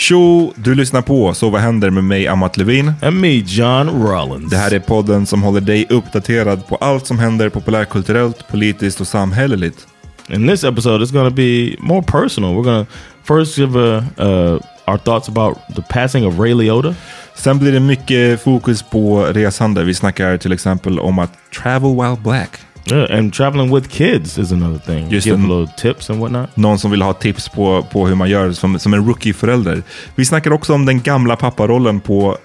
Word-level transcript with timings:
Tjo, 0.00 0.52
du 0.56 0.74
lyssnar 0.74 1.02
på 1.02 1.34
Så 1.34 1.50
vad 1.50 1.60
händer 1.60 1.90
med 1.90 2.04
mig, 2.04 2.28
Amat 2.28 2.56
Levin. 2.56 2.92
And 3.02 3.20
me, 3.20 3.34
John 3.34 3.88
Rollins. 3.88 4.50
Det 4.50 4.56
här 4.56 4.74
är 4.74 4.78
podden 4.78 5.26
som 5.26 5.42
håller 5.42 5.60
dig 5.60 5.86
uppdaterad 5.90 6.66
på 6.66 6.76
allt 6.76 7.06
som 7.06 7.18
händer 7.18 7.48
populärkulturellt, 7.48 8.48
politiskt 8.48 9.00
och 9.00 9.06
samhälleligt. 9.06 9.86
In 10.28 10.48
this 10.48 10.64
episode, 10.64 11.04
it's 11.04 11.12
to 11.30 11.36
be 11.36 11.76
more 11.78 12.02
personal. 12.02 12.54
We're 12.54 12.84
to 12.84 12.92
first 13.24 13.58
give 13.58 13.80
a, 13.80 14.04
uh, 14.18 14.60
our 14.86 14.98
thoughts 14.98 15.28
about 15.28 15.58
the 15.76 15.82
passing 15.82 16.26
of 16.26 16.38
Ray 16.38 16.54
Liotta. 16.54 16.94
Sen 17.34 17.58
blir 17.58 17.72
det 17.72 17.80
mycket 17.80 18.42
fokus 18.42 18.82
på 18.82 19.24
resande. 19.24 19.84
Vi 19.84 19.94
snackar 19.94 20.36
till 20.36 20.52
exempel 20.52 20.98
om 20.98 21.18
att 21.18 21.32
travel 21.62 21.94
while 21.94 22.16
black. 22.24 22.50
Yeah, 22.90 23.18
and 23.18 23.34
traveling 23.34 23.74
with 23.74 23.88
kids 23.88 24.38
is 24.38 24.52
another 24.52 24.78
thing. 24.78 25.10
Just 25.10 25.26
Give 25.26 25.34
en- 25.38 25.44
a 25.44 25.48
little 25.58 25.74
tips 25.76 26.10
and 26.10 26.20
whatnot. 26.20 26.56
Någon 26.56 26.78
som 26.78 26.90
vill 26.90 27.02
ha 27.02 27.12
tips 27.12 27.48
på, 27.48 27.86
på 27.92 28.06
hur 28.08 28.14
man 28.14 28.30
gör 28.30 28.52
som, 28.52 28.78
som 28.78 28.94
en 28.94 29.06
rookie-förälder. 29.06 29.82
Vi 30.14 30.24
snackar 30.24 30.52
också 30.52 30.74
om 30.74 30.86
den 30.86 31.00
gamla 31.02 31.36
papparollen 31.36 32.00
på 32.00 32.38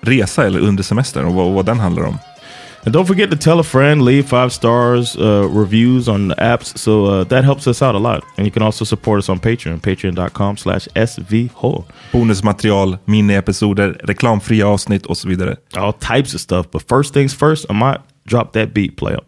resa 0.00 0.46
eller 0.46 0.58
under 0.60 0.82
semestern 0.82 1.24
och 1.24 1.34
vad, 1.34 1.52
vad 1.52 1.66
den 1.66 1.80
handlar 1.80 2.02
om. 2.04 2.18
And 2.84 2.94
don't 2.96 3.06
forget 3.06 3.30
to 3.30 3.36
tell 3.36 3.60
a 3.60 3.62
friend, 3.62 4.04
leave 4.04 4.22
five 4.22 4.50
stars 4.50 5.16
uh, 5.16 5.58
reviews 5.58 6.08
on 6.08 6.28
the 6.30 6.34
apps. 6.34 6.78
So 6.78 7.04
uh, 7.04 7.24
that 7.24 7.44
helps 7.44 7.66
us 7.66 7.82
out 7.82 7.94
a 7.94 7.98
lot. 7.98 8.24
And 8.38 8.46
you 8.46 8.50
can 8.50 8.62
also 8.62 8.84
support 8.84 9.18
us 9.18 9.28
on 9.28 9.38
Patreon, 9.38 9.80
patreon.com 9.80 10.56
slash 10.56 10.88
svh. 10.94 11.84
Bonusmaterial, 12.12 12.98
miniepisoder, 13.04 14.00
reklamfria 14.04 14.66
avsnitt 14.68 15.06
och 15.06 15.16
så 15.16 15.28
vidare. 15.28 15.56
All 15.76 15.92
types 15.92 16.34
of 16.34 16.40
stuff. 16.40 16.66
But 16.72 16.82
first 16.88 17.14
things 17.14 17.34
first, 17.34 17.66
I 17.70 17.72
might 17.72 18.00
drop 18.30 18.52
that 18.52 18.72
beat 18.74 18.96
play 18.96 19.14
up. 19.14 19.24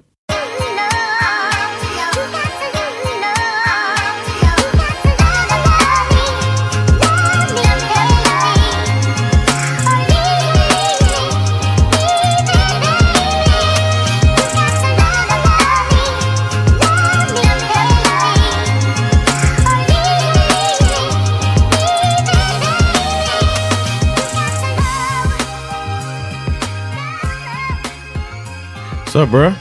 What's 29.13 29.25
up, 29.25 29.31
bro? 29.31 29.53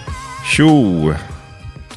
Tjo! 0.46 1.10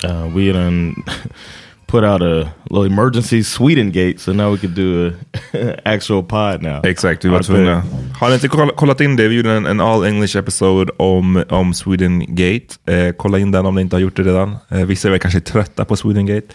Uh, 0.05 0.27
we 0.35 0.53
done 0.53 0.95
put 1.87 2.03
out 2.03 2.21
a 2.21 2.53
little 2.69 2.83
emergency 2.85 3.45
Sweden 3.45 3.93
gate, 3.93 4.19
so 4.19 4.33
now 4.33 4.51
we 4.51 4.59
could 4.59 4.75
do 4.75 5.13
a 5.55 5.77
actual 5.89 6.25
pod 6.25 6.63
now. 6.63 6.81
Exakt, 6.85 7.25
vi 7.25 7.29
var 7.29 7.43
tvungna. 7.43 7.83
Har 8.21 8.29
ni 8.29 8.35
inte 8.35 8.49
koll- 8.49 8.75
kollat 8.77 9.01
in 9.01 9.17
det? 9.17 9.29
Vi 9.29 9.35
gjorde 9.37 9.51
en, 9.53 9.67
en 9.67 9.81
all 9.81 10.05
English 10.05 10.37
episode 10.37 10.93
om, 10.97 11.45
om 11.49 11.75
Sweden 11.75 12.25
Gate. 12.29 12.93
Eh, 12.93 13.13
kolla 13.17 13.39
in 13.39 13.51
den 13.53 13.67
om 13.67 13.75
ni 13.75 13.81
inte 13.81 13.97
har 13.97 14.01
gjort 14.01 14.17
det 14.17 14.23
redan. 14.23 14.57
Eh, 14.71 14.85
vissa 14.85 15.15
är 15.15 15.19
kanske 15.19 15.41
trötta 15.41 15.85
på 15.85 15.97
Sweden 15.97 16.27
Gate. 16.27 16.47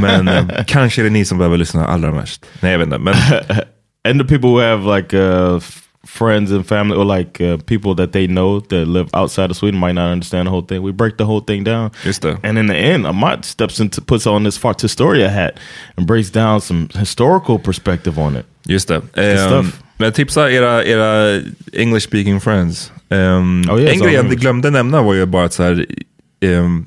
Men 0.00 0.28
eh, 0.28 0.44
kanske 0.66 1.02
är 1.02 1.04
det 1.04 1.10
ni 1.10 1.24
som 1.24 1.38
behöver 1.38 1.56
lyssna 1.56 1.86
allra 1.86 2.12
mest. 2.12 2.46
Nej, 2.60 2.72
jag 2.72 2.78
vet 2.78 2.86
inte. 2.86 2.98
Men 2.98 3.14
and 4.08 4.20
the 4.20 4.26
people 4.26 4.48
who 4.50 4.60
have 4.60 4.96
like 4.96 5.16
uh, 5.16 5.56
f- 5.56 5.81
friends 6.04 6.50
and 6.50 6.66
family 6.66 6.96
or 6.96 7.04
like 7.04 7.40
uh, 7.40 7.56
people 7.66 7.94
that 7.94 8.12
they 8.12 8.26
know 8.26 8.60
that 8.60 8.86
live 8.88 9.08
outside 9.14 9.50
of 9.50 9.56
Sweden 9.56 9.78
might 9.80 9.94
not 9.94 10.10
understand 10.10 10.46
the 10.46 10.50
whole 10.50 10.62
thing. 10.62 10.82
We 10.82 10.92
break 10.92 11.16
the 11.16 11.24
whole 11.24 11.40
thing 11.40 11.64
down. 11.64 11.90
Just 12.04 12.22
det. 12.22 12.38
And 12.42 12.58
in 12.58 12.66
the 12.66 12.76
end, 12.76 13.06
Amat 13.06 13.44
steps 13.44 13.80
into 13.80 14.00
puts 14.00 14.26
on 14.26 14.44
this 14.44 14.58
Fart 14.58 14.82
Historia 14.82 15.28
hat 15.28 15.52
and 15.96 16.06
breaks 16.06 16.30
down 16.30 16.60
some 16.60 16.88
historical 16.94 17.58
perspective 17.58 18.18
on 18.18 18.36
it. 18.36 18.46
Just 18.68 18.88
det. 18.88 19.02
Um, 19.16 19.72
men 19.98 20.12
tipsa 20.12 20.50
era, 20.50 20.84
era 20.84 21.40
English 21.72 22.04
speaking 22.04 22.40
friends. 22.40 22.92
Um, 23.10 23.64
Oh, 23.70 23.80
yes, 23.80 23.92
en 23.92 23.98
grej 23.98 24.14
jag 24.14 24.30
glömde 24.30 24.70
nämna 24.70 25.02
var 25.02 25.14
ju 25.14 25.26
bara 25.26 25.44
att 25.44 25.52
så 25.52 25.62
här, 25.62 25.86
um, 26.44 26.86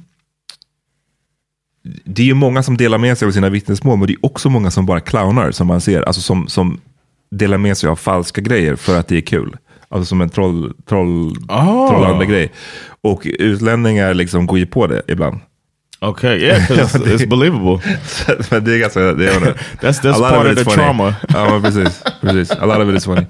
det 2.05 2.21
är 2.21 2.25
ju 2.25 2.33
många 2.33 2.63
som 2.63 2.77
delar 2.77 2.97
med 2.97 3.17
sig 3.17 3.27
av 3.27 3.31
sina 3.31 3.49
vittnesmål, 3.49 3.97
men 3.97 4.07
det 4.07 4.13
är 4.13 4.25
också 4.25 4.49
många 4.49 4.71
som 4.71 4.85
bara 4.85 4.99
clownar, 4.99 5.51
som 5.51 5.67
man 5.67 5.81
ser. 5.81 6.01
Alltså 6.01 6.21
som, 6.21 6.47
som 6.47 6.81
delar 7.31 7.57
med 7.57 7.77
sig 7.77 7.89
av 7.89 7.95
falska 7.95 8.41
grejer 8.41 8.75
för 8.75 8.99
att 8.99 9.07
det 9.07 9.17
är 9.17 9.21
kul. 9.21 9.55
Alltså 9.89 10.05
som 10.05 10.21
en 10.21 10.29
troll, 10.29 10.73
troll, 10.89 11.35
Oh. 11.49 11.89
trollande 11.89 12.25
grej. 12.25 12.51
Och 13.01 13.21
utlänningar 13.39 14.13
liksom 14.13 14.45
går 14.45 14.59
ju 14.59 14.65
på 14.65 14.87
det 14.87 15.01
ibland. 15.07 15.39
Okay, 16.01 16.37
yeah, 16.37 16.69
it's, 16.69 16.95
it's 17.05 17.29
believable. 17.29 17.79
men 18.51 18.63
det 18.63 18.75
är 18.75 18.79
ganska... 18.79 18.99
Det 18.99 19.27
är, 19.29 19.39
That's 19.81 20.01
that's 20.01 20.19
part 20.19 20.45
of 20.45 20.51
of 20.51 20.57
the 20.57 20.63
funny. 20.63 20.75
trauma. 20.75 21.15
ja, 21.33 21.59
precis, 21.63 22.03
precis. 22.21 22.51
A 22.51 22.65
lot 22.65 22.77
of 22.77 22.89
it 22.89 22.95
is 22.95 23.05
funny. 23.05 23.25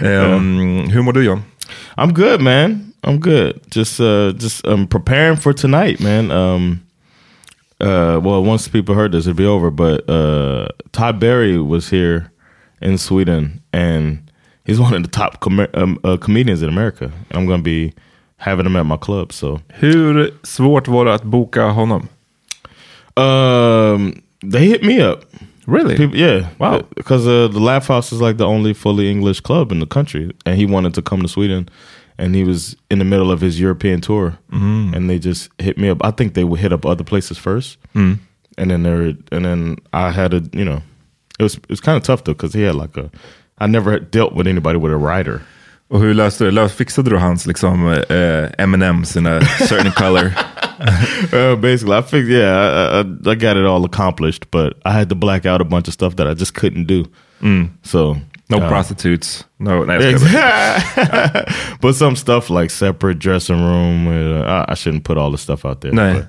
Um, 0.00 0.88
Hur 0.90 1.02
mår 1.02 1.12
du 1.12 1.24
John? 1.24 1.42
I'm 1.96 2.12
good, 2.12 2.40
man. 2.40 2.92
I'm 3.02 3.18
good. 3.18 3.60
Just 3.76 4.00
uh 4.00 4.32
just 4.38 4.66
um 4.66 4.86
preparing 4.86 5.36
for 5.36 5.52
tonight, 5.52 6.00
man. 6.00 6.30
Um 6.30 6.80
uh 7.80 8.18
well 8.22 8.42
once 8.44 8.68
people 8.70 8.94
heard 8.94 9.12
this 9.12 9.26
it'll 9.26 9.36
be 9.36 9.46
over, 9.46 9.70
but 9.70 10.08
uh 10.10 10.68
Todd 10.92 11.18
Berry 11.20 11.58
was 11.58 11.90
here 11.92 12.30
in 12.80 12.98
Sweden 12.98 13.60
and 13.72 14.18
he's 14.64 14.78
one 14.80 14.94
of 14.94 15.02
the 15.02 15.08
top 15.10 15.40
com- 15.40 15.66
um, 15.74 15.98
uh, 16.04 16.16
comedians 16.16 16.62
in 16.62 16.68
America. 16.68 17.04
And 17.30 17.38
I'm 17.38 17.46
going 17.46 17.60
to 17.60 17.64
be 17.64 17.92
having 18.38 18.66
him 18.66 18.76
at 18.76 18.84
my 18.86 18.96
club, 18.98 19.32
so 19.32 19.60
Hur 19.80 20.30
svårt 20.42 20.88
var 20.88 21.04
det 21.04 21.14
att 21.14 21.22
boka 21.24 21.70
honom? 21.72 22.08
um 23.16 24.12
they 24.42 24.66
hit 24.68 24.82
me 24.82 25.00
up. 25.00 25.24
Really? 25.66 25.96
People, 25.96 26.16
yeah. 26.16 26.48
Wow. 26.58 26.82
Because 26.94 27.26
uh, 27.26 27.48
the 27.48 27.58
Laugh 27.58 27.88
House 27.88 28.12
is 28.12 28.20
like 28.20 28.36
the 28.36 28.46
only 28.46 28.72
fully 28.72 29.10
English 29.10 29.40
club 29.40 29.72
in 29.72 29.80
the 29.80 29.86
country, 29.86 30.30
and 30.44 30.56
he 30.56 30.64
wanted 30.66 30.94
to 30.94 31.02
come 31.02 31.22
to 31.22 31.28
Sweden, 31.28 31.68
and 32.18 32.34
he 32.36 32.44
was 32.44 32.76
in 32.88 32.98
the 33.00 33.04
middle 33.04 33.32
of 33.32 33.40
his 33.40 33.58
European 33.58 34.00
tour, 34.00 34.38
and 34.52 35.10
they 35.10 35.18
just 35.18 35.48
hit 35.58 35.76
me 35.76 35.88
up. 35.88 35.98
I 36.04 36.12
think 36.12 36.34
they 36.34 36.44
would 36.44 36.60
hit 36.60 36.72
up 36.72 36.86
other 36.86 37.02
places 37.04 37.36
first, 37.38 37.78
and 37.94 38.18
then 38.56 38.82
they 38.84 38.90
were, 38.90 39.14
and 39.32 39.44
then 39.44 39.76
I 39.92 40.12
had 40.12 40.30
to, 40.30 40.48
you 40.52 40.64
know, 40.64 40.82
it 41.38 41.42
was 41.42 41.54
it 41.54 41.68
was 41.68 41.80
kind 41.80 41.96
of 41.96 42.02
tough 42.02 42.24
though 42.24 42.34
because 42.34 42.54
he 42.54 42.62
had 42.62 42.74
like 42.74 42.96
a, 42.96 43.10
I 43.58 43.66
never 43.66 43.92
had 43.92 44.10
dealt 44.10 44.34
with 44.34 44.46
anybody 44.46 44.78
with 44.78 44.92
a 44.92 44.96
rider. 44.96 45.40
Och 45.88 46.00
hur 46.00 46.14
löste 46.14 46.44
du 46.44 46.50
det? 46.50 46.68
Fixade 46.68 47.10
du 47.10 47.16
hans 47.16 47.46
liksom 47.46 47.86
uh, 47.86 48.48
M&M's 48.58 49.16
in 49.16 49.26
a 49.26 49.40
certain 49.68 49.92
color? 49.92 50.32
Uh, 51.32 51.56
basically, 51.56 51.96
I 51.96 52.02
figured, 52.02 52.32
yeah, 52.32 52.52
I, 52.52 53.00
I, 53.00 53.30
I 53.30 53.34
got 53.34 53.56
it 53.56 53.64
all 53.64 53.82
accomplished, 53.86 54.50
but 54.50 54.74
I 54.84 54.92
had 54.92 55.08
to 55.08 55.14
black 55.14 55.46
out 55.46 55.62
a 55.62 55.64
bunch 55.64 55.88
of 55.88 55.94
stuff 55.94 56.16
that 56.16 56.26
I 56.26 56.34
just 56.34 56.52
couldn't 56.52 56.84
do. 56.84 57.06
So 57.82 58.16
No 58.48 58.58
uh, 58.58 58.68
prostitutes? 58.68 59.44
No, 59.58 59.84
nej, 59.84 60.02
jag 60.02 60.20
skojar. 60.20 60.76
Exactly. 60.76 61.78
but 61.80 61.96
some 61.96 62.16
stuff 62.16 62.50
like 62.50 62.70
separate 62.70 63.18
dressing 63.18 63.56
room. 63.56 64.06
Uh, 64.06 64.42
I, 64.44 64.72
I 64.72 64.74
shouldn't 64.74 65.04
put 65.04 65.18
all 65.18 65.30
the 65.30 65.38
stuff 65.38 65.64
out 65.64 65.80
there. 65.80 65.92
No. 65.92 66.22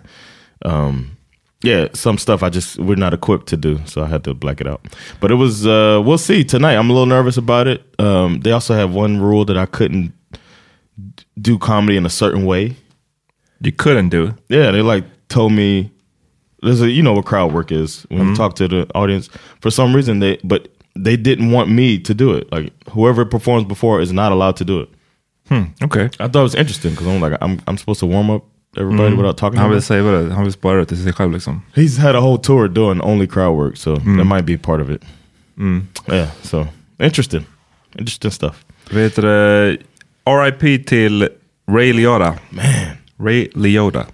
But, 0.62 0.72
um, 0.72 1.17
yeah, 1.64 1.88
some 1.94 2.18
stuff 2.18 2.44
I 2.44 2.50
just 2.50 2.78
we're 2.78 2.96
not 2.96 3.14
equipped 3.14 3.48
to 3.48 3.58
do, 3.58 3.80
so 3.86 4.04
I 4.04 4.08
had 4.08 4.24
to 4.26 4.34
black 4.34 4.62
it 4.62 4.68
out. 4.68 4.82
But 5.20 5.32
it 5.32 5.36
was 5.36 5.66
uh, 5.66 6.02
we'll 6.06 6.18
see 6.18 6.44
tonight. 6.44 6.76
I'm 6.76 6.90
a 6.90 6.94
little 6.94 7.08
nervous 7.08 7.38
about 7.38 7.68
it. 7.68 7.84
Um, 8.00 8.42
they 8.42 8.52
also 8.52 8.76
have 8.76 8.94
one 8.94 9.20
rule 9.20 9.44
that 9.46 9.58
I 9.58 9.66
couldn't 9.66 10.14
do 11.42 11.58
comedy 11.58 11.98
in 11.98 12.06
a 12.06 12.10
certain 12.10 12.46
way. 12.46 12.76
You 13.62 13.72
couldn't 13.72 14.10
do? 14.10 14.28
it. 14.28 14.34
Yeah, 14.50 14.72
they 14.72 14.82
like 14.82 15.04
told 15.30 15.52
me 15.52 15.92
there's 16.62 16.82
a 16.82 16.90
you 16.90 17.02
know 17.02 17.14
what 17.14 17.26
crowd 17.26 17.54
work 17.54 17.72
is 17.72 18.04
when 18.10 18.30
you 18.30 18.36
talk 18.36 18.56
to 18.56 18.68
the 18.68 18.88
audience. 18.94 19.30
For 19.62 19.72
some 19.72 19.96
reason 19.96 20.20
they 20.20 20.38
but 20.44 20.70
they 20.96 21.18
didn't 21.18 21.52
want 21.52 21.70
me 21.70 21.98
to 22.00 22.14
do 22.14 22.34
it. 22.34 22.52
Like 22.52 22.72
whoever 22.90 23.26
performs 23.26 23.66
before 23.66 24.00
is 24.00 24.14
not 24.14 24.32
allowed 24.32 24.58
to 24.58 24.66
do 24.66 24.82
it. 24.82 24.90
Hmm. 25.48 25.64
Okay. 25.84 26.10
I 26.20 26.28
thought 26.28 26.40
it 26.40 26.44
was 26.44 26.56
interesting 26.56 26.92
because 26.92 27.08
I'm 27.08 27.20
like 27.20 27.38
I'm 27.42 27.62
I'm 27.68 27.78
supposed 27.78 28.00
to 28.02 28.06
warm 28.06 28.30
up 28.30 28.46
everybody 28.78 29.10
mm. 29.10 29.18
without 29.18 29.38
talking. 29.38 29.60
Han 29.60 29.72
vill 29.72 29.82
säga 29.82 30.04
det. 30.04 30.34
Han 30.34 30.44
vill 30.44 30.54
spara 30.54 30.80
det 30.80 30.86
till 30.86 31.04
sig 31.04 31.14
själv 31.14 31.32
liksom. 31.32 31.62
He's 31.76 32.00
had 32.00 32.16
a 32.16 32.20
whole 32.20 32.38
tour 32.38 32.68
doing 32.68 33.02
only 33.02 33.28
crowd 33.28 33.56
work, 33.56 33.78
so 33.78 33.96
mm. 33.96 34.18
that 34.18 34.26
might 34.26 34.46
be 34.46 34.58
part 34.58 34.82
of 34.82 34.90
it. 34.90 35.02
Mm. 35.58 35.82
Yeah, 36.08 36.30
so 36.42 36.68
interesting, 37.00 37.46
interesting 38.00 38.32
stuff. 38.32 38.66
Vet 38.92 39.16
du? 39.16 39.78
RIP 40.28 40.86
till 40.86 41.30
Ray 41.68 41.94
Liotta. 41.94 42.40
Man. 42.52 42.98
Ray 43.18 43.48
Liotta. 43.56 44.08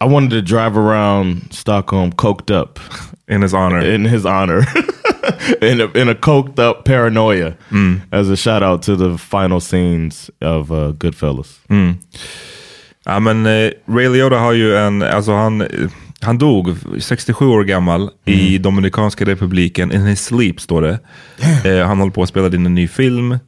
I 0.00 0.06
wanted 0.06 0.30
to 0.30 0.42
drive 0.42 0.76
around 0.76 1.52
Stockholm 1.52 2.12
coked 2.12 2.50
up 2.50 2.78
In 3.28 3.42
his 3.42 3.54
honor. 3.54 3.80
in 3.80 4.04
his 4.04 4.26
honor. 4.26 4.58
in 5.62 5.80
a, 5.80 5.86
in 5.92 6.08
a 6.08 6.14
coked 6.14 6.58
up 6.58 6.84
paranoia 6.84 7.56
as 8.12 8.28
a 8.28 8.36
shout 8.36 8.62
out 8.62 8.82
to 8.82 8.96
the 8.96 9.16
final 9.16 9.60
scenes 9.60 10.30
of 10.40 10.70
uh, 10.70 10.92
Goodfellas. 10.92 11.58
Ja, 13.04 13.20
men 13.20 13.46
eh, 13.46 13.70
Ray 13.86 14.08
Liotta 14.08 14.36
har 14.38 14.52
ju 14.52 14.76
en, 14.76 15.02
alltså 15.02 15.32
han, 15.32 15.66
han 16.20 16.38
dog 16.38 16.76
67 16.98 17.46
år 17.46 17.64
gammal 17.64 18.10
i 18.24 18.58
Dominikanska 18.58 19.24
republiken. 19.24 19.92
In 19.92 20.06
his 20.06 20.24
sleep 20.24 20.60
står 20.60 20.82
det. 20.82 20.98
Eh, 21.64 21.86
han 21.86 21.98
håller 21.98 22.12
på 22.12 22.22
att 22.22 22.28
spela 22.28 22.46
in 22.46 22.66
en 22.66 22.74
ny 22.74 22.88
film. 22.88 23.38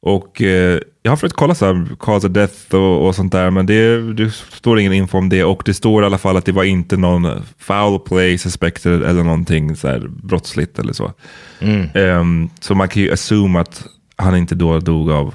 Och 0.00 0.42
eh, 0.42 0.80
jag 1.02 1.12
har 1.12 1.16
försökt 1.16 1.36
kolla 1.36 1.54
så 1.54 1.66
här, 1.66 1.86
cause 2.00 2.26
of 2.26 2.32
death 2.32 2.74
och, 2.74 3.06
och 3.06 3.14
sånt 3.14 3.32
där, 3.32 3.50
men 3.50 3.66
det, 3.66 4.12
det 4.12 4.30
står 4.30 4.78
ingen 4.80 4.92
info 4.92 5.18
om 5.18 5.28
det. 5.28 5.44
Och 5.44 5.62
det 5.64 5.74
står 5.74 6.02
i 6.02 6.06
alla 6.06 6.18
fall 6.18 6.36
att 6.36 6.44
det 6.44 6.52
var 6.52 6.64
inte 6.64 6.96
någon 6.96 7.42
foul 7.58 8.00
play 8.00 8.38
suspected 8.38 9.02
eller 9.02 9.22
någonting 9.22 9.76
så 9.76 9.88
här 9.88 10.08
brottsligt 10.08 10.78
eller 10.78 10.92
så. 10.92 11.12
Ehm, 11.94 12.50
så 12.60 12.74
man 12.74 12.88
kan 12.88 13.02
ju 13.02 13.12
assume 13.12 13.58
att 13.58 13.86
han 14.16 14.36
inte 14.36 14.54
då 14.54 14.78
dog 14.78 15.10
av 15.10 15.34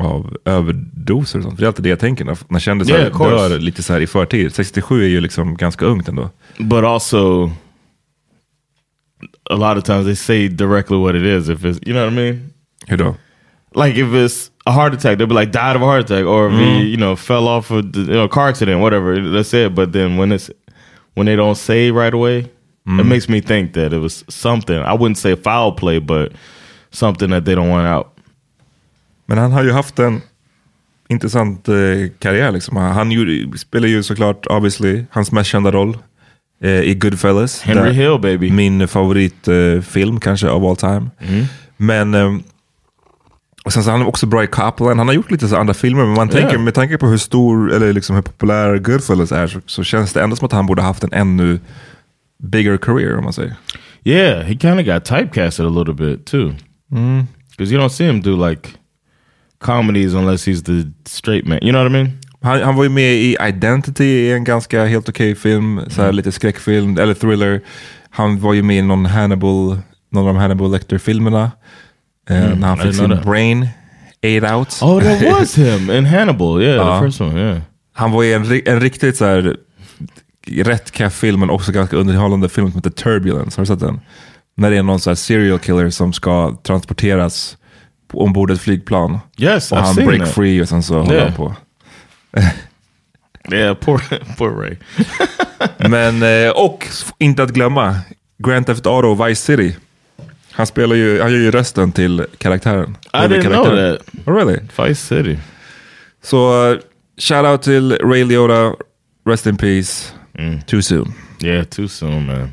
av 0.00 0.36
överdoser 0.44 1.38
och 1.38 1.42
sånt. 1.42 1.54
För 1.54 1.62
det 1.62 1.64
är 1.64 1.68
alltid 1.68 1.82
det 1.82 1.88
jag 1.88 1.98
tänker 1.98 2.24
när, 2.24 2.38
när 2.48 2.58
kändisar 2.58 2.98
Yeah, 2.98 3.18
dör 3.18 3.58
lite 3.58 3.82
så 3.82 3.92
här 3.92 4.00
i 4.00 4.06
förtid. 4.06 4.54
67 4.54 5.04
är 5.04 5.08
ju 5.08 5.20
liksom 5.20 5.56
ganska 5.56 5.84
ungt 5.84 6.08
ändå. 6.08 6.30
But 6.58 6.84
also, 6.84 7.50
a 9.50 9.54
lot 9.54 9.78
of 9.78 9.84
times 9.84 10.04
they 10.04 10.16
say 10.16 10.48
directly 10.48 10.96
what 10.96 11.14
it 11.14 11.22
is. 11.22 11.48
If 11.48 11.64
it's, 11.64 11.88
you 11.88 11.92
know 11.92 12.04
what 12.04 12.12
I 12.12 12.16
mean? 12.16 12.50
Hur 12.86 12.96
då? 12.96 13.16
Like 13.74 14.00
if 14.00 14.06
it's 14.06 14.50
a 14.64 14.72
heart 14.72 14.94
attack, 14.94 15.18
they'll 15.18 15.26
be 15.26 15.40
like 15.40 15.52
died 15.52 15.76
of 15.76 15.82
a 15.82 15.86
heart 15.86 16.04
attack, 16.04 16.26
or 16.26 16.48
if 16.48 16.54
he, 16.54 16.88
you 16.88 16.96
know, 16.96 17.16
fell 17.16 17.48
off 17.48 17.70
a 17.70 17.74
you 17.74 18.04
know, 18.04 18.28
car 18.28 18.48
accident, 18.48 18.80
whatever. 18.80 19.32
That's 19.32 19.54
it. 19.54 19.74
But 19.74 19.92
then 19.92 20.16
when 20.16 20.32
it's 20.32 20.50
when 21.14 21.26
they 21.26 21.36
don't 21.36 21.56
say 21.56 21.90
right 21.90 22.14
away, 22.14 22.50
it 22.86 23.04
makes 23.04 23.28
me 23.28 23.40
think 23.42 23.74
that 23.74 23.92
it 23.92 23.98
was 23.98 24.24
something. 24.28 24.78
I 24.78 24.94
wouldn't 24.94 25.18
say 25.18 25.36
foul 25.36 25.72
play, 25.72 25.98
but 25.98 26.32
something 26.90 27.30
that 27.30 27.44
they 27.44 27.54
don't 27.54 27.68
want 27.68 27.86
out. 27.86 28.17
Men 29.28 29.38
han 29.38 29.52
har 29.52 29.62
ju 29.64 29.72
haft 29.72 29.98
en 29.98 30.20
intressant 31.08 31.68
eh, 31.68 31.74
karriär. 32.18 32.52
Liksom. 32.52 32.76
Han 32.76 33.10
gjorde, 33.12 33.58
spelar 33.58 33.88
ju 33.88 34.02
såklart, 34.02 34.46
obviously, 34.46 35.04
hans 35.10 35.32
mest 35.32 35.50
kända 35.50 35.70
roll 35.72 35.98
eh, 36.62 36.80
i 36.80 36.94
Goodfellas. 36.94 37.62
Henry 37.62 37.92
Hill, 37.92 38.18
baby. 38.22 38.50
Min 38.50 38.88
favoritfilm 38.88 40.14
eh, 40.14 40.20
kanske 40.20 40.48
of 40.50 40.64
all 40.64 40.76
time. 40.76 41.10
Men 41.76 42.14
ehm, 42.14 42.42
och 43.64 43.72
sen 43.72 43.84
så 43.84 43.90
är 43.90 43.96
han 43.96 44.06
också 44.06 44.26
bra 44.26 44.44
i 44.44 44.46
Copland. 44.46 44.98
Han 45.00 45.08
har 45.08 45.14
gjort 45.14 45.30
lite 45.30 45.48
så 45.48 45.56
andra 45.56 45.74
filmer, 45.74 46.04
men 46.04 46.14
man 46.14 46.28
tänker, 46.28 46.48
Yeah. 46.52 46.62
med 46.64 46.74
tanke 46.74 46.98
på 46.98 47.06
hur 47.06 47.16
stor, 47.18 47.72
eller 47.72 47.92
liksom 47.92 48.16
hur 48.16 48.22
populär 48.22 48.78
Goodfellas 48.78 49.32
är, 49.32 49.46
så, 49.46 49.60
så 49.66 49.84
känns 49.84 50.12
det 50.12 50.22
ändå 50.22 50.36
som 50.36 50.46
att 50.46 50.52
han 50.52 50.66
borde 50.66 50.82
haft 50.82 51.04
en 51.04 51.12
ännu 51.12 51.60
bigger 52.42 52.76
career, 52.76 53.16
om 53.18 53.24
man 53.24 53.32
säger. 53.32 53.54
Yeah, 54.04 54.42
he 54.42 54.56
kind 54.56 54.80
of 54.80 54.86
got 54.86 55.04
typecasted 55.04 55.66
a 55.66 55.68
little 55.68 55.94
bit 55.94 56.26
too. 56.26 56.54
Because 57.50 57.74
you 57.74 57.82
don't 57.82 57.88
see 57.88 58.06
him 58.06 58.20
do 58.22 58.48
like 58.48 58.68
comedies 59.60 60.14
unless 60.14 60.48
he's 60.48 60.62
the 60.64 60.90
straight 61.06 61.46
man. 61.46 61.58
You 61.62 61.72
know 61.72 61.82
what 61.82 61.90
I 61.90 61.92
mean? 61.92 62.18
Han, 62.42 62.62
han 62.62 62.76
var 62.76 62.82
ju 62.84 62.88
med 62.90 63.14
i 63.14 63.36
Identity, 63.48 64.04
i 64.04 64.32
en 64.32 64.44
ganska 64.44 64.84
helt 64.84 65.08
okej 65.08 65.34
film, 65.34 65.80
så 65.88 66.02
här 66.02 66.12
lite 66.12 66.32
skräckfilm, 66.32 66.98
eller 66.98 67.14
thriller. 67.14 67.60
Han 68.10 68.40
var 68.40 68.54
ju 68.54 68.62
med 68.62 68.76
i 68.78 68.82
någon 68.82 69.06
Hannibal, 69.06 69.78
någon 70.10 70.28
av 70.28 70.34
de 70.34 70.36
Hannibal 70.36 70.70
Lecter-filmerna. 70.72 71.50
Eh, 72.30 72.56
när 72.58 72.68
han 72.68 72.78
fick 72.78 72.94
sin 72.94 73.18
brain 73.24 73.68
ate 74.22 74.54
out. 74.54 74.78
Oh, 74.82 75.02
that 75.02 75.22
was 75.38 75.58
him 75.58 75.90
in 75.90 76.06
Hannibal. 76.06 76.62
Yeah, 76.62 76.78
Uh-huh. 76.86 77.00
the 77.00 77.06
first 77.06 77.20
one. 77.20 77.40
Yeah. 77.40 77.58
Han 77.94 78.10
var 78.12 78.24
i 78.24 78.32
en, 78.32 78.62
en 78.66 78.80
riktigt 78.80 79.16
så 79.16 79.24
här 79.24 79.56
rätt 80.50 80.90
kaff 80.90 81.14
film, 81.14 81.40
men 81.40 81.50
också 81.50 81.72
ganska 81.72 81.96
underhållande 81.96 82.48
film 82.48 82.70
som 82.70 82.78
heter 82.78 82.90
Turbulence. 82.90 83.58
Har 83.60 83.62
du 83.62 83.66
sett 83.66 83.80
den? 83.80 84.00
När 84.56 84.70
det 84.70 84.76
är 84.76 84.82
någon 84.82 85.00
så 85.00 85.10
här 85.10 85.14
serial 85.14 85.58
killer 85.58 85.90
som 85.90 86.12
ska 86.12 86.56
transporteras 86.62 87.56
ombord 88.12 88.50
ett 88.50 88.60
flygplan. 88.60 89.18
Yes, 89.38 89.72
och 89.72 89.78
I've 89.78 89.82
han 89.82 89.94
seen 89.94 90.06
break 90.06 90.20
that. 90.24 90.34
free 90.34 90.62
och 90.62 90.68
sen 90.68 90.82
så 90.82 90.98
håller 90.98 91.14
Yeah. 91.14 91.26
han 91.28 91.36
på. 91.36 91.54
Yeah, 93.52 93.74
poor 93.74 94.02
poor 94.36 94.50
Ray. 94.50 94.76
Men, 95.88 96.22
eh, 96.22 96.50
och 96.50 96.86
inte 97.18 97.42
att 97.42 97.50
glömma, 97.50 97.96
Grand 98.38 98.66
Theft 98.66 98.86
Auto 98.86 99.24
Vice 99.24 99.42
City. 99.42 99.76
Han 100.50 100.66
spelar 100.66 100.96
ju, 100.96 101.20
han 101.20 101.32
gör 101.32 101.38
ju 101.38 101.50
rösten 101.50 101.92
till 101.92 102.26
karaktären. 102.38 102.96
I 103.12 103.16
didn't 103.16 103.28
know 103.28 103.28
Huvudkaraktären. 103.30 103.96
that. 103.98 104.28
Oh, 104.28 104.34
really? 104.34 104.58
Vice 104.78 105.06
City. 105.16 105.38
Så 106.22 106.70
uh, 106.72 106.78
shout 107.18 107.44
out 107.46 107.62
till 107.62 107.92
Ray 107.92 108.24
Liotta, 108.24 108.74
rest 109.26 109.46
in 109.46 109.56
peace, 109.56 110.12
Mm. 110.38 110.60
too 110.62 110.82
soon. 110.82 111.12
Yeah, 111.42 111.64
too 111.64 111.88
soon, 111.88 112.26
man. 112.26 112.52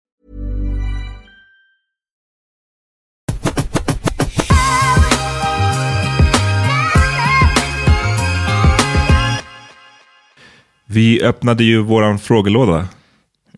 Vi 10.91 11.23
öppnade 11.23 11.63
ju 11.63 11.81
våran 11.81 12.19
frågelåda, 12.19 12.87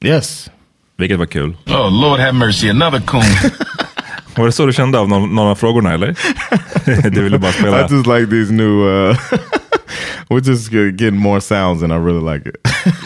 Yes. 0.01 0.49
vilket 0.97 1.19
var 1.19 1.25
kul. 1.25 1.57
Oh, 1.67 2.01
Lord 2.01 2.19
have 2.19 2.31
mercy, 2.31 2.69
another 2.69 2.99
coon. 2.99 3.23
Var 4.35 4.45
det 4.45 4.51
så 4.51 4.65
du 4.65 4.73
kände 4.73 4.99
av 4.99 5.09
någon, 5.09 5.35
någon 5.35 5.47
av 5.47 5.55
frågorna 5.55 5.93
eller? 5.93 6.15
du 7.09 7.23
ville 7.23 7.39
bara 7.39 7.51
spela? 7.51 7.79
I 7.79 7.93
just 7.93 8.07
like 8.07 8.25
these 8.27 8.53
new. 8.53 8.81
Uh, 8.87 9.17
we're 10.29 10.47
just 10.49 10.71
getting 10.71 11.17
more 11.17 11.41
sounds, 11.41 11.83
and 11.83 11.93
I 11.93 11.95
really 11.95 12.33
like 12.33 12.49
it. 12.49 12.55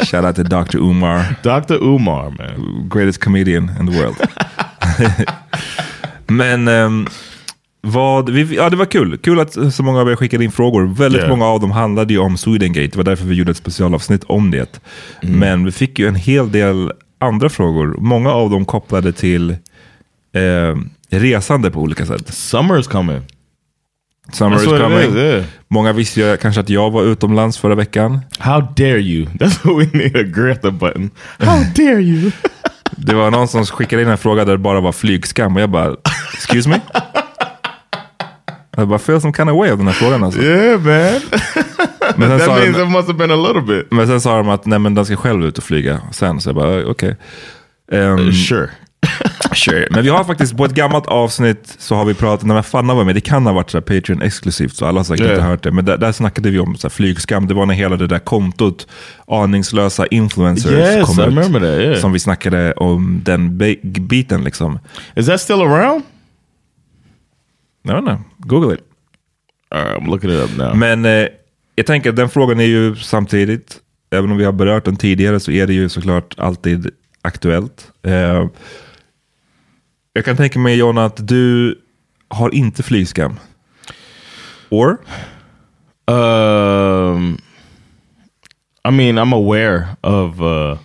Shout 0.07 0.25
out 0.25 0.35
to 0.35 0.43
Dr. 0.43 0.77
Umar, 0.77 1.35
Dr. 1.43 1.75
Umar, 1.83 2.29
man. 2.37 2.89
greatest 2.89 3.19
comedian 3.21 3.69
in 3.79 3.91
the 3.91 3.99
world. 3.99 4.15
Men 6.27 6.67
ehm, 6.67 7.07
vad, 7.91 8.29
vi, 8.29 8.55
ja, 8.55 8.69
det 8.69 8.75
var 8.75 8.85
kul. 8.85 9.17
Kul 9.17 9.39
att 9.39 9.73
så 9.73 9.83
många 9.83 10.01
av 10.01 10.11
er 10.11 10.15
skickade 10.15 10.43
in 10.43 10.51
frågor. 10.51 10.83
Väldigt 10.87 11.17
Yeah. 11.21 11.29
många 11.29 11.45
av 11.45 11.59
dem 11.59 11.71
handlade 11.71 12.13
ju 12.13 12.19
om 12.19 12.37
Swedengate. 12.37 12.87
Det 12.87 12.97
var 12.97 13.03
därför 13.03 13.25
vi 13.25 13.35
gjorde 13.35 13.51
ett 13.51 13.57
specialavsnitt 13.57 14.23
om 14.23 14.51
det. 14.51 14.79
Mm. 15.21 15.39
Men 15.39 15.65
vi 15.65 15.71
fick 15.71 15.99
ju 15.99 16.07
en 16.07 16.15
hel 16.15 16.51
del 16.51 16.91
andra 17.19 17.49
frågor. 17.49 17.95
Många 17.99 18.31
av 18.31 18.49
dem 18.49 18.65
kopplade 18.65 19.11
till 19.13 19.49
eh, 19.51 20.75
resande 21.09 21.71
på 21.71 21.79
olika 21.79 22.05
sätt. 22.05 22.33
Summer 22.33 22.79
is 22.79 22.87
coming. 22.87 23.21
Summer 24.33 24.55
is 24.57 24.63
coming. 24.65 24.99
is, 24.99 25.15
yeah. 25.15 25.43
Många 25.67 25.93
visste 25.93 26.19
ju 26.21 26.37
kanske 26.37 26.61
att 26.61 26.69
jag 26.69 26.91
var 26.91 27.03
utomlands 27.03 27.57
förra 27.57 27.75
veckan. 27.75 28.19
How 28.39 28.61
dare 28.61 28.99
you? 28.99 29.25
That's 29.39 29.67
what 29.67 29.85
we 29.93 29.97
need 29.97 30.15
a 30.17 30.23
Greta 30.23 30.71
button. 30.71 31.09
How 31.39 31.63
dare 31.75 32.01
you? 32.01 32.31
Det 32.91 33.15
var 33.15 33.31
någon 33.31 33.47
som 33.47 33.65
skickade 33.65 34.01
in 34.01 34.07
en 34.07 34.17
fråga 34.17 34.45
där 34.45 34.51
det 34.51 34.57
bara 34.57 34.79
var 34.79 34.91
flygskam 34.91 35.55
och 35.55 35.61
jag 35.61 35.69
bara, 35.69 35.95
excuse 36.33 36.69
me? 36.69 36.79
Jag 38.77 38.87
bara, 38.87 38.99
feel 38.99 39.21
some 39.21 39.33
kind 39.33 39.49
of 39.49 39.57
way 39.57 39.71
av 39.71 39.77
den 39.77 39.87
här 39.87 39.93
frågan 39.93 40.23
alltså. 40.23 40.41
yeah, 40.41 40.81
man. 40.81 41.21
Men 42.17 42.29
sen, 42.29 42.39
that 42.39 42.41
sa 42.47 42.55
means 42.55 42.77
de, 42.77 42.83
it 42.83 42.89
must 42.91 43.07
have 43.07 43.13
been 43.27 43.31
a 43.31 43.35
little 43.47 43.61
bit. 43.61 43.91
men 43.91 44.07
sen 44.07 44.21
sa 44.21 44.37
de 44.37 44.49
att 44.49 44.65
nej 44.65 44.79
men 44.79 44.95
den 44.95 45.05
ska 45.05 45.15
själv 45.15 45.45
ut 45.45 45.57
och 45.57 45.63
flyga 45.63 45.99
sen. 46.11 46.41
Så 46.41 46.49
jag 46.49 46.55
bara, 46.55 46.85
okej. 46.85 47.15
Ehm, 47.91 48.31
Sure. 48.33 48.69
sure. 49.53 49.87
Men 49.91 50.03
vi 50.03 50.09
har 50.09 50.23
faktiskt, 50.23 50.57
på 50.57 50.65
ett 50.65 50.71
gammalt 50.73 51.07
avsnitt 51.07 51.75
så 51.79 51.95
har 51.95 52.05
vi 52.05 52.13
pratat, 52.13 52.45
när 52.47 52.61
Fanna 52.61 52.93
var 52.93 53.03
med, 53.03 53.15
det 53.15 53.21
kan 53.21 53.45
ha 53.45 53.53
varit 53.53 53.69
så 53.69 53.81
Patreon 53.81 54.21
exklusivt 54.21 54.75
så 54.75 54.85
alla 54.85 54.99
har 54.99 55.03
säkert 55.03 55.25
Yeah. 55.25 55.35
inte 55.37 55.47
hört 55.47 55.63
det. 55.63 55.71
Men 55.71 55.85
där, 55.85 55.97
där 55.97 56.11
snackade 56.11 56.49
vi 56.49 56.59
om 56.59 56.75
så 56.75 56.89
flygskam, 56.89 57.47
det 57.47 57.53
var 57.53 57.65
när 57.65 57.73
hela 57.73 57.95
det 57.95 58.07
där 58.07 58.19
kontot, 58.19 58.87
aningslösa 59.27 60.05
influencers 60.07 60.71
Yes, 60.71 61.05
kom 61.05 61.19
I 61.19 61.39
ut. 61.39 61.53
that, 61.53 61.61
yeah. 61.63 61.99
Som 61.99 62.11
vi 62.13 62.19
snackade 62.19 62.73
om 62.73 63.21
den 63.23 63.57
biten 64.07 64.43
liksom. 64.43 64.79
Is 65.15 65.25
that 65.27 65.41
still 65.41 65.61
around? 65.61 66.03
I 67.89 67.93
don't 67.93 68.05
know, 68.05 68.19
google 68.39 68.73
it. 68.73 68.83
Right, 69.71 69.97
I'm 69.97 70.09
looking 70.09 70.29
it 70.29 70.39
up 70.39 70.57
now. 70.57 70.75
Men 70.75 71.05
eh, 71.05 71.27
jag 71.75 71.85
tänker 71.85 72.09
att 72.09 72.15
den 72.15 72.29
frågan 72.29 72.59
är 72.59 72.65
ju 72.65 72.95
samtidigt, 72.95 73.77
även 74.09 74.31
om 74.31 74.37
vi 74.37 74.45
har 74.45 74.51
berört 74.51 74.85
den 74.85 74.95
tidigare, 74.95 75.39
så 75.39 75.51
är 75.51 75.67
det 75.67 75.73
ju 75.73 75.89
såklart 75.89 76.39
alltid 76.39 76.89
aktuellt. 77.21 77.91
Eh, 78.03 78.47
jag 80.13 80.25
kan 80.25 80.37
tänka 80.37 80.59
mig 80.59 80.77
Jonna 80.77 81.05
att 81.05 81.27
du 81.27 81.79
har 82.29 82.53
inte 82.53 82.83
flygskam. 82.83 83.39
Or? 84.69 84.97
Um, 86.07 87.37
I 88.85 88.91
mean, 88.91 89.17
I'm 89.17 89.33
aware 89.33 89.97
of 90.01 90.41
uh, 90.41 90.77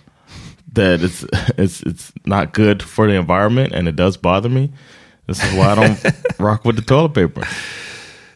that 0.73 1.01
it's 1.01 1.23
it's 1.57 1.81
it's 1.81 2.11
not 2.25 2.53
good 2.53 2.81
for 2.81 3.07
the 3.07 3.15
environment, 3.15 3.73
and 3.73 3.87
it 3.87 3.95
does 3.95 4.17
bother 4.17 4.49
me. 4.49 4.69
This 5.27 5.43
is 5.43 5.53
why 5.53 5.61
I 5.61 5.75
don't 5.75 6.13
rock 6.37 6.65
with 6.65 6.77
the 6.79 6.85
toilet 6.85 7.13
paper. 7.13 7.47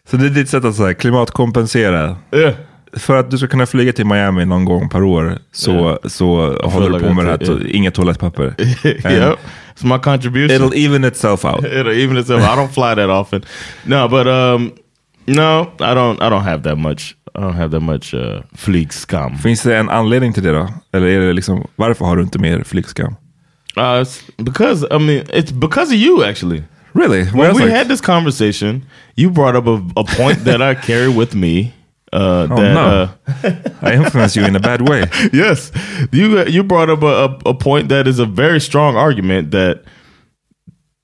Så 0.10 0.18
det 0.18 0.26
är 0.26 0.30
ditt 0.30 0.50
sätt 0.50 0.66
att 0.66 0.76
så 0.76 0.86
här, 0.86 0.94
klimatkompensera. 0.94 2.16
Yeah. 2.32 2.54
För 2.94 3.16
att 3.16 3.32
du 3.32 3.38
ska 3.38 3.48
kunna 3.48 3.66
flyga 3.66 3.94
till 3.94 4.06
Miami 4.06 4.46
någon 4.46 4.66
gång 4.66 4.90
per 4.90 5.04
år 5.04 5.38
så, 5.52 6.00
så 6.06 6.58
håller 6.64 7.00
du 7.00 7.06
på 7.06 7.14
med 7.14 7.26
det 7.26 7.32
här, 7.32 7.38
to- 7.38 7.68
inget 7.68 7.94
toalettpapper. 7.94 8.54
yep, 8.84 9.40
it's 9.76 9.86
my 9.96 10.00
contribution. 10.00 10.62
It'll 10.62 10.86
even 10.86 11.04
itself 11.04 11.46
out. 11.46 11.64
It'll 11.66 12.04
even 12.04 12.18
itself. 12.18 12.44
I 12.44 12.56
don't 12.56 12.68
fly 12.68 12.96
that 12.96 13.10
often. 13.10 13.42
No, 13.84 14.08
but 14.08 14.28
um, 14.28 14.72
no, 15.26 15.62
I 15.80 15.94
don't. 15.94 16.22
I 16.22 16.30
don't 16.30 16.44
have 16.44 16.64
that 16.64 16.78
much. 16.78 17.16
I 17.36 17.40
don't 17.40 17.56
have 17.56 17.72
that 17.72 17.84
much 17.84 18.14
uh, 18.14 18.42
flygskam. 18.56 19.38
Finns 19.38 19.62
det 19.62 19.78
en 19.78 19.90
anledning 19.90 20.34
till 20.34 20.44
det 20.44 20.52
då? 20.52 20.70
Eller 20.94 21.08
är 21.08 21.20
det 21.20 21.34
liksom, 21.34 21.68
varför 21.76 22.06
har 22.06 22.16
du 22.16 22.24
inte 22.24 22.40
mer 22.40 22.64
flygskam? 22.64 23.16
Uh, 23.78 24.04
because 24.38 24.88
I 24.92 25.00
mean, 25.00 25.26
it's 25.26 25.54
because 25.54 25.96
of 25.96 26.02
you 26.02 26.24
actually. 26.24 26.64
Really? 26.98 27.26
When 27.26 27.54
we 27.54 27.62
like- 27.62 27.70
had 27.70 27.88
this 27.88 28.02
conversation, 28.02 28.84
you 29.16 29.30
brought 29.30 29.56
up 29.56 29.68
a, 29.68 29.76
a 29.96 30.04
point 30.04 30.40
that 30.46 30.64
I 30.64 30.74
carry 30.74 31.10
with 31.10 31.36
me. 31.36 31.74
Uh, 32.12 32.48
that, 32.48 32.74
no. 32.74 33.12
uh, 33.44 33.72
I 33.82 33.94
influence 33.94 34.36
you 34.36 34.46
in 34.46 34.56
a 34.56 34.60
bad 34.60 34.88
way. 34.88 35.04
yes, 35.34 35.72
you 36.12 36.44
you 36.46 36.64
brought 36.64 36.90
up 36.90 37.04
a, 37.04 37.06
a, 37.06 37.50
a 37.50 37.54
point 37.54 37.90
that 37.90 38.08
is 38.08 38.18
a 38.18 38.26
very 38.26 38.60
strong 38.60 38.96
argument 38.96 39.52
that 39.52 39.84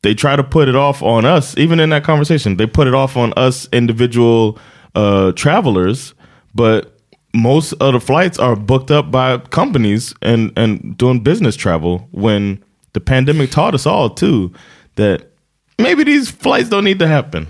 they 0.01 0.15
try 0.15 0.35
to 0.35 0.43
put 0.43 0.67
it 0.67 0.75
off 0.75 1.03
on 1.03 1.25
us. 1.25 1.55
Even 1.57 1.79
in 1.79 1.89
that 1.89 2.03
conversation, 2.03 2.57
they 2.57 2.65
put 2.65 2.87
it 2.87 2.95
off 2.95 3.15
on 3.15 3.33
us 3.33 3.67
individual 3.71 4.57
uh, 4.95 5.33
travelers, 5.33 6.15
but 6.55 6.97
most 7.35 7.73
of 7.73 7.93
the 7.93 7.99
flights 7.99 8.39
are 8.39 8.55
booked 8.55 8.89
up 8.89 9.11
by 9.11 9.37
companies 9.37 10.15
and 10.23 10.51
and 10.57 10.97
doing 10.97 11.19
business 11.19 11.55
travel. 11.55 12.07
When 12.11 12.63
the 12.93 13.01
pandemic 13.01 13.51
taught 13.51 13.75
us 13.75 13.85
all 13.85 14.09
too 14.09 14.53
that 14.95 15.32
maybe 15.77 16.03
these 16.05 16.33
flights 16.41 16.69
don't 16.69 16.81
need 16.81 16.99
to 16.99 17.05
happen. 17.05 17.47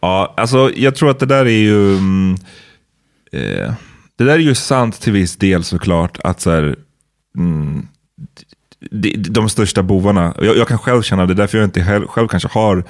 Ja, 0.00 0.34
alltså 0.36 0.72
jag 0.76 0.94
tror 0.94 1.10
att 1.10 1.18
det 1.18 1.26
där 1.26 1.46
är 1.46 1.60
ju... 1.60 1.96
mm, 1.96 2.36
eh, 3.32 3.72
det 4.16 4.24
där 4.24 4.34
är 4.34 4.38
ju 4.38 4.54
sant 4.54 5.00
till 5.00 5.12
viss 5.12 5.36
del 5.36 5.64
såklart. 5.64 6.18
Att 6.24 6.40
så 6.40 6.50
här, 6.50 6.76
mm, 7.36 7.86
de, 8.90 9.16
de 9.16 9.48
största 9.48 9.82
bovarna, 9.82 10.34
jag, 10.42 10.56
jag 10.56 10.68
kan 10.68 10.78
själv 10.78 11.02
känna 11.02 11.26
det, 11.26 11.34
därför 11.34 11.58
jag 11.58 11.66
inte 11.66 11.84
själv, 11.84 12.06
själv 12.06 12.28
kanske 12.28 12.48
har 12.52 12.84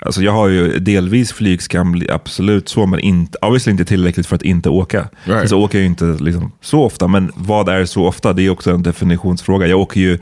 Alltså 0.00 0.22
jag 0.22 0.32
har 0.32 0.48
ju 0.48 0.78
delvis 0.78 1.32
flygskam, 1.32 2.02
absolut 2.08 2.68
så, 2.68 2.86
men 2.86 3.00
inte, 3.00 3.38
obviously 3.42 3.70
inte 3.70 3.84
tillräckligt 3.84 4.26
för 4.26 4.36
att 4.36 4.42
inte 4.42 4.68
åka. 4.68 5.08
Right. 5.24 5.48
Så 5.48 5.60
åker 5.60 5.78
jag 5.78 5.82
ju 5.82 5.88
inte 5.88 6.04
liksom 6.04 6.52
så 6.60 6.82
ofta, 6.84 7.08
men 7.08 7.32
vad 7.34 7.68
är 7.68 7.84
så 7.84 8.06
ofta? 8.06 8.32
Det 8.32 8.42
är 8.42 8.50
också 8.50 8.70
en 8.70 8.82
definitionsfråga. 8.82 9.66
Jag 9.66 9.80
åker 9.80 10.00
ju 10.00 10.18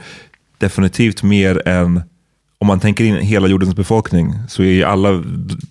definitivt 0.58 1.22
mer 1.22 1.68
än, 1.68 2.02
om 2.58 2.66
man 2.66 2.80
tänker 2.80 3.04
in 3.04 3.16
hela 3.16 3.48
jordens 3.48 3.74
befolkning, 3.74 4.34
så 4.48 4.62
är 4.62 4.66
ju 4.66 4.84
alla, 4.84 5.22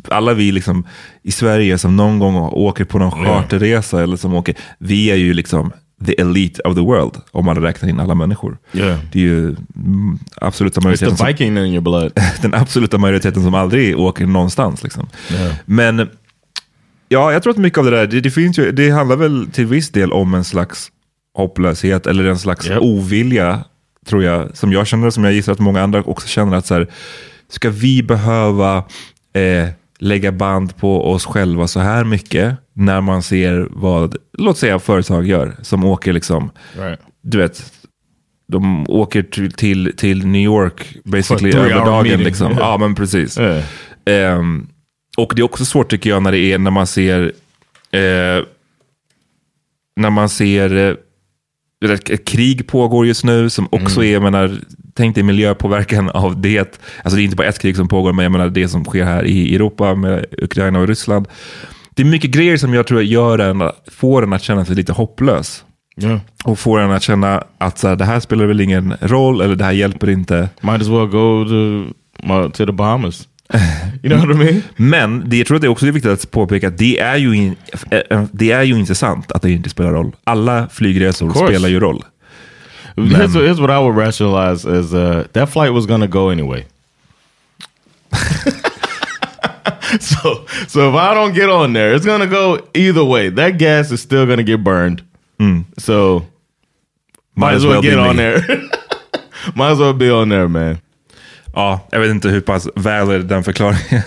alla 0.10 0.34
vi 0.34 0.52
liksom 0.52 0.88
i 1.24 1.32
Sverige 1.32 1.78
som 1.78 1.96
någon 1.96 2.20
gång 2.20 2.36
åker 2.36 2.86
på 2.86 3.00
någon 3.00 3.26
charterresa, 3.26 4.04
eller 4.04 4.18
som 4.18 4.34
åker, 4.34 4.56
vi 4.80 5.12
är 5.12 5.16
ju 5.16 5.34
liksom 5.34 5.72
the 6.06 6.22
elite 6.22 6.62
of 6.62 6.76
the 6.76 6.82
world, 6.82 7.22
om 7.32 7.46
man 7.46 7.62
räknar 7.62 7.90
in 7.90 8.00
alla 8.00 8.16
människor. 8.16 8.58
Yeah. 8.74 9.00
Det 9.12 9.20
är 9.20 9.24
ju 9.24 9.56
mm, 9.76 10.20
absoluta 10.36 10.80
It's 10.80 10.84
majoriteten 10.84 11.12
the 11.12 11.18
som, 11.18 11.28
Viking 11.28 11.48
in 11.48 11.58
your 11.58 11.82
blood. 11.82 12.12
den 12.42 12.54
absoluta 12.54 12.98
majoriteten 12.98 13.44
som 13.44 13.54
aldrig 13.54 14.00
åker 14.00 14.26
någonstans. 14.26 14.84
Liksom. 14.84 15.08
Men 15.66 16.10
ja, 17.10 17.34
jag 17.34 17.44
tror 17.44 17.54
att 17.54 17.58
mycket 17.58 17.80
av 17.80 17.86
det 17.86 17.92
där, 17.92 18.08
det, 18.08 18.22
det, 18.22 18.32
finns 18.32 18.60
ju, 18.60 18.72
det 18.72 18.90
handlar 18.90 19.16
väl 19.16 19.48
till 19.52 19.66
viss 19.66 19.90
del 19.90 20.12
om 20.12 20.34
en 20.34 20.44
slags 20.44 20.92
hopplöshet 21.38 22.08
eller 22.08 22.26
en 22.26 22.40
slags 22.40 22.70
Yep. 22.70 22.80
ovilja, 22.82 23.64
tror 24.06 24.24
jag, 24.24 24.58
som 24.58 24.72
jag 24.72 24.88
känner, 24.88 25.10
som 25.10 25.24
jag 25.24 25.34
gissar 25.34 25.52
att 25.54 25.60
många 25.60 25.82
andra 25.82 26.04
också 26.04 26.28
känner, 26.28 26.58
att 26.58 26.66
så 26.66 26.74
här, 26.74 26.88
ska 27.50 27.70
vi 27.70 28.04
behöva 28.04 28.78
eh, 29.34 29.70
lägga 30.00 30.32
band 30.32 30.78
på 30.78 31.12
oss 31.12 31.26
själva 31.26 31.68
så 31.68 31.80
här 31.80 32.04
mycket 32.04 32.56
när 32.74 33.02
man 33.02 33.24
ser 33.24 33.68
vad, 33.72 34.16
låt 34.38 34.58
säga 34.58 34.80
företag 34.80 35.28
gör, 35.28 35.56
som 35.62 35.84
åker 35.84 36.14
liksom, 36.14 36.52
Right. 36.78 37.00
du 37.22 37.38
vet, 37.38 37.72
de 38.48 38.90
åker 38.90 39.24
till, 39.24 39.52
till, 39.52 39.94
till 39.98 40.28
New 40.28 40.42
York 40.42 40.98
basically 41.04 41.58
över 41.58 41.86
dagen. 41.86 42.20
Liksom. 42.20 42.52
Yeah. 42.52 42.64
Ja, 42.64 42.78
men 42.78 42.96
precis. 42.96 43.38
Yeah. 43.40 43.64
Ehm, 44.06 44.68
och 45.18 45.34
det 45.36 45.42
är 45.42 45.44
också 45.44 45.66
svårt 45.66 45.90
tycker 45.90 46.10
jag 46.10 46.24
när 46.24 46.32
det 46.32 46.40
är 46.40 46.58
när 46.58 46.72
man 46.72 46.88
ser 46.88 47.32
eh, 47.92 48.44
när 49.96 50.10
man 50.10 50.30
ser 50.30 50.76
eh, 50.76 50.96
ett, 51.86 52.26
krig 52.28 52.68
pågår 52.68 53.08
just 53.08 53.24
nu 53.24 53.50
som 53.50 53.68
också 53.72 54.04
är, 54.04 54.14
jag 54.14 54.24
menar, 54.24 54.52
tänk 54.94 55.16
dig 55.16 55.24
miljöpåverkan 55.24 56.10
av 56.10 56.42
det. 56.42 56.80
Alltså 57.04 57.16
det 57.16 57.22
är 57.22 57.24
inte 57.24 57.36
bara 57.36 57.48
ett 57.48 57.60
krig 57.60 57.76
som 57.76 57.88
pågår, 57.88 58.14
men 58.14 58.24
jag 58.24 58.32
menar 58.32 58.50
det 58.50 58.68
som 58.68 58.86
sker 58.86 59.04
här 59.04 59.24
i 59.26 59.56
Europa 59.56 59.96
med 59.96 60.26
Ukraina 60.32 60.80
och 60.80 60.88
Ryssland. 60.88 61.28
Det 61.96 62.02
är 62.04 62.06
mycket 62.06 62.32
grejer 62.32 62.58
som 62.58 62.74
jag 62.74 62.88
tror 62.88 63.04
gör 63.04 63.40
en, 63.40 63.72
får 63.92 64.24
en 64.24 64.34
att 64.34 64.44
känna 64.44 64.66
sig 64.66 64.76
lite 64.76 64.94
hopplös. 64.94 65.64
Yeah. 66.02 66.20
Och 66.44 66.60
får 66.60 66.80
en 66.80 66.92
att 66.92 67.04
känna 67.04 67.44
att 67.58 67.78
så 67.78 67.88
här, 67.88 67.96
det 67.96 68.06
här 68.06 68.20
spelar 68.20 68.46
väl 68.46 68.62
ingen 68.62 68.94
roll, 69.02 69.42
eller 69.42 69.56
det 69.56 69.64
här 69.64 69.72
hjälper 69.72 70.10
inte. 70.10 70.50
Might 70.62 70.82
as 70.82 70.88
well 70.88 71.08
go 71.08 71.46
to, 71.46 72.50
to 72.50 72.66
the 72.66 72.72
Bahamas. 72.72 73.28
You 74.04 74.10
know 74.10 74.20
what 74.20 74.36
I 74.36 74.40
mean? 74.40 74.64
Men 74.76 75.30
det, 75.30 75.38
jag 75.38 75.48
tror 75.48 75.56
att 75.56 75.62
det 75.62 75.68
också 75.68 75.88
är 75.88 75.92
viktigt 75.92 76.12
att 76.12 76.32
påpeka 76.32 76.68
att 76.68 76.78
det 76.78 77.00
är 77.00 77.16
ju, 77.16 77.36
in, 77.36 77.56
eh, 77.92 78.24
det 78.32 78.52
är 78.52 78.64
ju 78.64 78.80
inte 78.80 78.96
sant 78.96 79.32
att 79.32 79.42
det 79.42 79.52
inte 79.52 79.70
spelar 79.70 79.92
roll. 79.92 80.16
Alla 80.24 80.70
flygresor 80.70 81.48
spelar 81.48 81.70
ju 81.70 81.80
roll. 81.80 82.04
Here's, 82.96 83.36
what, 83.36 83.44
here's 83.44 83.60
what 83.60 83.70
I 83.70 83.80
would 83.80 83.98
rationalize 83.98 84.66
as 84.66 84.94
uh, 84.94 85.24
that 85.34 85.50
flight 85.50 85.74
was 85.74 85.86
to 86.02 86.08
go 86.08 86.30
anyway. 86.30 86.66
so, 90.00 90.46
so 90.68 90.90
if 90.90 90.96
I 90.96 91.14
don't 91.14 91.34
get 91.34 91.50
on 91.50 91.74
there, 91.74 91.94
it's 91.94 92.06
to 92.22 92.28
go 92.28 92.60
either 92.74 93.04
way. 93.04 93.30
That 93.30 93.58
gas 93.58 93.92
is 93.92 94.02
still 94.02 94.26
to 94.38 94.44
get 94.44 94.64
burned. 94.64 95.04
So, 95.78 96.26
might, 97.36 97.56
as 97.56 97.66
well, 97.66 97.82
be 97.82 97.90
get 97.90 98.00
on 98.00 98.16
me. 98.16 98.24
there. 98.24 98.40
might 99.56 99.72
as 99.72 99.80
well 99.80 99.94
be 99.94 100.10
on 100.10 100.30
there, 100.30 100.48
man. 100.48 100.80
Ja, 101.56 101.88
jag 101.92 102.00
vet 102.00 102.10
inte 102.10 102.30
hur 102.30 102.42
pass 102.42 102.68
valid 102.76 103.26
den 103.26 103.44
förklaringen, 103.44 104.02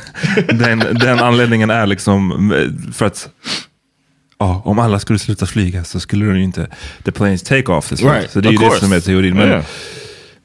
den, 0.49 0.79
den 0.79 1.19
anledningen 1.19 1.71
är 1.71 1.87
liksom 1.87 2.53
eh, 2.53 2.93
för 2.93 3.07
att 3.07 3.29
ja, 4.39 4.63
om 4.65 4.79
alla 4.79 4.99
skulle 4.99 5.19
sluta 5.19 5.47
flyga 5.47 5.85
så 5.85 6.01
skulle 6.01 6.27
de 6.27 6.37
ju 6.37 6.45
inte, 6.45 6.67
the 7.05 7.13
planes 7.13 7.43
take 7.43 7.73
off. 7.73 7.93
Right, 7.93 8.31
Så 8.31 8.41
det 8.41 8.49
är 8.49 8.53
ju 8.53 8.57
of 8.59 8.63
det 8.63 8.69
course. 8.69 8.81
som 8.81 8.93
är 8.93 9.01
teorin. 9.01 9.37
Men, 9.37 9.49
Yeah. 9.49 9.65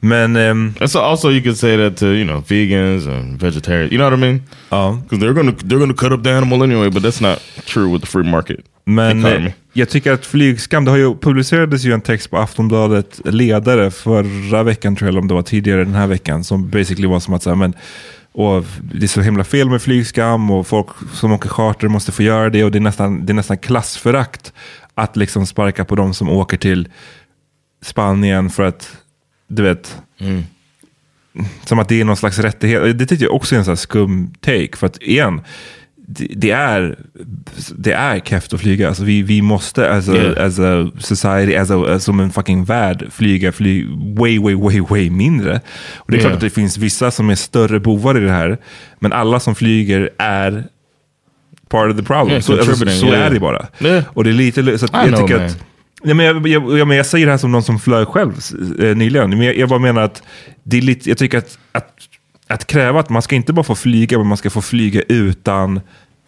Men 0.04 0.36
And 0.36 0.90
so 0.90 1.00
also 1.00 1.30
you 1.30 1.42
could 1.42 1.56
say 1.56 1.76
that 1.76 1.96
to 1.96 2.06
you 2.06 2.24
know 2.24 2.42
vegans 2.48 3.06
and 3.06 3.40
vegetarians. 3.42 3.92
You 3.92 3.98
know 3.98 4.10
what 4.10 4.18
I 4.18 4.22
mean? 4.22 4.42
ja. 4.70 4.98
Because 5.02 5.20
they're 5.24 5.34
gonna 5.34 5.52
they're 5.52 5.78
gonna 5.78 5.94
cut 5.94 6.12
up 6.12 6.22
the 6.24 6.30
animal 6.30 6.62
anyway. 6.62 6.90
But 6.90 7.02
that's 7.02 7.22
not 7.22 7.38
true 7.66 7.88
with 7.92 8.00
the 8.00 8.06
free 8.10 8.30
market. 8.30 8.60
Men 8.86 9.18
economy. 9.18 9.46
eh, 9.46 9.52
jag 9.72 9.88
tycker 9.88 10.12
att 10.12 10.26
flygskam, 10.26 10.84
det 10.84 10.90
har 10.90 10.98
ju 10.98 11.14
publicerades 11.16 11.84
ju 11.84 11.92
en 11.92 12.00
text 12.00 12.30
på 12.30 12.38
Aftonbladet 12.38 13.20
ledare 13.24 13.90
förra 13.90 14.62
veckan 14.62 14.96
tror 14.96 15.06
jag, 15.06 15.12
eller 15.12 15.20
om 15.20 15.28
det 15.28 15.34
var 15.34 15.42
tidigare 15.42 15.84
den 15.84 15.94
här 15.94 16.06
veckan, 16.06 16.44
som 16.44 16.68
basically 16.68 17.06
var 17.08 17.20
som 17.20 17.34
att 17.34 17.42
så 17.42 17.50
här, 17.50 17.56
men, 17.56 17.74
och 18.32 18.64
det 18.94 19.04
är 19.04 19.08
så 19.08 19.20
himla 19.20 19.44
fel 19.44 19.70
med 19.70 19.82
flygskam 19.82 20.50
och 20.50 20.66
folk 20.66 20.86
som 21.12 21.32
åker 21.32 21.48
charter 21.48 21.88
måste 21.88 22.12
få 22.12 22.22
göra 22.22 22.50
det 22.50 22.64
och 22.64 22.70
det 22.70 22.78
är 22.78 22.80
nästan, 22.80 23.26
det 23.26 23.32
är 23.32 23.34
nästan 23.34 23.58
klassförakt 23.58 24.52
att 24.94 25.16
liksom 25.16 25.46
sparka 25.46 25.84
på 25.84 25.94
de 25.94 26.14
som 26.14 26.28
åker 26.28 26.56
till 26.56 26.88
Spanien 27.82 28.50
för 28.50 28.62
att, 28.62 28.96
du 29.48 29.62
vet, 29.62 29.96
som 31.64 31.78
att 31.78 31.88
det 31.88 32.00
är 32.00 32.04
någon 32.04 32.16
slags 32.16 32.38
rättighet. 32.38 32.98
Det 32.98 33.06
tycker 33.06 33.24
jag 33.24 33.34
också 33.34 33.54
är 33.54 33.58
en 33.58 33.64
sån 33.64 33.76
skum 33.76 34.32
take. 34.40 34.76
För 34.76 34.86
att 34.86 35.02
igen, 35.02 35.40
det, 36.06 36.28
det 36.36 36.50
är, 36.50 36.98
det 37.76 37.92
är 37.92 38.20
keft 38.20 38.52
att 38.54 38.60
flyga. 38.60 38.88
Alltså 38.88 39.04
vi, 39.04 39.22
vi 39.22 39.42
måste 39.42 39.90
as 39.90 40.08
a, 40.08 40.12
Yeah. 40.14 40.46
as 40.46 40.58
a 40.58 40.90
society, 40.98 41.54
as 41.56 41.70
a, 41.70 41.98
som 42.00 42.20
en 42.20 42.30
fucking 42.32 42.64
värld, 42.64 43.06
flyga 43.10 43.52
fly, 43.52 43.86
way, 44.16 44.38
way, 44.38 44.54
way, 44.54 44.80
way 44.80 45.10
mindre. 45.10 45.60
Och 45.96 46.10
det 46.12 46.16
är 46.16 46.20
klart 46.20 46.30
Yeah. 46.30 46.34
att 46.34 46.40
det 46.40 46.50
finns 46.50 46.78
vissa 46.78 47.10
som 47.10 47.30
är 47.30 47.34
större 47.34 47.80
bovar 47.80 48.16
i 48.16 48.20
det 48.20 48.30
här. 48.32 48.58
Men 48.98 49.12
alla 49.12 49.40
som 49.40 49.54
flyger 49.54 50.10
är 50.18 50.64
part 51.68 51.90
of 51.90 51.96
the 51.96 52.02
problem. 52.02 52.28
Yeah, 52.30 52.42
så 52.42 52.52
alltså, 52.52 52.86
så 52.86 53.12
är 53.12 53.30
det 53.30 53.40
bara. 53.40 53.66
Och 54.06 54.24
det 54.24 54.30
är 54.30 54.34
lite, 54.34 54.78
så 54.78 54.84
att 54.84 54.90
jag 54.92 55.08
know, 55.08 55.20
tycker 55.20 55.36
man. 55.36 55.46
att 55.46 55.64
Ja, 56.04 56.14
men 56.14 56.26
jag, 56.26 56.48
jag, 56.48 56.78
jag, 56.78 56.88
men 56.88 56.96
jag 56.96 57.06
säger 57.06 57.26
det 57.26 57.32
här 57.32 57.38
som 57.38 57.52
någon 57.52 57.62
som 57.62 57.78
flög 57.78 58.08
själv 58.08 58.32
eh, 58.80 58.96
nyligen. 58.96 59.30
Men 59.30 59.42
jag, 59.42 59.56
jag 59.56 59.68
bara 59.68 59.78
menar 59.78 60.02
att 60.02 60.22
det 60.62 60.76
är 60.76 60.82
lite, 60.82 61.08
jag 61.08 61.18
tycker 61.18 61.38
att, 61.38 61.58
att, 61.72 61.92
att 62.46 62.66
kräva 62.66 63.00
att 63.00 63.10
man 63.10 63.22
ska 63.22 63.36
inte 63.36 63.52
bara 63.52 63.64
få 63.64 63.74
flyga, 63.74 64.18
men 64.18 64.26
man 64.26 64.36
ska 64.36 64.50
få 64.50 64.62
flyga 64.62 65.02
utan 65.02 65.80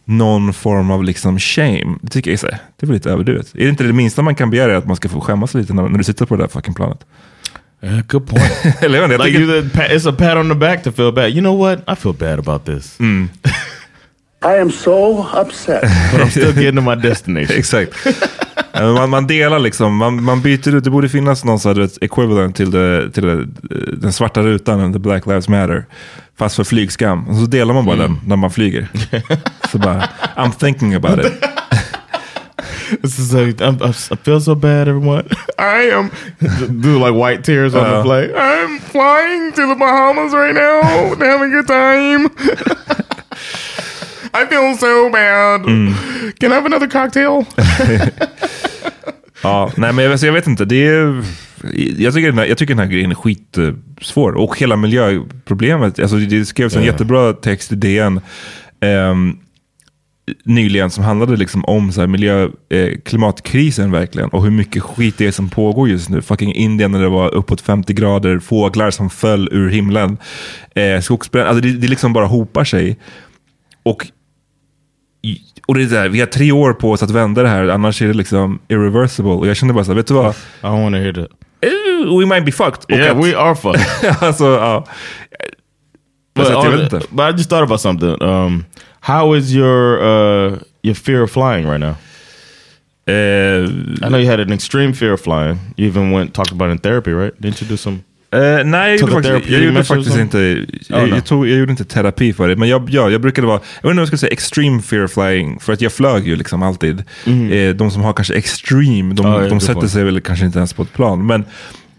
någon 0.05 0.53
form 0.53 0.91
av 0.91 1.05
liksom 1.05 1.39
shame. 1.39 1.99
Det 2.03 2.11
tycker 2.11 2.31
jag 2.31 2.35
är, 2.35 2.39
så 2.39 2.47
här, 2.47 2.59
det 2.77 2.85
är 2.85 2.87
väl 2.87 2.95
lite 2.95 3.11
överdrivet. 3.11 3.55
Är 3.55 3.59
det 3.59 3.69
inte 3.69 3.85
det 3.85 3.93
minsta 3.93 4.23
man 4.23 4.35
kan 4.35 4.51
begära 4.51 4.77
att 4.77 4.87
man 4.87 4.97
ska 4.97 5.09
få 5.09 5.21
skämmas 5.21 5.55
lite 5.55 5.75
när, 5.75 5.89
när 5.89 5.99
du 5.99 6.05
sitter 6.05 6.27
på 6.27 6.37
det 6.37 6.43
där 6.43 6.49
fucking 6.49 6.75
planet? 6.75 7.07
Yeah, 7.83 8.01
good 8.07 8.27
point. 8.27 8.43
Like 8.83 9.19
tycker, 9.19 9.41
you, 9.41 9.62
it's 9.62 10.09
a 10.09 10.12
pat 10.19 10.37
on 10.37 10.49
the 10.49 10.55
back 10.55 10.83
to 10.83 10.93
feel 10.93 11.12
bad. 11.12 11.31
You 11.31 11.41
know 11.41 11.59
what? 11.59 11.79
I 11.87 11.95
feel 11.95 12.15
bad 12.15 12.39
about 12.39 12.65
this, 12.65 12.99
I 14.44 14.61
am 14.61 14.70
so 14.70 15.27
upset. 15.35 15.83
but 16.12 16.20
I'm 16.20 16.31
still 16.31 16.53
getting 16.53 16.77
to 16.77 16.83
my 16.83 16.94
destination. 16.94 17.57
Exakt. 17.59 17.92
Man, 18.75 19.11
man 19.11 19.27
delar 19.27 19.59
liksom, 19.59 19.96
man, 19.96 20.22
man 20.25 20.40
byter 20.42 20.75
ut, 20.75 20.85
det 20.85 20.90
borde 20.90 21.09
finnas 21.09 21.44
någon 21.44 21.59
sån 21.61 21.68
här, 21.70 21.75
du 21.75 21.81
vet, 21.81 22.03
equivalent 22.03 22.57
till, 22.57 22.70
det, 22.70 23.11
till 23.11 23.22
det, 23.27 23.46
den 23.96 24.12
svarta 24.12 24.42
rutan, 24.42 24.92
the 24.92 24.99
Black 24.99 25.27
Lives 25.27 25.49
Matter. 25.49 25.85
Fast 26.38 26.57
för 26.57 26.64
flygskam. 26.64 27.29
Och 27.29 27.37
så 27.37 27.46
delar 27.46 27.75
man 27.75 27.85
bara 27.85 27.96
den 27.96 28.20
när 28.27 28.37
man 28.37 28.51
flyger. 28.51 28.88
Så 29.72 29.79
bara, 29.79 30.09
I'm 30.37 30.53
thinking 30.59 30.94
about 30.94 31.18
it. 31.25 31.33
This 33.03 33.18
is 33.18 33.33
like 33.33 33.64
I'm, 33.64 33.83
I 34.12 34.16
feel 34.25 34.40
so 34.40 34.55
bad, 34.55 34.88
everyone. 34.88 35.25
I 35.59 35.90
am 35.92 36.11
do 36.83 36.99
like 37.07 37.14
white 37.14 37.42
tears 37.42 37.75
on 37.75 37.85
the 37.85 37.96
Uh. 37.96 38.03
plane. 38.03 38.31
I'm 38.35 38.79
flying 38.81 39.53
to 39.53 39.66
the 39.66 39.75
Bahamas 39.75 40.33
right 40.33 40.55
now, 40.55 40.83
having 41.27 41.53
a 41.53 41.62
good 41.62 41.66
time. 41.66 42.29
I 44.42 44.46
feel 44.49 44.77
so 44.79 45.11
bad. 45.11 45.64
Can 46.38 46.53
I 46.53 46.55
have 46.55 46.66
another 46.66 46.88
cocktail? 46.88 47.44
Ja, 49.42 49.70
nej 49.77 49.92
men 49.92 50.05
jag, 50.05 50.18
jag 50.18 50.33
vet 50.33 50.46
inte, 50.46 50.64
det 50.64 50.87
är, 50.87 51.22
jag, 51.99 52.14
tycker 52.14 52.27
den 52.27 52.38
här, 52.38 52.46
jag 52.46 52.59
tycker 52.59 52.75
den 52.75 52.85
här 52.85 52.92
grejen 52.92 53.11
är 53.11 53.14
skitsvår. 53.14 54.33
Och 54.33 54.59
hela 54.59 54.77
miljöproblemet, 54.77 55.99
alltså 55.99 56.16
det 56.16 56.44
skrevs 56.44 56.77
en 56.77 56.81
Ja. 56.81 56.87
jättebra 56.87 57.33
text 57.33 57.72
i 57.72 57.75
DN 57.75 58.20
ehm, 58.81 59.38
nyligen 60.44 60.90
som 60.90 61.05
handlade 61.05 61.37
liksom 61.37 61.64
om 61.64 61.92
så 61.92 62.01
här 62.01 62.09
miljö, 62.09 62.49
eh, 62.70 62.88
klimatkrisen 63.05 63.90
verkligen. 63.92 64.29
Och 64.29 64.42
hur 64.44 64.51
mycket 64.51 64.83
skit 64.83 65.14
det 65.18 65.27
är 65.27 65.31
som 65.33 65.49
pågår 65.49 65.88
just 65.88 66.09
nu. 66.09 66.22
Fucking 66.22 66.55
Indien 66.55 66.92
när 66.92 67.01
det 67.01 67.09
var 67.09 67.35
uppåt 67.35 67.61
50 67.61 67.92
grader, 67.92 68.38
fåglar 68.38 68.90
som 68.90 69.11
föll 69.11 69.49
ur 69.53 69.68
himlen. 69.70 70.18
Eh, 70.75 71.01
skogsbränder, 71.01 71.49
alltså 71.49 71.62
det, 71.62 71.72
det 71.72 71.88
liksom 71.88 72.12
bara 72.12 72.27
hopar 72.27 72.64
sig. 72.64 72.99
Och 73.83 74.07
och 75.67 75.75
det 75.75 75.83
är 75.83 75.87
där, 75.87 76.09
vi 76.09 76.21
har 76.21 76.27
tre 76.27 76.53
år 76.53 76.73
på 76.73 76.91
oss 76.93 77.03
att 77.03 77.11
vända 77.11 77.43
det 77.43 77.49
här, 77.49 77.69
annars 77.69 78.03
är 78.03 78.07
det 78.07 78.15
liksom 78.15 78.59
irreversible. 78.69 79.31
Och 79.33 79.47
jag 79.47 79.57
kände 79.57 79.75
bara 79.75 79.85
så 79.85 79.91
här, 79.91 79.97
vet 79.97 80.07
du 80.07 80.15
vad? 80.15 80.31
I 80.35 80.37
don't 80.63 80.83
want 80.83 80.95
to 80.95 80.99
hear 81.01 81.13
that. 81.13 81.29
We 82.21 82.27
might 82.27 82.45
be 82.45 82.53
fucked. 82.53 82.85
Yeah, 82.99 83.17
att- 83.19 83.25
we 83.25 83.37
are 83.39 83.55
fucked. 83.55 83.87
alltså, 84.21 84.45
ja. 84.45 84.87
But, 86.35 86.47
Alltså, 86.51 86.71
on- 86.71 86.81
inte. 86.83 87.01
but 87.11 87.35
I 87.35 87.37
just 87.37 87.51
thought 87.51 87.63
about 87.65 87.81
something. 87.81 88.23
Um, 88.23 88.65
how 89.01 89.37
is 89.37 89.53
your 89.55 89.99
uh, 89.99 90.59
your 90.83 90.95
fear 90.95 91.23
of 91.23 91.31
flying 91.31 91.67
right 91.67 91.81
now? 91.81 91.95
Eh, 93.09 93.65
I 94.03 94.09
know 94.09 94.19
you 94.19 94.27
had 94.31 94.41
an 94.41 94.53
extreme 94.53 94.93
fear 94.93 95.13
of 95.13 95.21
flying. 95.21 95.59
You 95.77 95.87
even 95.89 96.11
went 96.13 96.35
talked 96.35 96.53
about 96.53 96.69
it 96.69 96.73
in 96.73 96.79
therapy, 96.79 97.13
right? 97.13 97.33
Didn't 97.41 97.61
you 97.63 97.69
do 97.69 97.77
some? 97.77 98.03
Eh, 98.31 98.65
nej, 98.65 98.91
jag 98.91 99.01
gjorde 99.01 99.12
faktiskt, 99.12 99.51
jag 99.51 99.62
gjorde 99.62 99.85
faktiskt 99.85 100.19
inte, 100.19 100.39
jag, 100.89 101.03
Oh, 101.03 101.09
no. 101.09 101.15
jag, 101.15 101.25
tog, 101.25 101.49
jag 101.49 101.59
gjorde 101.59 101.71
inte 101.71 101.85
terapi 101.85 102.33
för 102.33 102.49
det. 102.49 102.57
Men 102.57 102.69
jag, 102.69 102.91
ja, 102.91 103.11
jag 103.11 103.21
brukade 103.21 103.47
vara, 103.47 103.61
jag 103.83 103.83
vet 103.83 103.91
inte 103.91 103.91
om 103.91 103.99
jag 103.99 104.09
ska 104.09 104.17
säga 104.17 104.33
extreme 104.33 104.83
fear 104.83 105.07
flying. 105.07 105.61
För 105.61 105.73
att 105.73 105.81
jag 105.81 105.93
flög 105.93 106.27
ju 106.29 106.37
liksom 106.37 106.62
alltid. 106.62 107.05
Eh, 107.51 107.75
de 107.75 107.91
som 107.91 108.03
har 108.03 108.12
kanske 108.12 108.35
extreme, 108.35 109.15
de, 109.15 109.27
ja, 109.27 109.49
de 109.49 109.61
sätter 109.61 109.87
sig 109.87 110.05
väl 110.05 110.21
kanske 110.21 110.47
inte 110.47 110.59
ens 110.59 110.73
på 110.73 110.83
ett 110.83 110.93
plan. 110.93 111.27
Men 111.27 111.45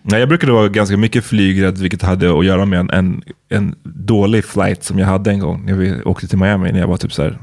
nej, 0.02 0.20
jag 0.20 0.30
brukade 0.30 0.52
vara 0.52 0.68
ganska 0.68 0.98
mycket 0.98 1.26
flygrädd, 1.26 1.78
vilket 1.78 2.02
hade 2.02 2.40
att 2.40 2.46
göra 2.46 2.66
med 2.66 2.80
en, 2.80 2.90
en, 2.90 3.24
en 3.50 3.76
dålig 3.84 4.46
flight 4.46 4.84
som 4.84 5.00
jag 5.00 5.08
hade 5.08 5.32
en 5.32 5.40
gång. 5.40 5.66
När 5.66 5.74
vi 5.74 6.02
åkte 6.04 6.28
till 6.28 6.38
Miami 6.38 6.72
när 6.72 6.80
jag 6.80 6.88
var 6.88 6.98
typ 6.98 7.13
så 7.13 7.24
här 7.24 7.38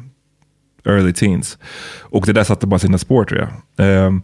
early 0.84 1.12
teens. 1.12 1.58
Och 2.00 2.26
det 2.26 2.32
där 2.32 2.44
satte 2.44 2.66
bara 2.66 2.78
sina 2.78 2.98
spår 2.98 3.24
tror 3.24 3.40
jag. 3.40 3.50
Ehm, 3.86 4.22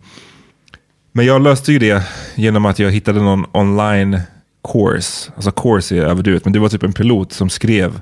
men 1.13 1.27
jag 1.27 1.43
löste 1.43 1.73
ju 1.73 1.79
det 1.79 2.03
genom 2.35 2.67
att 2.67 2.79
jag 2.79 2.91
hittade 2.91 3.21
någon 3.23 3.47
online 3.53 4.21
course. 4.73 5.33
Alltså 5.35 5.51
course 5.51 5.97
är 5.97 6.03
överdrivet, 6.03 6.45
men 6.45 6.53
det 6.53 6.59
var 6.59 6.69
typ 6.69 6.83
en 6.83 6.93
pilot 6.93 7.33
som 7.33 7.51
skrev 7.51 8.01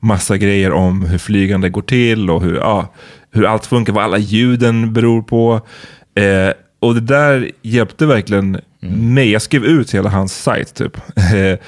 massa 0.00 0.36
grejer 0.36 0.72
om 0.72 1.04
hur 1.04 1.18
flygande 1.18 1.68
går 1.68 1.82
till 1.82 2.30
och 2.30 2.42
hur, 2.42 2.56
ja, 2.56 2.94
hur 3.30 3.44
allt 3.46 3.66
funkar, 3.66 3.92
vad 3.92 4.04
alla 4.04 4.18
ljuden 4.18 4.92
beror 4.92 5.22
på. 5.22 5.60
Eh, 6.14 6.52
och 6.80 6.94
det 6.94 7.00
där 7.00 7.50
hjälpte 7.62 8.06
verkligen 8.06 8.60
mig. 8.90 9.30
Jag 9.30 9.42
skrev 9.42 9.64
ut 9.64 9.94
hela 9.94 10.10
hans 10.10 10.42
sajt 10.42 10.74
typ. 10.74 10.96
Eh, 11.16 11.58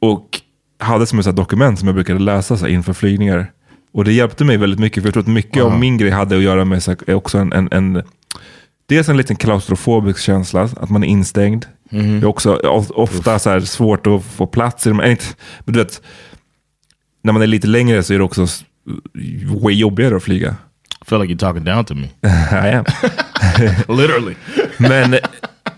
och 0.00 0.40
hade 0.78 1.06
som 1.06 1.18
ett 1.18 1.36
dokument 1.36 1.78
som 1.78 1.88
jag 1.88 1.94
brukade 1.94 2.20
läsa 2.20 2.56
så 2.56 2.64
här, 2.64 2.72
inför 2.72 2.92
flygningar. 2.92 3.52
Och 3.92 4.04
det 4.04 4.12
hjälpte 4.12 4.44
mig 4.44 4.56
väldigt 4.56 4.80
mycket, 4.80 5.02
för 5.02 5.08
jag 5.08 5.14
tror 5.14 5.22
att 5.22 5.28
mycket 5.28 5.62
av 5.62 5.78
min 5.78 5.98
grej 5.98 6.10
hade 6.10 6.36
att 6.36 6.42
göra 6.42 6.64
med 6.64 6.82
så 6.82 6.90
här, 7.06 7.14
också 7.14 7.38
en, 7.38 7.52
en, 7.52 7.68
en 7.72 8.02
Dels 8.88 9.08
en 9.08 9.16
liten 9.16 9.36
klaustrofobisk 9.36 10.20
känsla, 10.20 10.62
att 10.62 10.90
man 10.90 11.04
är 11.04 11.08
instängd. 11.08 11.66
Mhm. 11.90 12.20
Det 12.20 12.24
är 12.26 12.28
också 12.28 12.56
of- 12.56 12.90
ofta 12.90 13.38
så 13.38 13.50
här 13.50 13.60
svårt 13.60 14.06
att 14.06 14.24
få 14.24 14.46
plats 14.46 14.86
i 14.86 14.90
de, 14.90 15.04
inte, 15.04 15.24
men 15.64 15.72
du 15.74 15.78
vet, 15.80 16.02
när 17.24 17.32
man 17.32 17.42
är 17.42 17.46
lite 17.46 17.66
längre 17.66 18.02
så 18.02 18.14
är 18.14 18.18
det 18.18 18.24
också 18.24 18.46
way 19.62 19.74
jobbigare 19.74 20.16
att 20.16 20.22
flyga. 20.22 20.56
I 21.04 21.08
feel 21.08 21.20
like 21.20 21.34
you're 21.34 21.38
talking 21.38 21.64
down 21.64 21.84
to 21.84 21.94
me. 21.94 22.06
I 22.70 22.74
am. 22.74 22.84
Literally. 23.96 24.34
Men, 24.78 25.16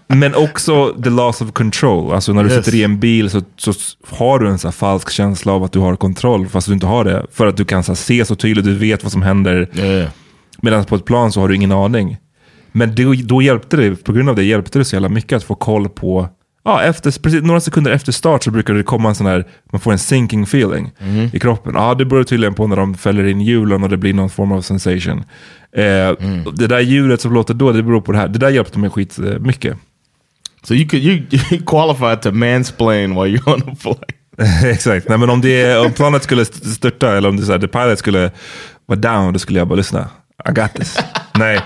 men 0.08 0.34
också 0.34 0.94
the 1.04 1.10
loss 1.10 1.40
of 1.42 1.52
control. 1.52 2.12
Alltså 2.14 2.32
när 2.32 2.44
du 2.44 2.50
Yes. 2.50 2.64
sitter 2.64 2.78
i 2.78 2.84
en 2.84 3.00
bil 3.00 3.30
så, 3.30 3.42
så 3.56 3.72
har 4.08 4.38
du 4.38 4.48
en 4.48 4.58
så 4.58 4.72
falsk 4.72 5.10
känsla 5.10 5.52
av 5.52 5.64
att 5.64 5.72
du 5.72 5.78
har 5.78 5.96
kontroll 5.96 6.48
fast 6.48 6.66
du 6.66 6.72
inte 6.74 6.86
har 6.86 7.04
det. 7.04 7.26
För 7.32 7.46
att 7.46 7.56
du 7.56 7.64
kan 7.64 7.84
så 7.84 7.94
se 7.94 8.24
så 8.24 8.34
tydligt, 8.36 8.64
du 8.64 8.74
vet 8.74 9.02
vad 9.02 9.12
som 9.12 9.22
händer. 9.22 9.68
Yeah. 9.74 10.10
Medan 10.62 10.84
på 10.84 10.96
ett 10.96 11.04
plan 11.04 11.32
så 11.32 11.40
har 11.40 11.48
du 11.48 11.54
ingen 11.54 11.72
aning. 11.72 12.16
Men 12.72 12.94
då, 12.94 13.14
då 13.24 13.42
hjälpte 13.42 13.76
det, 13.76 14.04
på 14.04 14.12
grund 14.12 14.28
av 14.28 14.36
det 14.36 14.44
hjälpte 14.44 14.78
det 14.78 14.84
så 14.84 14.96
jävla 14.96 15.08
mycket 15.08 15.36
att 15.36 15.44
få 15.44 15.54
koll 15.54 15.88
på 15.88 16.28
Ja, 16.64 16.82
efter, 16.82 17.20
precis 17.22 17.42
några 17.42 17.60
sekunder 17.60 17.90
efter 17.90 18.12
start 18.12 18.42
så 18.44 18.50
brukar 18.50 18.74
det 18.74 18.82
komma 18.82 19.08
en 19.08 19.14
sån 19.14 19.26
här, 19.26 19.44
man 19.72 19.80
får 19.80 19.92
en 19.92 19.98
sinking 19.98 20.42
feeling 20.42 20.90
i 21.32 21.38
kroppen. 21.38 21.72
Ja, 21.74 21.94
det 21.94 22.04
beror 22.04 22.24
tydligen 22.24 22.54
på 22.54 22.66
när 22.66 22.76
de 22.76 22.94
fäller 22.94 23.24
in 23.24 23.40
hjulen 23.40 23.82
och 23.82 23.88
det 23.88 23.96
blir 23.96 24.14
någon 24.14 24.30
form 24.30 24.52
av 24.52 24.60
sensation. 24.62 25.24
Eh, 25.76 25.84
Det 26.54 26.66
där 26.66 26.80
ljudet 26.80 27.20
som 27.20 27.34
låter 27.34 27.54
då, 27.54 27.72
det 27.72 27.82
beror 27.82 28.00
på 28.00 28.12
det 28.12 28.18
här. 28.18 28.28
Det 28.28 28.38
där 28.38 28.48
hjälpte 28.50 28.78
mig 28.78 28.90
skit 28.90 29.18
eh, 29.18 29.38
mycket. 29.38 29.76
So 30.62 30.74
you 30.74 30.88
could 30.88 31.02
you, 31.04 31.16
you 31.50 31.62
qualified 31.66 32.22
to 32.22 32.30
mansplain 32.32 33.10
while 33.14 33.36
you're 33.38 33.54
on 33.54 33.62
a 33.72 33.76
flight. 33.80 34.64
Exakt. 34.64 35.08
Nej, 35.08 35.18
men 35.18 35.30
om, 35.30 35.40
det, 35.40 35.78
om 35.78 35.92
planet 35.92 36.22
skulle 36.22 36.42
st- 36.42 36.66
störta 36.68 37.16
eller 37.16 37.28
om 37.28 37.36
det, 37.36 37.42
så 37.42 37.52
här, 37.52 37.58
the 37.58 37.68
pilot 37.68 37.98
skulle 37.98 38.30
vara 38.86 38.98
down, 39.00 39.32
då 39.32 39.38
skulle 39.38 39.58
jag 39.58 39.68
bara 39.68 39.76
lyssna. 39.76 40.08
I 40.48 40.52
got 40.52 40.74
this. 40.74 40.96
nej. 41.38 41.60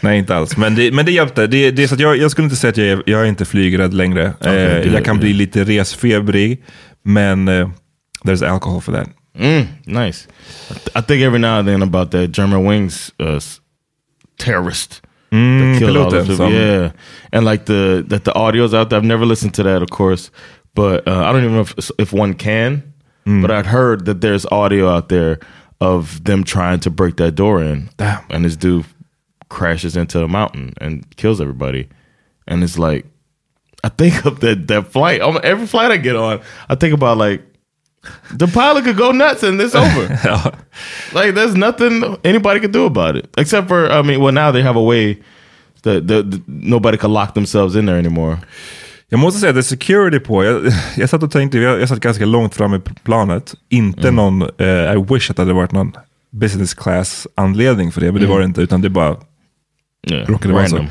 nej, 0.00 0.18
inte 0.18 0.36
alls. 0.36 0.56
Men 0.56 0.74
det, 0.74 0.92
men 0.94 1.06
det 1.06 1.12
hjälpte. 1.12 1.46
Det, 1.46 1.70
det 1.70 1.82
är 1.82 1.86
så 1.88 1.94
att 1.94 2.00
jag, 2.00 2.16
jag 2.16 2.30
skulle 2.30 2.44
inte 2.44 2.56
säga 2.56 2.70
att 2.70 2.76
jag 2.76 2.86
är, 2.86 3.02
jag 3.06 3.20
är 3.20 3.24
inte 3.24 3.44
flygrädd 3.44 3.94
längre. 3.94 4.24
eh, 4.40 4.82
good, 4.84 4.92
jag 4.94 5.04
kan 5.04 5.18
bli 5.18 5.32
lite 5.32 5.64
resfebrig, 5.64 6.64
men 7.02 7.48
eh, 7.48 7.68
there's 8.24 8.44
alcohol 8.52 8.80
for 8.80 8.92
that. 8.92 9.08
Mm, 9.38 9.66
nice. 9.84 10.28
I, 10.70 10.74
th- 10.74 10.98
I 10.98 11.02
think 11.02 11.22
every 11.22 11.38
now 11.38 11.58
and 11.58 11.68
then 11.68 11.82
about 11.82 12.10
that 12.10 12.30
German 12.36 12.68
wings 12.68 13.12
uh, 13.20 13.38
terrorist. 14.38 15.02
Mm, 15.30 15.78
piloten 15.78 16.10
those 16.10 16.36
som- 16.36 16.46
people. 16.50 16.66
Yeah, 16.66 16.90
and 17.32 17.44
like 17.44 17.64
the 17.64 18.04
that 18.08 18.24
the 18.24 18.32
audio's 18.32 18.74
out 18.74 18.88
there. 18.90 18.98
I've 19.00 19.06
never 19.06 19.26
listened 19.26 19.54
to 19.54 19.62
that, 19.62 19.82
of 19.82 19.90
course, 19.90 20.30
but 20.74 21.06
uh, 21.06 21.10
I 21.12 21.32
don't 21.32 21.42
even 21.44 21.52
know 21.52 21.62
if 21.78 21.90
if 21.98 22.12
one 22.12 22.34
can. 22.34 22.82
Mm. 23.26 23.42
But 23.42 23.50
I'd 23.50 23.66
heard 23.66 24.04
that 24.06 24.20
there's 24.20 24.46
audio 24.46 24.88
out 24.88 25.08
there 25.08 25.38
of 25.80 26.24
them 26.24 26.44
trying 26.44 26.80
to 26.80 26.90
break 26.90 27.16
that 27.16 27.32
door 27.34 27.62
in, 27.62 27.90
Damn. 27.96 28.24
and 28.30 28.44
this 28.44 28.56
dude 28.56 28.86
crashes 29.48 29.96
into 29.96 30.22
a 30.22 30.28
mountain 30.28 30.74
and 30.80 31.14
kills 31.16 31.40
everybody. 31.40 31.88
And 32.46 32.62
it's 32.62 32.78
like, 32.78 33.06
I 33.84 33.88
think 33.88 34.24
of 34.24 34.40
that 34.40 34.66
that 34.68 34.88
flight. 34.88 35.20
On 35.20 35.38
every 35.44 35.66
flight 35.66 35.90
I 35.90 35.96
get 35.96 36.16
on, 36.16 36.40
I 36.68 36.74
think 36.74 36.94
about 36.94 37.18
like 37.18 37.42
the 38.32 38.46
pilot 38.46 38.84
could 38.84 38.96
go 38.96 39.12
nuts 39.12 39.42
and 39.42 39.60
it's 39.60 39.74
over. 39.74 40.52
Like 41.12 41.34
there's 41.34 41.54
nothing 41.54 42.16
anybody 42.24 42.60
could 42.60 42.72
do 42.72 42.84
about 42.84 43.16
it, 43.16 43.28
except 43.38 43.68
for 43.68 43.90
I 43.90 44.02
mean, 44.02 44.20
well 44.20 44.32
now 44.32 44.50
they 44.50 44.62
have 44.62 44.76
a 44.76 44.82
way 44.82 45.20
that 45.82 46.06
that 46.08 46.30
that 46.30 46.48
nobody 46.48 46.98
can 46.98 47.12
lock 47.12 47.34
themselves 47.34 47.76
in 47.76 47.86
there 47.86 47.98
anymore. 47.98 48.40
Jag 49.08 49.20
måste 49.20 49.40
säga, 49.40 49.52
the 49.52 49.62
security 49.62 50.18
på, 50.18 50.44
jag, 50.44 50.72
jag 50.96 51.10
satt 51.10 51.22
och 51.22 51.30
tänkte, 51.30 51.58
jag, 51.58 51.80
jag 51.80 51.88
satt 51.88 52.00
ganska 52.00 52.26
långt 52.26 52.54
fram 52.54 52.74
i 52.74 52.80
planet. 52.80 53.54
Inte 53.68 54.10
någon, 54.10 54.42
eh, 54.42 54.66
I 54.66 55.04
wish 55.10 55.30
att 55.30 55.36
det 55.36 55.42
hade 55.42 55.52
varit 55.52 55.72
någon 55.72 55.92
business 56.32 56.74
class 56.74 57.26
anledning 57.34 57.92
för 57.92 58.00
det, 58.00 58.12
men 58.12 58.20
det 58.22 58.28
var 58.28 58.38
det 58.38 58.44
inte, 58.44 58.60
utan 58.60 58.80
det 58.80 58.90
bara 58.90 59.16
Yeah, 60.10 60.30
råkade 60.30 60.54
vara 60.54 60.68
så. 60.68 60.76
Yeah. 60.76 60.88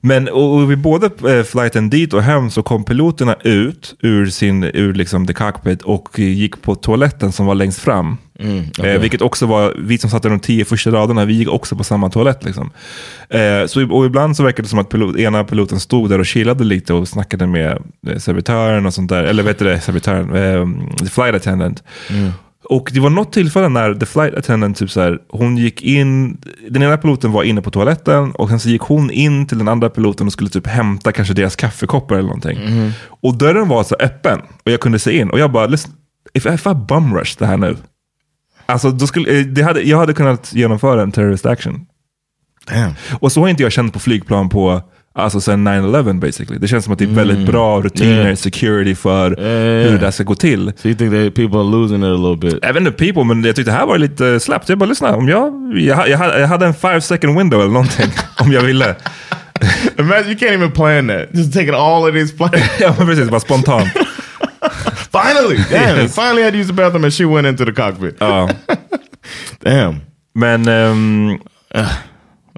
Men 0.00 0.28
och, 0.28 0.54
och 0.54 0.70
vid 0.70 0.78
både 0.78 1.10
eh, 1.36 1.44
flighten 1.44 1.90
dit 1.90 2.12
och 2.12 2.22
hem 2.22 2.50
så 2.50 2.62
kom 2.62 2.84
piloterna 2.84 3.36
ut 3.44 3.94
ur, 4.00 4.26
sin, 4.26 4.64
ur 4.64 4.94
liksom 4.94 5.26
the 5.26 5.32
cockpit 5.34 5.82
och 5.82 6.18
gick 6.18 6.62
på 6.62 6.74
toaletten 6.74 7.32
som 7.32 7.46
var 7.46 7.54
längst 7.54 7.78
fram. 7.78 8.16
eh, 8.84 9.00
vilket 9.00 9.22
också 9.22 9.46
var, 9.46 9.74
vi 9.78 9.98
som 9.98 10.10
satt 10.10 10.24
i 10.24 10.28
de 10.28 10.40
tio 10.40 10.64
första 10.64 10.90
raderna, 10.90 11.24
vi 11.24 11.34
gick 11.34 11.48
också 11.48 11.76
på 11.76 11.84
samma 11.84 12.10
toalett. 12.10 12.44
Liksom. 12.44 12.70
Eh, 13.28 13.66
så, 13.66 13.90
och 13.90 14.06
ibland 14.06 14.36
så 14.36 14.42
verkade 14.42 14.62
det 14.62 14.68
som 14.68 14.78
att 14.78 14.88
pilot, 14.88 15.16
ena 15.16 15.44
piloten 15.44 15.80
stod 15.80 16.10
där 16.10 16.18
och 16.18 16.26
chillade 16.26 16.64
lite 16.64 16.94
och 16.94 17.08
snackade 17.08 17.46
med 17.46 17.82
eh, 18.08 18.18
servitören 18.18 18.86
och 18.86 18.94
sånt 18.94 19.08
där. 19.08 19.24
Eller 19.24 19.42
vet 19.42 19.58
du 19.58 19.64
det, 19.64 19.80
servitören, 19.80 20.34
eh, 20.34 21.08
flight 21.08 21.34
attendant. 21.34 21.82
Och 22.70 22.90
det 22.94 23.00
var 23.00 23.10
något 23.10 23.32
tillfälle 23.32 23.68
när 23.68 23.94
the 23.94 24.06
flight 24.06 24.34
attendant, 24.34 24.76
typ 24.76 24.90
så 24.90 25.00
här, 25.00 25.18
hon 25.28 25.56
gick 25.56 25.82
in, 25.82 26.38
den 26.70 26.82
ena 26.82 26.96
piloten 26.96 27.32
var 27.32 27.42
inne 27.42 27.62
på 27.62 27.70
toaletten 27.70 28.30
och 28.30 28.48
sen 28.48 28.60
så 28.60 28.68
gick 28.68 28.82
hon 28.82 29.10
in 29.10 29.46
till 29.46 29.58
den 29.58 29.68
andra 29.68 29.90
piloten 29.90 30.26
och 30.26 30.32
skulle 30.32 30.50
typ 30.50 30.66
hämta 30.66 31.12
kanske 31.12 31.34
deras 31.34 31.56
kaffekoppar 31.56 32.14
eller 32.14 32.28
någonting. 32.28 32.58
Och 33.22 33.38
dörren 33.38 33.68
var 33.68 33.84
så 33.84 33.94
öppen 34.00 34.40
och 34.64 34.72
jag 34.72 34.80
kunde 34.80 34.98
se 34.98 35.18
in 35.18 35.30
och 35.30 35.38
jag 35.38 35.52
bara, 35.52 35.74
if, 36.34 36.46
if 36.46 36.66
I 36.66 36.74
bum 36.88 37.16
rush 37.16 37.36
det 37.38 37.46
här 37.46 37.56
nu. 37.56 37.76
Alltså, 38.66 38.90
då 38.90 39.06
skulle, 39.06 39.38
eh, 39.38 39.46
det 39.46 39.62
hade, 39.62 39.82
jag 39.82 39.98
hade 39.98 40.12
kunnat 40.12 40.52
genomföra 40.54 41.02
en 41.02 41.12
terrorist 41.12 41.46
action. 41.46 41.86
Damn. 42.66 42.94
Och 43.20 43.32
så 43.32 43.40
har 43.40 43.48
inte 43.48 43.62
jag 43.62 43.72
känt 43.72 43.92
på 43.92 43.98
flygplan 43.98 44.48
på 44.48 44.82
Alltså 45.14 45.40
sen 45.40 45.68
9-11 45.68 46.20
basically. 46.20 46.58
Det 46.58 46.68
känns 46.68 46.84
som 46.84 46.92
att 46.92 46.98
det 46.98 47.04
är 47.04 47.08
väldigt 47.08 47.46
bra 47.46 47.80
rutiner, 47.80 48.12
Mm. 48.12 48.24
Yeah. 48.26 48.36
security 48.36 48.94
för 48.94 49.40
yeah. 49.40 49.84
hur 49.84 49.90
det 49.92 49.98
där 49.98 50.10
ska 50.10 50.24
gå 50.24 50.34
till. 50.34 50.72
So 50.76 50.88
you 50.88 50.96
think 50.96 51.10
that 51.12 51.34
people 51.34 51.58
are 51.58 51.70
losing 51.70 51.98
it 51.98 52.04
a 52.04 52.28
little 52.28 52.50
bit? 52.50 52.64
Även 52.64 52.84
the 52.84 52.90
people, 52.90 53.24
men 53.24 53.44
jag 53.44 53.56
tyckte 53.56 53.70
det 53.72 53.76
här 53.76 53.86
var 53.86 53.98
lite 53.98 54.40
slappt. 54.40 54.68
Jag 54.68 54.78
bara 54.78 54.86
lyssna, 54.88 55.16
om 55.16 55.28
jag, 55.28 55.72
jag, 55.78 56.08
jag, 56.08 56.18
hade- 56.18 56.40
jag 56.40 56.48
hade 56.48 56.66
en 56.66 56.74
five 56.74 57.00
second 57.00 57.38
window 57.38 57.60
eller 57.60 57.72
någonting 57.72 58.10
om 58.38 58.52
jag 58.52 58.62
ville. 58.62 58.94
Imagine 59.98 60.26
you 60.30 60.38
can't 60.38 60.54
even 60.54 60.72
plan 60.72 61.08
that. 61.08 61.28
Just 61.34 61.52
taking 61.52 61.74
all 61.74 62.04
of 62.08 62.12
these 62.14 62.36
planes. 62.36 62.70
ja 62.80 62.94
men 62.98 63.06
precis, 63.06 63.30
bara 63.30 63.40
spontant. 63.40 63.88
finally, 65.12 65.56
damn! 65.70 65.96
Yes. 65.98 66.14
Finally, 66.14 66.42
had 66.42 66.52
to 66.52 66.58
use 66.58 66.68
the 66.68 66.72
bathroom, 66.74 67.04
and 67.04 67.12
she 67.14 67.24
went 67.24 67.46
into 67.46 67.64
the 67.64 67.72
cockpit. 67.72 68.16
Ja. 68.20 68.48
Damn. 69.64 69.96
Men 70.34 70.68
ehm, 70.68 71.38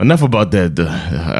Enough 0.00 0.22
about 0.24 0.50
that. 0.50 0.78
Uh, 0.78 0.86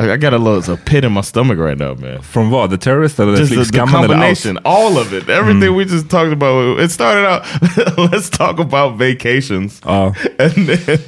I, 0.05 0.13
I 0.13 0.17
got 0.17 0.35
a 0.35 0.39
little 0.39 0.75
a 0.75 0.79
pit 0.85 1.05
in 1.05 1.13
my 1.13 1.23
stomach 1.23 1.59
right 1.59 1.79
now, 1.79 1.95
man. 2.01 2.23
från 2.23 2.51
vad? 2.51 2.71
The 2.71 2.79
Terrorist 2.79 3.21
eller 3.21 3.37
Just 3.39 3.51
the, 3.53 3.65
the 3.65 3.87
combination, 3.87 4.59
all 4.65 4.99
of 4.99 5.13
it, 5.13 5.29
everything 5.29 5.77
we 5.77 5.85
just 5.85 6.11
talked 6.11 6.33
about. 6.33 6.81
It 6.81 6.93
started 6.93 7.27
out. 7.27 7.43
let's 8.13 8.31
talk 8.39 8.61
about 8.61 8.99
vacations, 8.99 9.83
Ja. 9.85 10.07
and 10.39 10.55
then 10.69 10.99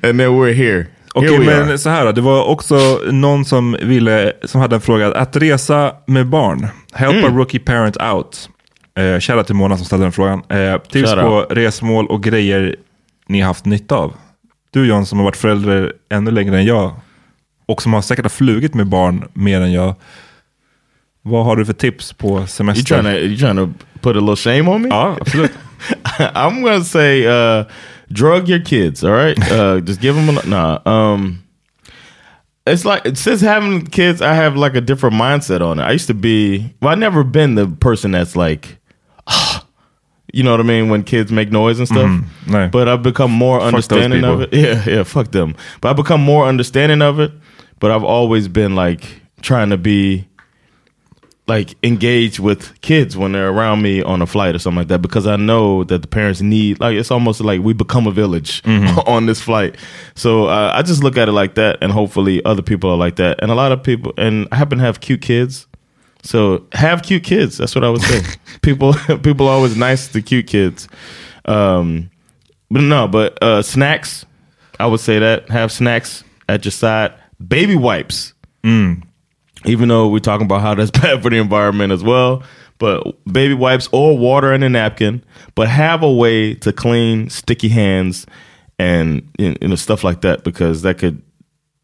and 0.02 0.20
then 0.20 0.30
we're 0.38 0.52
here. 0.54 0.86
Okej, 1.14 1.38
we 1.38 1.44
men 1.46 1.68
are. 1.68 1.78
så 1.78 1.90
här 1.90 2.04
då. 2.04 2.12
Det 2.12 2.20
var 2.20 2.44
också 2.44 3.00
någon 3.10 3.44
som, 3.44 3.76
ville, 3.82 4.32
som 4.44 4.60
hade 4.60 4.74
en 4.76 4.80
fråga. 4.80 5.12
Att 5.14 5.36
resa 5.36 5.92
med 6.06 6.26
barn. 6.26 6.68
Help 6.92 7.12
Mm. 7.16 7.34
a 7.34 7.38
rookie 7.38 7.60
parent 7.60 7.96
out. 8.02 8.48
Eh, 8.98 9.20
Shoutout 9.20 9.46
till 9.46 9.54
Mona 9.56 9.76
som 9.76 9.86
ställde 9.86 10.04
den 10.04 10.12
frågan. 10.12 10.42
Eh, 10.48 10.78
tips 10.78 11.12
på 11.14 11.46
resmål 11.50 12.06
och 12.06 12.22
grejer 12.22 12.76
ni 13.28 13.40
har 13.40 13.46
haft 13.46 13.64
nytta 13.64 13.96
av. 13.96 14.12
Du 14.72 14.86
John 14.86 15.06
som 15.06 15.18
har 15.18 15.24
varit 15.24 15.36
förälder 15.36 15.92
ännu 16.10 16.30
längre 16.30 16.58
än 16.58 16.64
jag. 16.64 16.94
Och 17.66 17.82
som 17.82 17.92
har 17.92 18.02
säkert 18.02 18.24
har 18.24 18.30
flugit 18.30 18.74
med 18.74 18.86
barn 18.86 19.28
mer 19.32 19.60
än 19.60 19.72
jag. 19.72 19.94
Vad 21.22 21.44
har 21.44 21.56
du 21.56 21.64
för 21.64 21.72
tips 21.72 22.12
på 22.12 22.38
You 22.38 22.46
semester? 22.46 23.02
trying 23.02 23.04
to 23.04 23.20
you 23.20 23.36
trying 23.36 23.56
to 23.56 23.68
put 24.00 24.16
a 24.16 24.20
little 24.20 24.36
shame 24.36 24.70
on 24.70 24.82
me? 24.82 24.88
Ja, 24.88 25.16
absolut. 25.20 25.50
I'm 26.34 26.62
gonna 26.62 26.84
say 26.84 27.26
uh, 27.26 27.64
drug 28.08 28.48
your 28.48 28.64
kids. 28.64 29.04
All 29.04 29.12
right, 29.12 29.38
uh, 29.52 29.80
just 29.86 30.00
give 30.00 30.14
them 30.14 30.38
a 30.38 30.42
nah. 30.46 30.78
Um, 30.86 31.42
it's 32.66 32.84
like 32.84 33.16
since 33.16 33.40
having 33.40 33.86
kids, 33.86 34.20
I 34.20 34.34
have 34.34 34.56
like 34.56 34.74
a 34.74 34.80
different 34.80 35.16
mindset 35.16 35.60
on 35.60 35.78
it. 35.78 35.82
I 35.82 35.92
used 35.92 36.06
to 36.06 36.14
be 36.14 36.74
well, 36.80 36.92
I 36.92 36.94
never 36.96 37.24
been 37.24 37.54
the 37.54 37.66
person 37.66 38.12
that's 38.12 38.36
like, 38.36 38.78
you 40.32 40.42
know 40.42 40.50
what 40.50 40.60
I 40.60 40.64
mean, 40.64 40.88
when 40.88 41.04
kids 41.04 41.30
make 41.30 41.52
noise 41.52 41.78
and 41.78 41.86
stuff. 41.86 42.10
no. 42.48 42.68
But 42.68 42.88
I've 42.88 43.02
become 43.02 43.30
more 43.30 43.58
those 43.60 43.68
understanding 43.68 44.24
of 44.24 44.40
it. 44.40 44.52
Yeah, 44.52 44.84
yeah, 44.86 45.02
fuck 45.04 45.30
them. 45.30 45.54
But 45.80 45.90
I've 45.90 45.96
become 45.96 46.20
more 46.22 46.46
understanding 46.46 47.02
of 47.02 47.20
it. 47.20 47.32
But 47.78 47.90
I've 47.90 48.04
always 48.04 48.48
been 48.48 48.74
like 48.74 49.22
trying 49.42 49.70
to 49.70 49.76
be 49.76 50.26
like 51.48 51.74
engaged 51.82 52.38
with 52.38 52.80
kids 52.82 53.16
when 53.16 53.32
they're 53.32 53.48
around 53.50 53.82
me 53.82 54.00
on 54.00 54.22
a 54.22 54.26
flight 54.26 54.54
or 54.54 54.58
something 54.60 54.78
like 54.78 54.88
that 54.88 55.02
because 55.02 55.26
I 55.26 55.34
know 55.36 55.82
that 55.84 56.00
the 56.00 56.06
parents 56.08 56.40
need 56.40 56.78
like 56.78 56.94
it's 56.96 57.10
almost 57.10 57.40
like 57.40 57.60
we 57.60 57.72
become 57.72 58.06
a 58.06 58.12
village 58.12 58.62
on 59.06 59.26
this 59.26 59.40
flight. 59.40 59.76
So 60.14 60.46
uh, 60.46 60.72
I 60.74 60.82
just 60.82 61.02
look 61.02 61.16
at 61.16 61.28
it 61.28 61.32
like 61.32 61.56
that, 61.56 61.78
and 61.82 61.90
hopefully 61.92 62.42
other 62.44 62.62
people 62.62 62.90
are 62.90 62.96
like 62.96 63.16
that. 63.16 63.42
And 63.42 63.50
a 63.50 63.54
lot 63.54 63.72
of 63.72 63.82
people, 63.82 64.12
and 64.16 64.46
I 64.52 64.56
happen 64.56 64.78
to 64.78 64.84
have 64.84 65.00
cute 65.00 65.20
kids, 65.20 65.66
so 66.22 66.66
have 66.72 67.02
cute 67.02 67.24
kids. 67.24 67.58
That's 67.58 67.74
what 67.74 67.84
I 67.84 67.90
would 67.90 68.02
say. 68.02 68.22
people 68.62 68.94
people 69.22 69.48
are 69.48 69.54
always 69.54 69.76
nice 69.76 70.08
to 70.08 70.22
cute 70.22 70.46
kids. 70.46 70.88
Um, 71.44 72.10
but 72.70 72.82
no, 72.82 73.08
but 73.08 73.42
uh, 73.42 73.62
snacks. 73.62 74.24
I 74.80 74.86
would 74.86 75.00
say 75.00 75.18
that 75.18 75.48
have 75.50 75.70
snacks 75.70 76.24
at 76.48 76.64
your 76.64 76.72
side. 76.72 77.12
Baby 77.46 77.76
wipes 77.76 78.34
even 79.64 79.88
though 79.88 80.08
we're 80.08 80.18
talking 80.18 80.46
about 80.46 80.60
how 80.60 80.74
that's 80.74 80.90
bad 81.00 81.22
for 81.22 81.30
the 81.30 81.36
environment 81.36 81.92
as 81.92 82.02
well. 82.02 82.42
but 82.78 83.02
baby 83.32 83.54
wipes 83.54 83.88
or 83.92 84.18
water 84.18 84.52
in 84.52 84.62
a 84.62 84.68
napkin, 84.68 85.22
but 85.54 85.68
have 85.68 86.02
a 86.02 86.12
way 86.12 86.54
to 86.54 86.72
clean 86.72 87.30
sticky 87.30 87.68
hands 87.68 88.26
and 88.78 89.28
you 89.38 89.54
know 89.60 89.76
stuff 89.76 90.02
like 90.02 90.22
that 90.22 90.42
because 90.42 90.82
that 90.82 90.98
could 90.98 91.22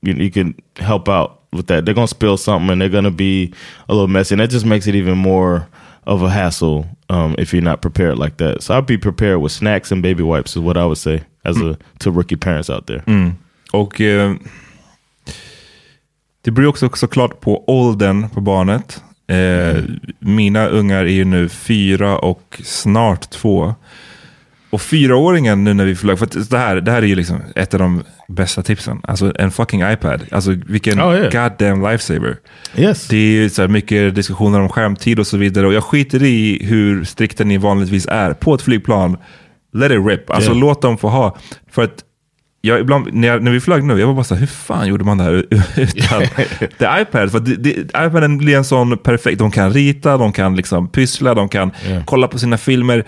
you, 0.03 0.15
know, 0.15 0.23
you 0.23 0.31
can 0.31 0.55
help 0.77 1.09
out 1.09 1.38
with 1.53 1.67
that. 1.67 1.85
They're 1.85 1.95
gonna 1.95 2.09
spill 2.09 2.37
something 2.37 2.71
and 2.71 2.81
they're 2.81 2.89
gonna 2.89 3.11
be 3.11 3.53
a 3.89 3.95
little 3.95 4.09
messy, 4.09 4.35
and 4.35 4.41
that 4.41 4.51
just 4.51 4.67
makes 4.67 4.87
it 4.87 4.95
even 4.95 5.19
more 5.19 5.69
of 6.05 6.23
a 6.23 6.31
hassle 6.31 6.87
um, 7.11 7.35
if 7.39 7.53
you're 7.53 7.63
not 7.63 7.83
prepared 7.83 8.19
like 8.19 8.37
that. 8.39 8.63
So 8.63 8.77
I'd 8.77 8.87
be 8.87 8.99
prepared 8.99 9.41
with 9.43 9.53
snacks 9.53 9.93
and 9.93 10.03
baby 10.03 10.23
wipes 10.23 10.57
is 10.57 10.63
what 10.63 10.77
I 10.77 10.87
would 10.87 10.99
say 10.99 11.23
as 11.45 11.61
a 11.61 11.79
to 11.99 12.11
rookie 12.11 12.37
parents 12.37 12.71
out 12.71 12.87
there. 12.87 13.03
Mm. 13.07 13.37
Och 13.73 14.01
eh, 14.01 14.35
det 16.43 16.51
beror 16.51 16.69
också 16.69 16.91
såklart 16.95 17.41
på 17.41 17.65
åldern 17.67 18.29
på 18.29 18.41
barnet. 18.41 19.03
Eh, 19.27 19.85
Mina 20.19 20.67
ungar 20.69 21.05
är 21.05 21.13
ju 21.13 21.25
nu 21.25 21.49
fyra 21.49 22.19
och 22.19 22.61
snart 22.65 23.31
två. 23.31 23.75
Och 24.71 24.81
fyraåringen 24.83 25.65
nu 25.65 25.75
när 25.75 25.85
vi 25.85 25.95
flög, 25.97 26.19
för 26.19 26.51
det 26.51 26.59
här, 26.59 26.77
det 26.77 26.91
här 26.91 27.03
är 27.03 27.07
ju 27.07 27.15
liksom 27.15 27.43
ett 27.55 27.75
av 27.75 27.81
de 27.81 28.03
bästa 28.29 28.63
tipsen. 28.63 29.01
Alltså 29.03 29.33
en 29.39 29.51
fucking 29.51 29.83
iPad. 29.83 30.23
Alltså 30.31 30.51
vilken 30.67 31.01
Oh, 31.01 31.15
yeah. 31.17 31.49
goddamn 31.49 31.91
lifesaver. 31.91 32.37
Yes. 32.77 33.09
Det 33.09 33.17
är 33.17 33.31
ju 33.43 33.51
så 33.51 33.69
mycket 33.69 34.15
diskussioner 34.15 34.61
om 34.61 34.69
skärmtid 34.69 35.19
och 35.19 35.27
så 35.27 35.37
vidare. 35.37 35.67
Och 35.67 35.73
jag 35.73 35.85
skiter 35.85 36.23
i 36.23 36.65
hur 36.65 37.05
strikta 37.05 37.45
ni 37.45 37.57
vanligtvis 37.59 38.07
är 38.07 38.33
på 38.33 38.55
ett 38.55 38.63
flygplan. 38.63 39.17
Let 39.75 39.93
it 39.93 40.07
rip. 40.07 40.31
Alltså 40.31 40.51
Yeah. 40.51 40.61
låt 40.61 40.83
dem 40.83 40.99
få 40.99 41.09
ha. 41.09 41.37
För 41.71 41.83
att 41.83 42.05
jag, 42.61 42.81
ibland, 42.81 43.09
när, 43.15 43.29
jag, 43.29 43.43
när 43.43 43.51
vi 43.51 43.61
flög 43.61 43.85
nu, 43.85 44.01
jag 44.01 44.07
var 44.07 44.15
bara 44.15 44.25
så 44.25 44.35
här, 44.35 44.41
hur 44.41 44.47
fan 44.47 44.89
gjorde 44.89 45.05
man 45.05 45.19
det 45.19 45.25
här 45.25 45.33
utan 45.77 46.23
the 46.79 47.01
iPad? 47.03 47.33
För 47.33 47.41
det, 47.41 47.57
det, 47.57 47.71
iPaden 48.07 48.39
blir 48.39 48.57
en 48.57 48.65
sån 48.65 48.99
perfekt, 48.99 49.39
de 49.39 49.51
kan 49.51 49.73
rita, 49.73 50.17
de 50.17 50.33
kan 50.33 50.57
liksom 50.57 50.89
pyssla, 50.89 51.35
de 51.35 51.49
kan 51.49 51.71
Yeah. 51.89 52.05
kolla 52.05 52.29
på 52.29 52.39
sina 52.39 52.59
filmer. 52.59 53.05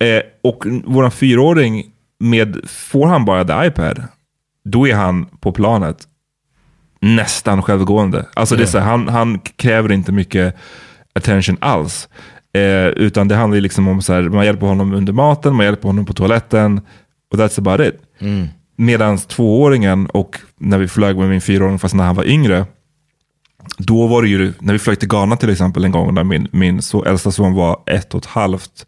Eh, 0.00 0.22
och 0.42 0.64
våran 0.84 1.10
fyraåring, 1.10 1.84
med, 2.18 2.60
får 2.68 3.06
han 3.06 3.24
bara 3.24 3.44
the 3.44 3.66
iPad, 3.66 4.04
då 4.64 4.88
är 4.88 4.94
han 4.94 5.26
på 5.26 5.52
planet 5.52 5.96
nästan 7.00 7.62
självgående. 7.62 8.26
Alltså 8.34 8.56
det 8.56 8.62
är 8.62 8.66
så 8.66 8.78
han, 8.78 9.08
han 9.08 9.38
kräver 9.38 9.92
inte 9.92 10.12
mycket 10.12 10.56
attention 11.14 11.56
alls. 11.60 12.08
Eh, 12.52 12.86
utan 12.86 13.28
det 13.28 13.34
handlar 13.34 13.60
liksom 13.60 13.88
om 13.88 14.02
så 14.02 14.12
här, 14.12 14.22
man 14.22 14.44
hjälper 14.44 14.66
honom 14.66 14.92
under 14.92 15.12
maten, 15.12 15.54
man 15.54 15.66
hjälper 15.66 15.88
honom 15.88 16.06
på 16.06 16.12
toaletten. 16.12 16.80
Och 17.32 17.38
that's 17.38 17.58
about 17.58 17.86
it. 17.86 18.00
Mm. 18.18 18.46
Medan 18.76 19.18
tvååringen 19.18 20.06
och 20.06 20.40
när 20.58 20.78
vi 20.78 20.88
flög 20.88 21.16
med 21.16 21.28
min 21.28 21.40
fyraåring, 21.40 21.78
fast 21.78 21.94
när 21.94 22.04
han 22.04 22.16
var 22.16 22.24
yngre, 22.24 22.66
då 23.78 24.06
var 24.06 24.22
det 24.22 24.28
ju, 24.28 24.52
när 24.58 24.72
vi 24.72 24.78
flög 24.78 24.98
till 24.98 25.08
Ghana 25.08 25.36
till 25.36 25.50
exempel 25.50 25.84
en 25.84 25.90
gång, 25.90 26.14
när 26.14 26.24
min, 26.24 26.48
min 26.50 26.82
så, 26.82 27.04
äldsta 27.04 27.30
son 27.30 27.54
var 27.54 27.82
ett 27.86 28.14
och 28.14 28.22
ett 28.22 28.26
halvt, 28.26 28.86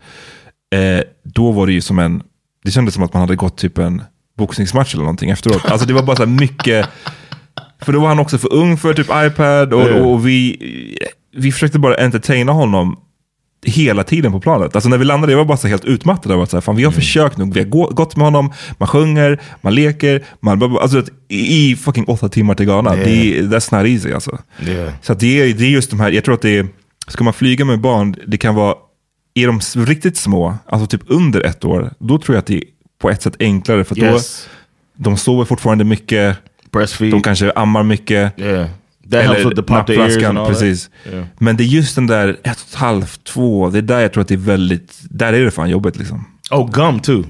eh, 0.75 1.01
då 1.25 1.53
var 1.53 1.67
det 1.67 1.73
ju 1.73 1.81
som 1.81 1.99
en, 1.99 2.23
det 2.65 2.71
kändes 2.71 2.95
som 2.95 3.03
att 3.03 3.13
man 3.13 3.21
hade 3.21 3.37
gått 3.37 3.59
typ 3.59 3.79
en 3.79 4.03
boxningsmatch 4.39 4.95
eller 4.95 5.05
någonting 5.05 5.31
efteråt. 5.31 5.65
Alltså 5.65 5.87
det 5.87 5.95
var 5.95 6.03
bara 6.03 6.17
så 6.17 6.23
här 6.25 6.31
mycket, 6.31 6.87
för 7.83 7.93
då 7.93 8.01
var 8.01 8.09
han 8.09 8.19
också 8.19 8.39
för 8.39 8.53
ung 8.53 8.77
för 8.77 8.95
typ 8.95 9.07
iPad 9.07 9.73
och, 9.73 9.89
Ja. 9.89 9.95
och 10.05 10.27
vi, 10.29 10.57
vi 11.37 11.53
försökte 11.53 11.79
bara 11.79 11.95
entertaina 11.97 12.53
honom 12.53 12.97
hela 13.67 14.05
tiden 14.05 14.33
på 14.33 14.41
planet. 14.41 14.75
Alltså 14.75 14.89
när 14.91 14.99
vi 14.99 15.05
landade, 15.05 15.33
jag 15.33 15.39
var 15.39 15.45
bara 15.45 15.57
så 15.59 15.69
helt 15.69 15.85
utmattad 15.85 16.33
av 16.33 16.41
att 16.43 16.51
så 16.51 16.57
här, 16.57 16.61
fan, 16.61 16.77
vi 16.77 16.85
har 16.85 16.93
försökt 16.93 17.37
nog, 17.37 17.55
vi 17.55 17.61
har 17.61 17.67
gå, 17.69 17.87
gått 17.91 18.17
med 18.17 18.25
honom, 18.27 18.53
man 18.79 18.89
sjunger, 18.89 19.41
man 19.61 19.75
leker, 19.75 20.25
man, 20.41 20.63
alltså, 20.63 21.03
i, 21.29 21.71
i 21.71 21.77
fucking 21.77 22.05
åtta 22.05 22.29
timmar 22.29 22.55
till 22.55 22.67
Ghana. 22.67 22.97
Yeah. 22.97 23.09
Det, 23.49 23.57
that's 23.57 23.79
not 23.79 23.87
easy 23.87 24.13
alltså. 24.13 24.39
Yeah. 24.67 24.93
Så 25.03 25.15
det, 25.15 25.41
är, 25.41 25.55
det 25.55 25.65
är 25.65 25.69
just 25.71 25.91
de 25.91 26.01
här, 26.01 26.11
jag 26.11 26.25
tror 26.25 26.35
att 26.35 26.43
det 26.43 26.59
är, 26.59 26.67
ska 27.09 27.25
man 27.25 27.33
flyga 27.33 27.65
med 27.65 27.81
barn, 27.81 28.17
det 28.27 28.37
kan 28.39 28.55
vara, 28.55 28.75
är 29.43 29.47
de 29.47 29.85
riktigt 29.87 30.17
små, 30.17 30.55
alltså 30.67 30.87
typ 30.87 31.03
under 31.07 31.41
ett 31.47 31.65
år, 31.65 31.91
då 31.99 32.19
tror 32.19 32.37
jag 32.37 32.41
att 32.41 32.47
det 32.47 32.57
är 32.57 32.63
på 32.99 33.11
ett 33.11 33.23
sätt 33.23 33.37
enklare. 33.41 33.85
För 33.85 33.99
Yes. 33.99 34.49
då, 34.97 35.11
de 35.11 35.17
sover 35.17 35.45
fortfarande 35.45 35.85
mycket, 35.85 36.37
Breastfeed. 36.73 37.11
de 37.11 37.23
kanske 37.23 37.53
ammar 37.53 37.83
mycket. 37.83 38.39
Yeah. 38.41 38.67
That 39.11 39.25
ears 39.25 39.69
nappflaskan, 39.69 40.37
precis. 40.47 40.91
Yeah. 41.13 41.25
Men 41.39 41.57
det 41.57 41.63
är 41.63 41.67
just 41.67 41.95
den 41.95 42.07
där 42.07 42.29
ett 42.29 42.37
och 42.45 42.69
ett 42.69 42.75
halvt, 42.75 43.25
två, 43.25 43.71
det 43.71 43.79
är 43.79 43.83
där 43.83 44.01
jag 44.01 44.13
tror 44.13 44.23
att 44.23 44.29
det 44.29 44.35
är 44.35 44.39
väldigt, 44.39 44.99
där 45.11 45.33
är 45.33 45.45
det 45.45 45.51
fan 45.51 45.71
jobbigt 45.71 45.97
liksom. 45.97 46.25
Oh, 46.51 46.71
gum 46.71 47.01
too. 47.01 47.25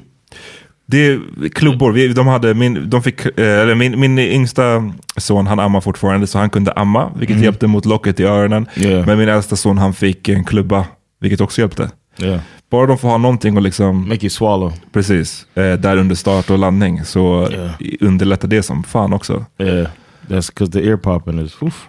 Det 0.86 1.06
är 1.06 1.20
klubbor, 1.54 1.92
vi, 1.92 2.08
de 2.08 2.26
hade, 2.26 2.54
min, 2.54 2.90
de 2.90 3.02
fick, 3.02 3.20
eh, 3.24 3.30
eller 3.36 3.74
min, 3.74 4.00
min 4.00 4.18
yngsta 4.18 4.92
son 5.16 5.46
han 5.46 5.60
ammar 5.60 5.80
fortfarande 5.80 6.26
så 6.26 6.38
han 6.38 6.50
kunde 6.50 6.72
amma, 6.72 7.10
vilket 7.18 7.40
hjälpte 7.40 7.66
mot 7.66 7.84
locket 7.84 8.20
i 8.20 8.24
öronen. 8.24 8.66
Yeah. 8.76 9.06
Men 9.06 9.18
min 9.18 9.28
äldsta 9.28 9.56
son 9.56 9.78
han 9.78 9.94
fick 9.94 10.28
en 10.28 10.44
klubba, 10.44 10.86
vilket 11.20 11.40
också 11.40 11.60
hjälpte. 11.60 11.90
Yeah. 12.22 12.40
Bara 12.70 12.86
de 12.86 12.98
får 12.98 13.08
ha 13.08 13.18
någonting 13.18 13.56
och 13.56 13.62
liksom, 13.62 14.08
Make 14.08 14.22
you 14.22 14.30
swallow. 14.30 14.72
precis, 14.92 15.46
eh, 15.54 15.72
där 15.72 15.96
under 15.96 16.14
start 16.14 16.50
och 16.50 16.58
landning 16.58 17.04
så 17.04 17.48
Yeah. 17.52 17.70
underlättar 18.00 18.48
det 18.48 18.62
som 18.62 18.82
fan 18.84 19.12
också. 19.12 19.44
Yeah, 19.58 19.88
that's 20.28 20.50
because 20.54 20.72
the 20.72 20.86
ear 20.88 20.96
popping 20.96 21.38
is. 21.40 21.56
Oof. 21.62 21.88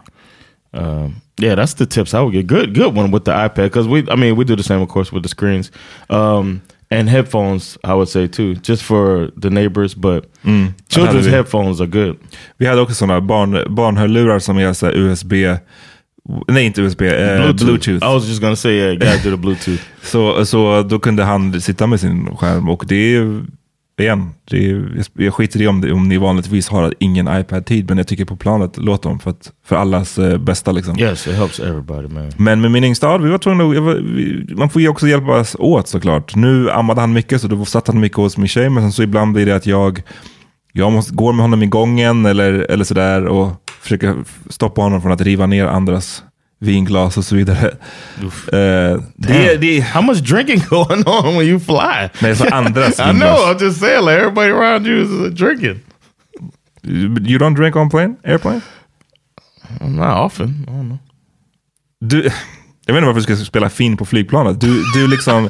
Um, 0.73 1.15
yeah, 1.41 1.57
that's 1.59 1.77
the 1.77 1.85
tips 1.85 2.13
I 2.13 2.17
would 2.17 2.33
get. 2.33 2.47
Good, 2.47 2.75
good 2.75 2.97
one 2.97 3.11
with 3.11 3.23
the 3.25 3.31
iPad 3.31 3.63
because 3.63 3.89
we. 3.89 3.99
I 3.99 4.15
mean, 4.15 4.37
we 4.37 4.43
do 4.43 4.55
the 4.55 4.63
same, 4.63 4.81
of 4.83 4.89
course, 4.89 5.15
with 5.15 5.23
the 5.23 5.29
screens 5.29 5.71
um, 6.09 6.61
and 6.91 7.09
headphones. 7.09 7.77
I 7.83 7.87
would 7.93 8.09
say 8.09 8.27
too, 8.27 8.55
just 8.63 8.83
for 8.83 9.31
the 9.41 9.49
neighbors. 9.49 9.95
But 9.95 10.23
Mm. 10.43 10.73
children's 10.89 11.27
headphones 11.29 11.81
are 11.81 11.87
good. 11.87 12.15
Vi 12.57 12.65
hade 12.65 12.81
också 12.81 12.95
sådana 12.95 13.21
barn, 13.21 13.75
barnhörlurar 13.75 14.39
som 14.39 14.57
är 14.57 14.73
så 14.73 14.87
USB, 14.91 15.33
nej 16.47 16.65
inte 16.65 16.81
USB, 16.81 17.01
eh, 17.01 17.53
Bluetooth. 17.53 17.89
I 17.89 18.13
was 18.13 18.27
just 18.27 18.41
gonna 18.41 18.55
say, 18.55 18.71
yeah, 18.71 18.89
you 18.89 18.99
gotta 18.99 19.29
do 19.29 19.31
the 19.31 19.37
Bluetooth. 19.37 19.81
Så, 20.01 20.45
så 20.45 20.83
då 20.83 20.99
kunde 20.99 21.23
han 21.23 21.61
sitta 21.61 21.87
med 21.87 21.99
sin 21.99 22.35
skärm 22.35 22.69
och 22.69 22.83
det 22.87 23.15
är, 23.15 23.41
igen, 24.01 24.29
det 24.51 24.69
är, 24.69 25.03
jag 25.13 25.33
skiter 25.33 25.61
i 25.61 25.67
om, 25.67 25.81
det, 25.81 25.91
om 25.91 26.09
ni 26.09 26.17
vanligtvis 26.17 26.69
har 26.69 26.93
ingen 26.99 27.39
iPad-tid, 27.39 27.89
men 27.89 27.97
jag 27.97 28.07
tycker 28.07 28.25
på 28.25 28.35
planet, 28.35 28.77
låt 28.77 29.03
dem 29.03 29.19
för, 29.19 29.29
att, 29.29 29.51
för 29.65 29.75
allas 29.75 30.19
eh, 30.19 30.37
bästa. 30.37 30.71
Liksom. 30.71 30.99
yes, 30.99 31.27
it 31.27 31.35
helps 31.35 31.59
everybody, 31.59 32.07
man. 32.07 32.31
Men 32.37 32.61
med 32.61 32.71
min 32.71 32.83
yngsta, 32.83 33.17
vi 33.17 33.29
var 33.29 33.37
tvungna 33.37 33.63
var, 33.63 33.93
vi, 33.93 34.45
man 34.55 34.69
får 34.69 34.81
ju 34.81 34.87
också 34.87 35.07
hjälpas 35.07 35.55
åt 35.59 35.87
såklart. 35.87 36.35
Nu 36.35 36.71
ammade 36.71 37.01
han 37.01 37.13
mycket, 37.13 37.41
så 37.41 37.47
då 37.47 37.65
satt 37.65 37.87
han 37.87 37.99
mycket 37.99 38.17
hos 38.17 38.37
min 38.37 38.47
tjej, 38.47 38.69
men 38.69 38.83
sen 38.83 38.91
så 38.91 39.03
ibland 39.03 39.33
blir 39.33 39.45
det 39.45 39.55
att 39.55 39.65
jag, 39.65 40.01
jag 40.73 40.91
måste, 40.91 41.13
går 41.15 41.33
med 41.33 41.43
honom 41.43 41.63
i 41.63 41.67
gången 41.67 42.25
eller, 42.25 42.53
eller 42.53 42.83
sådär 42.83 43.25
och 43.25 43.51
försöker 43.81 44.15
stoppa 44.49 44.81
honom 44.81 45.01
från 45.01 45.11
att 45.11 45.21
riva 45.21 45.45
ner 45.45 45.65
andras 45.65 46.23
vinglas 46.59 47.17
och 47.17 47.25
så 47.25 47.35
vidare. 47.35 47.67
Eh, 48.51 49.01
det, 49.15 49.57
det, 49.61 49.79
How 49.79 50.01
much 50.01 50.17
drinking 50.17 50.63
going 50.69 51.03
on 51.05 51.37
when 51.37 51.47
you 51.47 51.59
fly? 51.59 52.09
Nej, 52.21 52.35
så 52.35 52.45
andras 52.51 52.99
I 52.99 53.11
know. 53.11 53.37
I'm 53.37 53.63
just 53.63 53.79
saying, 53.79 54.05
like 54.05 54.17
everybody 54.17 54.51
around 54.51 54.87
you 54.87 55.03
is 55.03 55.09
uh, 55.09 55.33
drinking. 55.33 55.79
You 57.27 57.37
don't 57.37 57.55
drink 57.55 57.75
on 57.75 57.89
plane? 57.89 58.15
Airplane? 58.23 58.61
Not 59.81 60.25
often. 60.25 60.65
I 60.67 60.71
don't 60.71 60.87
know. 60.87 60.97
Du, 62.01 62.23
jag 62.85 62.93
vet 62.93 62.97
inte 62.97 63.05
varför 63.05 63.19
du 63.19 63.35
ska 63.35 63.45
spela 63.45 63.69
fin 63.69 63.97
på 63.97 64.05
flygplanet. 64.05 64.61
Du, 64.61 64.83
du 64.93 65.07
liksom, 65.07 65.49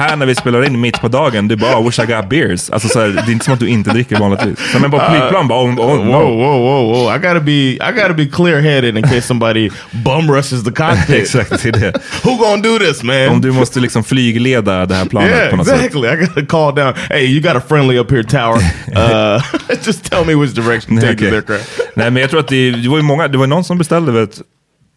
här 0.00 0.16
när 0.16 0.26
vi 0.26 0.34
spelar 0.34 0.66
in 0.66 0.80
mitt 0.80 1.00
på 1.00 1.08
dagen, 1.08 1.48
du 1.48 1.56
bara 1.56 1.78
oh, 1.78 1.86
wish 1.86 1.98
I 1.98 2.06
got 2.06 2.28
beers. 2.28 2.70
Alltså, 2.70 2.88
så 2.88 3.00
här, 3.00 3.08
det 3.08 3.20
är 3.20 3.32
inte 3.32 3.44
som 3.44 3.54
att 3.54 3.60
du 3.60 3.68
inte 3.68 3.90
dricker 3.90 4.18
vanligtvis. 4.18 4.72
Så, 4.72 4.78
men 4.78 4.90
bara 4.90 5.10
flygplan, 5.10 5.48
bara 5.48 5.64
oh, 5.64 5.70
oh, 5.70 5.74
Whoa, 5.74 6.04
no. 6.04 6.10
whoa, 6.10 6.58
whoa, 6.58 6.92
whoa! 6.92 7.16
I 7.16 7.18
gotta 7.18 7.40
be, 7.40 7.52
I 7.52 7.92
gotta 7.94 8.14
be 8.14 8.26
clear 8.26 8.60
headed 8.60 8.96
in 8.96 9.02
case 9.02 9.22
somebody 9.22 9.70
bum 9.90 10.30
rushes 10.30 10.64
the 10.64 10.72
cockpit. 10.72 11.16
Exakt, 11.22 11.62
det 11.62 11.68
är 11.68 11.72
det. 11.72 11.92
Who 12.22 12.36
gonna 12.36 12.62
do 12.62 12.78
this, 12.78 13.02
man? 13.02 13.28
Om 13.28 13.40
du 13.40 13.52
måste 13.52 13.80
liksom 13.80 14.04
flygleda 14.04 14.86
det 14.86 14.94
här 14.94 15.04
planet 15.04 15.30
yeah, 15.30 15.50
på 15.50 15.56
något 15.56 15.66
sätt. 15.66 15.76
exactly. 15.76 16.08
I 16.08 16.16
gotta 16.16 16.46
call 16.46 16.74
down. 16.74 16.94
Hey, 17.10 17.24
you 17.26 17.40
got 17.40 17.56
a 17.56 17.62
friendly 17.68 17.98
up 17.98 18.10
here 18.10 18.22
tower. 18.22 18.60
Uh, 18.90 19.42
just 19.86 20.04
tell 20.04 20.24
me 20.24 20.34
which 20.34 20.54
direction 20.54 20.96
to 20.96 21.00
take 21.00 21.14
okej. 21.14 21.30
this 21.30 21.32
aircraft. 21.32 21.80
Nej, 21.94 22.10
men 22.10 22.20
jag 22.20 22.30
tror 22.30 22.40
att 22.40 22.48
det, 22.48 22.70
det 22.70 22.88
var 22.88 22.96
ju 22.96 23.02
många, 23.02 23.28
det 23.28 23.38
var 23.38 23.46
någon 23.46 23.64
som 23.64 23.78
beställde, 23.78 24.12
vet, 24.12 24.40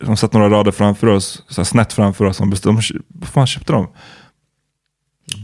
de 0.06 0.18
satt 0.18 0.34
några 0.34 0.50
rader 0.50 0.72
framför 0.72 1.08
oss, 1.08 1.44
så 1.50 1.66
snett 1.66 1.94
framför 1.94 2.26
oss, 2.26 2.38
som 2.38 2.50
beställde, 2.50 2.82
de, 2.82 3.00
vad 3.08 3.30
fan 3.30 3.48
köpte 3.48 3.74
de? 3.74 3.88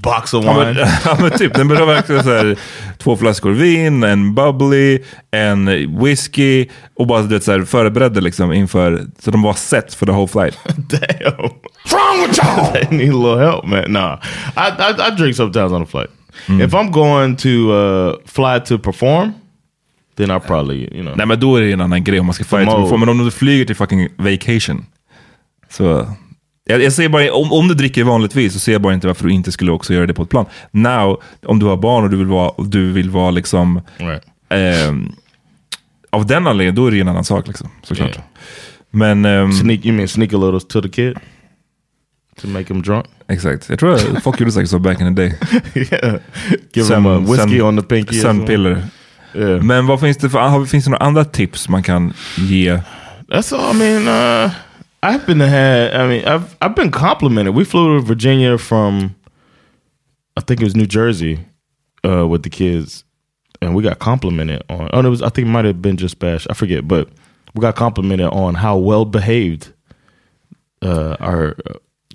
Box 0.03 0.33
of 0.33 0.45
Ja 0.45 0.53
wine. 0.53 0.73
men, 0.73 0.75
ja, 1.05 1.17
men 1.19 1.31
typ, 1.31 1.53
den 1.53 1.67
behöver 1.67 1.93
verkligen 1.93 2.23
så 2.23 2.29
här, 2.29 2.57
två 2.97 3.17
flaskor 3.17 3.51
vin, 3.51 4.03
en 4.03 4.35
bubbly, 4.35 4.99
en 5.31 5.65
whisky 5.99 6.67
och 6.95 7.07
bara 7.07 7.21
du 7.21 7.27
vet, 7.27 7.43
så 7.43 7.51
här, 7.51 7.62
förberedda 7.62 8.19
liksom 8.21 8.53
inför, 8.53 9.05
så 9.19 9.31
de 9.31 9.41
var 9.41 9.53
set 9.53 9.93
för 9.93 10.05
the 10.05 10.12
whole 10.12 10.27
flight. 10.27 10.59
Damn. 10.75 11.49
What's 11.85 11.91
wrong 11.91 12.27
with 12.27 12.39
y'all? 12.39 12.73
they 12.73 12.97
need 12.97 13.13
a 13.13 13.17
little 13.17 13.45
help, 13.45 13.65
man. 13.65 13.91
Nah, 13.91 14.19
I, 14.57 14.71
I, 14.79 15.07
I 15.07 15.15
drink 15.17 15.35
sometimes 15.35 15.71
on 15.71 15.81
a 15.81 15.85
flight. 15.85 16.09
If 16.47 16.73
I'm 16.73 16.91
going 16.91 17.35
to 17.35 17.71
uh, 17.71 18.15
fly 18.25 18.59
to 18.59 18.79
perform, 18.79 19.33
then 20.15 20.31
I 20.31 20.39
probably, 20.39 20.97
you 20.97 21.03
know. 21.03 21.15
Nej 21.17 21.25
men 21.25 21.39
då 21.39 21.55
är 21.55 21.62
det 21.62 21.71
en 21.71 21.81
annan 21.81 22.03
grej 22.03 22.19
om 22.19 22.25
man 22.25 22.33
ska 22.33 22.43
flyga 22.43 22.71
till 22.71 22.79
Mode. 22.79 22.97
Men 22.97 23.09
om 23.09 23.17
du 23.25 23.31
flyger 23.31 23.65
till 23.65 23.75
fucking 23.75 24.09
vacation. 24.17 24.85
Så, 25.69 26.07
jag, 26.69 26.84
jag 26.84 26.93
ser 26.93 27.10
bara, 27.10 27.34
om, 27.34 27.51
om 27.53 27.67
du 27.67 27.73
dricker 27.73 28.03
vanligtvis 28.03 28.53
så 28.53 28.60
ser 28.60 28.71
jag 28.71 28.82
bara 28.82 28.93
inte 28.93 29.08
varför 29.08 29.27
du 29.27 29.34
inte 29.34 29.51
skulle 29.51 29.71
också 29.71 29.93
göra 29.93 30.05
det 30.05 30.13
på 30.13 30.23
ett 30.23 30.29
plan. 30.29 30.45
Now, 30.71 31.21
om 31.45 31.60
du 31.60 31.65
har 31.65 31.77
barn 31.77 32.03
och 32.03 32.10
du 32.10 32.17
vill 32.17 32.27
vara, 32.27 32.51
du 32.58 32.91
vill 32.91 33.10
vara 33.10 33.32
liksom, 33.32 33.82
Right. 33.97 34.23
ehm, 34.49 35.12
av 36.10 36.25
den 36.25 36.47
anledningen, 36.47 36.75
då 36.75 36.88
är 36.88 36.91
det 36.91 36.99
en 36.99 37.08
annan 37.08 37.23
sak 37.23 37.47
liksom, 37.47 37.69
såklart. 37.84 38.10
Yeah. 38.10 38.21
Men, 38.91 39.25
ehm, 39.25 39.51
Sneak, 39.53 39.86
you 39.86 39.95
mean 39.95 40.08
sneak 40.08 40.34
a 40.34 40.38
little 40.38 40.60
to 40.60 40.82
the 40.82 40.89
kid? 40.89 41.17
To 42.41 42.47
make 42.47 42.63
them 42.65 42.82
drunk? 42.82 43.05
Exakt. 43.27 43.69
Jag 43.69 43.79
tror 43.79 43.93
att 43.93 44.23
folk 44.23 44.39
gjorde 44.39 44.51
säkert 44.51 44.69
så 44.69 44.79
back 44.79 45.01
in 45.01 45.15
the 45.15 45.21
day. 45.21 45.34
yeah. 45.75 46.15
Give 46.73 46.88
them 46.88 47.05
a 47.05 47.19
whiskey 47.19 47.62
on 47.62 47.77
the 47.77 47.84
pinky. 47.84 48.19
Sömnpiller. 48.19 48.84
Yeah. 49.36 49.63
Men 49.63 49.88
vad 49.88 49.99
finns 49.99 50.17
det 50.17 50.29
för, 50.29 50.39
har- 50.39 50.65
finns 50.65 50.86
det 50.86 50.91
några 50.91 51.05
andra 51.05 51.25
tips 51.25 51.69
man 51.69 51.84
kan 51.84 52.13
ge? 52.38 52.79
That's 53.27 53.55
all. 53.55 53.75
I 53.75 53.79
mean, 53.79 54.08
uh, 54.45 54.51
I've 55.01 55.25
been 55.25 55.39
had. 55.39 55.93
I 55.93 56.07
mean, 56.07 56.25
I've 56.25 56.57
I've 56.62 56.75
been 56.75 56.91
complimented. 56.91 57.55
We 57.55 57.63
flew 57.63 57.97
to 57.97 58.05
Virginia 58.05 58.57
from, 58.57 59.15
I 60.38 60.41
think 60.41 60.62
it 60.62 60.65
was 60.65 60.75
New 60.75 60.85
Jersey, 60.88 61.39
uh, 62.05 62.27
with 62.27 62.43
the 62.43 62.49
kids, 62.49 63.03
and 63.62 63.75
we 63.75 63.83
got 63.83 63.99
complimented 63.99 64.63
on. 64.69 64.89
Oh, 64.91 64.99
it 64.99 65.09
was. 65.09 65.21
I 65.21 65.29
think 65.29 65.47
it 65.47 65.51
might 65.51 65.65
have 65.65 65.81
been 65.81 65.97
just 65.97 66.19
Bash. 66.19 66.47
I 66.49 66.53
forget, 66.53 66.88
but 66.88 67.09
we 67.53 67.62
got 67.62 67.75
complimented 67.75 68.27
on 68.27 68.55
how 68.55 68.77
well 68.77 69.05
behaved 69.05 69.71
uh, 70.81 71.15
our 71.19 71.55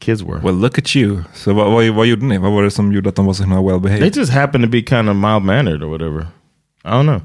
kids 0.01 0.23
were. 0.23 0.39
Well 0.41 0.55
look 0.55 0.79
at 0.79 0.95
you. 0.95 1.25
Så 1.33 1.55
vad, 1.55 1.73
vad, 1.73 1.89
vad 1.95 2.07
gjorde 2.07 2.25
ni? 2.27 2.39
Vad 2.39 2.53
var 2.53 2.63
det 2.63 2.71
som 2.71 2.93
gjorde 2.93 3.09
att 3.09 3.17
de 3.17 3.27
var 3.27 3.33
så 3.33 3.43
himla 3.43 3.63
well 3.63 3.81
behaved? 3.81 4.03
They 4.03 4.21
just 4.21 4.33
happened 4.33 4.65
to 4.65 4.71
be 4.71 4.83
kind 4.83 5.09
of 5.09 5.17
mild 5.17 5.43
mannered 5.43 5.83
or 5.83 5.89
whatever. 5.89 6.27
I 6.85 6.89
don't 6.89 7.03
know. 7.03 7.23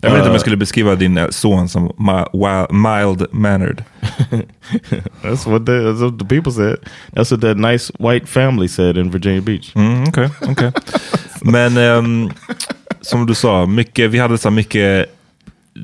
Jag 0.00 0.10
vet 0.10 0.18
inte 0.18 0.28
om 0.28 0.32
jag 0.34 0.40
skulle 0.40 0.56
beskriva 0.56 0.94
din 0.94 1.18
eh, 1.18 1.28
son 1.30 1.68
som 1.68 1.88
mi- 1.88 2.28
wild, 2.32 2.72
mild 2.72 3.26
mannered. 3.32 3.84
That's 5.22 5.50
what, 5.50 5.66
they, 5.66 5.74
that's 5.78 6.00
what 6.02 6.18
the 6.18 6.24
people 6.26 6.52
said. 6.52 6.76
That's 7.12 7.30
what 7.32 7.40
that 7.40 7.56
nice 7.56 7.92
white 7.98 8.26
family 8.26 8.68
said 8.68 8.96
in 8.96 9.10
Virginia 9.10 9.40
Beach. 9.40 9.72
Mm, 9.76 10.02
Okej, 10.08 10.30
okej. 10.48 10.72
Men 11.42 11.76
ehm, 11.76 12.30
som 13.00 13.26
du 13.26 13.34
sa, 13.34 13.66
mycket, 13.66 14.10
vi 14.10 14.18
hade 14.18 14.38
så 14.38 14.50
mycket 14.50 15.06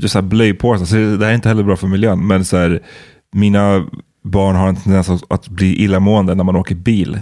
så 0.06 0.18
här 0.18 0.22
blöjpåsar, 0.22 0.84
så 0.84 0.96
det 0.96 1.24
här 1.24 1.30
är 1.30 1.34
inte 1.34 1.48
heller 1.48 1.62
bra 1.62 1.76
för 1.76 1.86
miljön. 1.86 2.26
Men 2.26 2.44
så 2.44 2.56
här, 2.56 2.80
mina 3.32 3.86
barn 4.24 4.56
har 4.56 4.68
en 4.68 4.76
tendens 4.76 5.10
att, 5.28 5.48
bli 5.48 5.82
illamående 5.84 6.34
när 6.34 6.44
man 6.44 6.56
åker 6.56 6.74
bil. 6.74 7.20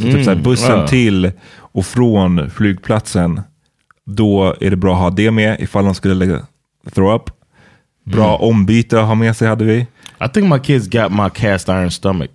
Så 0.00 0.02
typ 0.04 0.12
så 0.12 0.18
här, 0.18 0.32
Mm, 0.32 0.42
bussen 0.42 0.78
ja. 0.78 0.86
till 0.88 1.32
och 1.56 1.86
från 1.86 2.50
flygplatsen, 2.50 3.40
då 4.06 4.54
är 4.60 4.70
det 4.70 4.76
bra 4.76 4.94
att 4.94 5.00
ha 5.00 5.10
det 5.10 5.30
med 5.30 5.60
ifall 5.60 5.84
de 5.84 5.94
skulle 5.94 6.14
lägga, 6.14 6.46
throw 6.94 7.14
up. 7.14 7.30
Bra 8.04 8.36
Mm. 8.36 8.48
ombyte 8.50 9.00
att 9.00 9.06
ha 9.06 9.14
med 9.14 9.36
sig 9.36 9.48
hade 9.48 9.64
vi. 9.64 9.76
I 10.24 10.28
think 10.34 10.52
my 10.52 10.58
kids 10.58 10.88
got 10.88 11.12
my 11.12 11.30
cast 11.34 11.68
iron 11.68 11.90
stomach. 11.90 12.30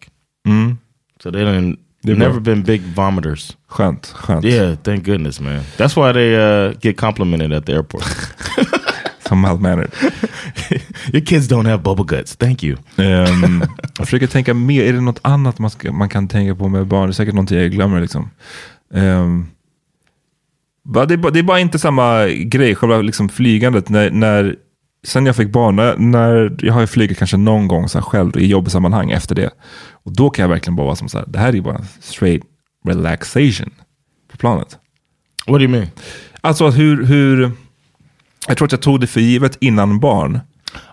Mm. 0.47 0.77
So 1.23 1.31
they 1.31 1.41
didn't, 1.43 1.77
They're 2.03 2.17
never 2.17 2.39
been 2.39 2.63
big 2.63 2.81
vomiters. 2.95 3.57
Skönt, 3.67 4.07
skönt. 4.15 4.45
Yeah, 4.45 4.75
thank 4.75 5.05
goodness, 5.05 5.39
man. 5.39 5.62
That's 5.77 5.95
why 5.95 6.13
they 6.13 6.36
uh, 6.36 6.73
get 6.81 6.97
complimented 6.97 7.53
at 7.53 7.65
the 7.65 7.73
airport. 7.73 8.03
Som 9.27 9.41
mild 9.41 9.62
mannered. 9.62 9.91
Your 11.13 11.25
kids 11.25 11.47
don't 11.47 11.65
have 11.69 11.84
bubble 11.84 12.05
guts. 12.17 12.36
Thank 12.36 12.63
you. 12.63 12.77
Ehm, 12.97 13.63
jag 13.97 14.07
försöker 14.07 14.27
tänka 14.27 14.53
mer, 14.53 14.84
är 14.84 14.93
det 14.93 15.01
något 15.01 15.19
annat 15.21 15.60
man, 15.60 15.69
ska, 15.69 15.91
man 15.91 16.10
kan 16.10 16.27
tänka 16.27 16.55
på 16.55 16.67
med 16.67 16.88
barn? 16.88 17.07
Det 17.07 17.12
är 17.12 17.13
säkert 17.13 17.34
någonting 17.34 17.57
jag 17.60 17.71
glömmer. 17.71 18.01
Liksom. 18.01 18.29
Bara, 18.93 19.45
det, 20.84 21.13
är 21.13 21.17
bara, 21.17 21.32
det 21.32 21.39
är 21.39 21.44
bara 21.44 21.60
inte 21.60 21.80
samma 21.80 22.28
grej, 22.28 22.76
själva 22.76 23.02
liksom 23.02 23.30
flygandet. 23.30 23.89
När, 23.89 24.12
när, 24.12 24.56
sen 25.08 25.26
jag 25.26 25.36
fick 25.36 25.52
barn, 25.52 25.76
när, 25.76 25.98
när 25.98 26.56
jag 26.60 26.74
har 26.74 26.86
flugit 26.86 27.17
kanske 27.17 27.38
någon 27.38 27.67
gång 27.67 27.89
så 27.89 27.98
här 27.98 28.06
själv 28.06 28.38
i 28.38 28.46
jobbsammanhang 28.46 29.12
efter 29.12 29.36
det. 29.36 29.50
Och 29.91 30.15
då 30.15 30.30
kan 30.30 30.44
jag 30.44 30.50
verkligen 30.50 30.76
bara 30.76 30.86
vara 30.86 30.96
som 30.96 31.10
så 31.10 31.17
här, 31.17 31.26
det 31.28 31.39
här 31.39 31.56
är 31.56 31.62
bara 31.62 31.82
straight 32.00 32.44
relaxation 32.88 33.70
på 34.32 34.38
planet. 34.38 34.78
What 35.48 35.60
do 35.60 35.63
you 35.63 35.72
mean? 35.72 35.88
Alltså 36.41 36.70
hur, 36.70 37.06
hur, 37.06 37.52
jag 38.48 38.58
tror 38.58 38.65
att 38.65 38.72
jag 38.72 38.82
tog 38.82 39.00
det 39.00 39.08
för 39.08 39.22
givet 39.22 39.58
innan 39.60 40.00
barn. 40.00 40.39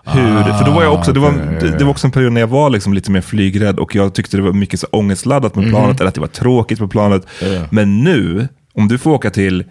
Hur, 0.03 0.43
för 0.43 0.65
då 0.65 0.71
var 0.71 0.83
jag 0.83 0.93
också, 0.93 1.13
det 1.13 1.19
var, 1.19 1.31
det, 1.31 1.77
det 1.77 1.83
var 1.83 1.91
också 1.91 2.07
en 2.07 2.11
period 2.11 2.33
när 2.33 2.41
jag 2.41 2.47
var 2.47 2.69
liksom 2.69 2.93
lite 2.93 3.11
mer 3.11 3.21
flygrädd 3.21 3.79
och 3.79 3.95
jag 3.95 4.13
tyckte 4.13 4.37
det 4.37 4.43
var 4.43 4.53
mycket 4.53 4.79
så 4.79 4.87
ångestladdat 4.91 5.55
med 5.55 5.69
planet, 5.69 5.99
eller 5.99 6.07
att 6.07 6.15
det 6.15 6.21
var 6.21 6.27
tråkigt 6.27 6.79
på 6.79 6.87
planet. 6.87 7.27
Ja. 7.41 7.65
Men 7.69 8.03
nu, 8.03 8.47
om 8.73 8.87
du 8.87 8.97
får 8.97 9.11
åka 9.11 9.29
till, 9.29 9.63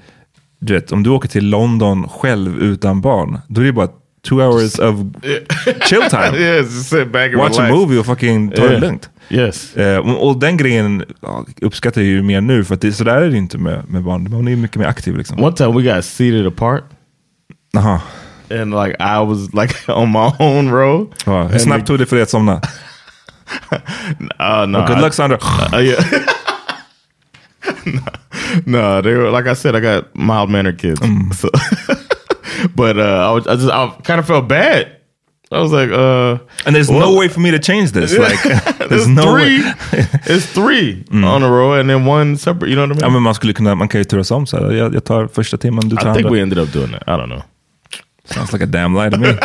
du 0.61 0.73
vet, 0.75 0.93
om 0.93 1.03
du 1.03 1.11
åker 1.11 1.29
till 1.29 1.49
London 1.51 2.09
själv 2.09 2.59
utan 2.63 3.01
barn, 3.01 3.39
då 3.49 3.61
är 3.61 3.65
det 3.65 3.73
bara 3.73 3.89
two 4.29 4.35
hours 4.35 4.79
of 4.79 4.97
chill 5.89 6.03
time. 6.11 6.37
yes, 6.39 6.75
just 6.75 6.89
sit 6.91 7.13
back 7.13 7.27
and 7.33 7.37
Watch 7.37 7.59
a 7.59 7.69
movie 7.71 7.99
och 7.99 8.07
fucking 8.07 8.51
ta 8.51 8.63
det 8.63 8.69
Yeah. 8.69 8.81
lugnt. 8.81 9.11
Yes. 9.31 9.77
Eh, 9.77 9.99
och, 9.99 10.29
och 10.29 10.39
den 10.41 10.57
grejen 10.57 11.05
ja, 11.23 11.45
uppskattar 11.63 12.01
jag 12.01 12.09
ju 12.11 12.23
mer 12.23 12.41
nu, 12.41 12.65
för 12.65 12.75
att 12.75 12.81
det, 12.81 12.93
så 12.93 13.05
där 13.05 13.17
är 13.23 13.31
det 13.31 13.37
inte 13.37 13.59
med, 13.59 13.83
med 13.91 14.03
barn. 14.03 14.31
Man 14.31 14.47
är 14.47 14.51
ju 14.51 14.57
mycket 14.57 14.77
mer 14.77 14.87
aktiv 14.87 15.17
liksom. 15.17 15.45
One 15.45 15.57
time 15.57 15.73
we 15.83 15.95
got 15.95 16.05
seated 16.05 16.47
apart. 16.47 16.85
Aha. 17.77 18.01
And 18.51 18.71
like 18.85 18.97
I 19.01 19.25
was 19.27 19.55
like 19.55 19.93
on 19.93 20.13
my 20.13 20.31
own 20.39 20.71
row. 20.71 21.07
Ja, 21.27 21.43
hur 21.43 21.59
snabbt 21.59 21.87
tog 21.87 21.99
det 21.99 22.07
för 22.07 22.17
dig 22.17 22.23
att 22.23 22.31
somna? 22.31 22.55
Uh, 22.55 22.61
no, 24.69 24.79
Well, 24.79 24.87
good 24.89 24.99
I- 24.99 25.01
luck 25.03 25.15
Sandra. 25.15 25.39
Uh, 25.75 25.81
yeah. 25.85 26.05
No, 28.67 29.01
they 29.03 29.15
were 29.15 29.31
like 29.31 29.47
I 29.47 29.55
said. 29.55 29.75
I 29.77 29.81
got 29.81 30.15
mild 30.15 30.51
mannered 30.51 30.79
kids, 30.79 31.01
Mm. 31.01 31.33
so, 31.41 31.49
but 32.77 32.97
uh, 32.99 33.03
I, 33.03 33.33
was, 33.33 33.47
I 33.47 33.55
just 33.57 33.71
I 33.71 33.89
kind 34.05 34.21
of 34.21 34.27
felt 34.27 34.49
bad. 34.49 34.87
I 35.51 35.61
was 35.61 35.73
like, 35.73 35.91
uh, 35.91 36.39
And 36.67 36.75
there's 36.77 36.89
well- 36.91 37.01
no 37.13 37.19
way 37.19 37.29
for 37.29 37.41
me 37.41 37.51
to 37.51 37.59
change 37.59 37.93
this. 37.93 38.13
Like, 38.19 38.43
there's 38.79 38.89
there's 38.91 39.09
no 39.09 39.23
three. 39.23 39.63
way. 39.63 39.75
it's 40.27 40.47
three 40.47 41.05
on 41.25 41.43
a 41.43 41.49
row 41.49 41.73
and 41.81 41.89
then 41.89 42.05
one 42.09 42.37
separate. 42.37 42.69
You 42.71 42.77
know 42.77 42.87
what 42.87 42.97
I 42.97 43.01
Ja, 43.01 43.07
mean? 43.07 43.13
men 43.13 43.23
man 43.23 43.35
skulle 43.35 43.53
kunna, 43.55 43.75
man 43.75 43.89
kan 43.89 44.01
ju 44.01 44.05
turas 44.05 44.31
om. 44.31 44.47
Så 44.47 44.57
här. 44.57 44.73
Jag, 44.73 44.95
jag 44.95 45.05
tar 45.05 45.27
första 45.29 45.57
timmen, 45.57 45.89
du 45.89 45.97
tar 45.97 46.11
I 46.11 46.15
think 46.15 46.27
andra. 46.27 46.31
we 46.31 46.41
ended 46.43 46.59
up 46.59 46.73
doing 46.73 46.93
that. 46.93 47.03
I 47.07 47.11
don't 47.21 47.27
know. 47.29 47.43
Sounds 48.25 48.53
like 48.53 48.65
a 48.65 48.67
damn 48.67 48.95
lie 48.95 49.11
to 49.11 49.19
me. 49.19 49.35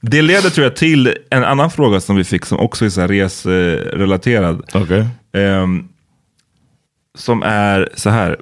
det 0.00 0.22
leder 0.22 0.50
tror 0.50 0.64
jag 0.64 0.76
till 0.76 1.16
en 1.30 1.44
annan 1.44 1.70
fråga 1.70 2.00
som 2.00 2.16
vi 2.16 2.24
fick 2.24 2.46
som 2.46 2.58
också 2.58 2.84
är 2.84 2.88
så 2.88 3.06
resrelaterad. 3.06 4.62
Okay. 4.74 5.04
Ehm, 5.34 5.88
som 7.18 7.42
är 7.42 7.88
så 7.94 8.10
här. 8.10 8.36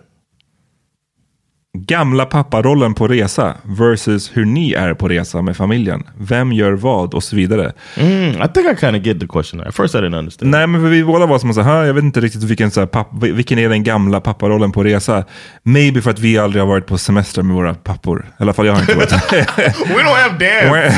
Gamla 1.79 2.27
papparollen 2.27 2.95
på 2.95 3.09
resa 3.09 3.57
versus 3.63 4.31
hur 4.35 4.45
ni 4.45 4.73
är 4.73 4.95
på 4.95 5.09
resa 5.09 5.43
med 5.43 5.57
familjen. 5.57 6.03
Vem 6.19 6.53
gör 6.53 6.73
vad 6.73 7.15
och 7.15 7.23
så 7.23 7.37
vidare. 7.37 7.73
Mm, 7.97 8.43
I 8.43 8.49
think 8.55 8.73
I 8.73 8.77
kind 8.81 8.97
of 8.97 9.07
get 9.07 9.21
the 9.21 9.27
question. 9.27 9.61
At 9.61 9.77
first, 9.77 9.95
I 9.95 9.99
didn't 9.99 10.19
understand. 10.19 10.51
Nej, 10.51 10.67
men 10.67 10.91
vi 10.91 11.05
båda 11.05 11.27
var 11.27 11.39
som 11.39 11.55
så 11.55 11.61
här, 11.61 11.85
jag 11.85 11.95
vet 11.95 12.05
inte 12.05 12.21
riktigt 12.21 12.43
vilken, 12.43 12.71
så 12.71 12.81
här, 12.81 12.87
papp, 12.87 13.09
vilken 13.21 13.59
är 13.59 13.69
den 13.69 13.83
gamla 13.83 14.21
papparollen 14.21 14.73
på 14.73 14.85
resa. 14.85 15.25
Maybe 15.63 16.03
för 16.03 16.11
att 16.11 16.19
vi 16.19 16.39
aldrig 16.39 16.63
har 16.63 16.69
varit 16.69 16.87
på 16.87 16.99
semester 16.99 17.43
med 17.43 17.57
våra 17.57 17.75
pappor. 17.75 18.27
I 18.39 18.43
alla 18.43 18.53
fall 18.53 18.67
jag 18.67 18.75
har 18.75 18.81
inte 18.81 18.95
varit. 18.95 19.13
we 19.33 20.03
don't 20.03 20.23
have 20.23 20.39
Dan. 20.39 20.93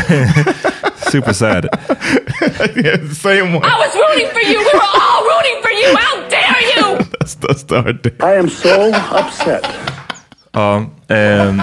Super 1.11 1.33
sad. 1.33 1.69
yeah, 2.77 2.97
same 3.13 3.53
one. 3.55 3.65
I 3.65 3.79
was 3.79 3.95
rooting 3.95 4.31
for 4.33 4.41
you. 4.41 4.59
We 4.59 4.65
were 4.65 4.81
all 4.83 5.23
rooting 5.25 5.63
for 5.63 5.71
you. 5.71 5.97
How 5.97 6.29
dare 6.29 6.63
you? 6.77 7.05
That's, 7.19 7.35
that's 7.37 7.63
the 7.65 7.83
hard 7.83 8.03
thing. 8.03 8.17
I 8.21 8.35
am 8.35 8.49
so 8.49 8.93
upset. 8.93 9.65
Um, 10.55 10.93
ja, 11.09 11.15
ehm, 11.17 11.63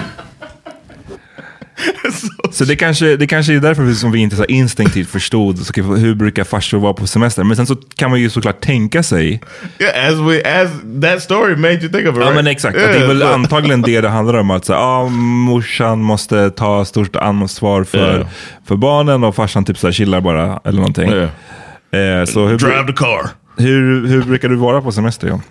så 2.50 2.64
det 2.64 2.76
kanske, 2.76 3.16
det 3.16 3.26
kanske 3.26 3.54
är 3.54 3.60
därför 3.60 3.92
som 3.92 4.12
vi 4.12 4.18
inte 4.18 4.36
så 4.36 4.44
instinktivt 4.44 5.08
förstod 5.08 5.58
så, 5.58 5.70
okej, 5.70 5.84
hur 5.84 6.14
brukar 6.14 6.44
farsor 6.44 6.78
vara 6.78 6.94
på 6.94 7.06
semester. 7.06 7.44
Men 7.44 7.56
sen 7.56 7.66
så 7.66 7.76
kan 7.76 8.10
man 8.10 8.20
ju 8.20 8.30
såklart 8.30 8.60
tänka 8.60 9.02
sig 9.02 9.40
Yeah, 9.80 10.08
as 10.12 10.18
we 10.20 10.62
as 10.62 10.70
that 11.02 11.22
story 11.22 11.56
made 11.56 11.74
you 11.74 11.88
think 11.92 12.08
of 12.08 12.14
it. 12.14 12.20
Ja 12.20 12.22
right? 12.22 12.34
men 12.34 12.46
exakt, 12.46 12.76
Yeah, 12.76 12.90
att 12.90 12.96
det 12.98 13.04
är 13.04 13.08
väl 13.08 13.22
antagligen 13.22 13.82
det 13.82 14.00
det 14.00 14.08
handlar 14.08 14.34
om. 14.34 14.50
Att 14.50 14.64
så, 14.64 14.72
ja, 14.72 15.08
morsan 15.08 16.02
måste 16.02 16.50
ta 16.50 16.84
stort 16.84 17.16
ansvar 17.16 17.84
för, 17.84 18.18
Ja. 18.20 18.26
för 18.66 18.76
barnen 18.76 19.24
och 19.24 19.34
farsan 19.34 19.64
typ 19.64 19.78
så 19.78 19.86
här, 19.86 19.92
chillar 19.92 20.20
bara 20.20 20.60
eller 20.64 20.78
någonting. 20.78 21.08
Eh, 21.10 22.24
så 22.26 22.46
hur, 22.46 22.58
Drive 22.58 22.86
the 22.86 22.92
car. 22.92 23.28
hur, 23.56 24.06
hur 24.06 24.22
brukar 24.22 24.48
du 24.48 24.56
vara 24.56 24.80
på 24.82 24.92
semester 24.92 25.28
John? 25.28 25.42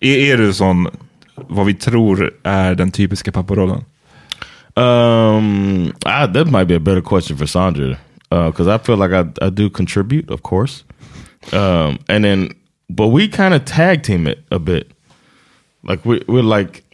Är, 0.00 0.16
är 0.16 0.36
du 0.38 0.52
sån, 0.52 0.88
vad 1.34 1.66
vi 1.66 1.74
tror 1.74 2.32
är 2.44 2.74
den 2.74 2.90
typiska 2.90 3.32
papparollen? 3.32 3.84
Um, 4.76 5.92
I, 6.06 6.26
that 6.26 6.46
might 6.46 6.64
be 6.64 6.74
a 6.74 6.80
better 6.80 7.02
question 7.02 7.36
for 7.36 7.46
Sandra 7.46 7.98
because 8.30 8.68
I 8.68 8.78
feel 8.78 8.96
like 8.96 9.12
I 9.12 9.26
I 9.44 9.50
do 9.50 9.68
contribute, 9.68 10.30
of 10.30 10.42
course. 10.42 10.84
Um, 11.52 11.98
and 12.08 12.24
then, 12.24 12.54
but 12.88 13.08
we 13.08 13.28
kind 13.28 13.54
of 13.54 13.64
tag 13.64 14.02
team 14.02 14.26
it 14.26 14.38
a 14.50 14.58
bit. 14.58 14.90
Like 15.82 16.04
we 16.04 16.22
we're 16.26 16.42
like, 16.42 16.84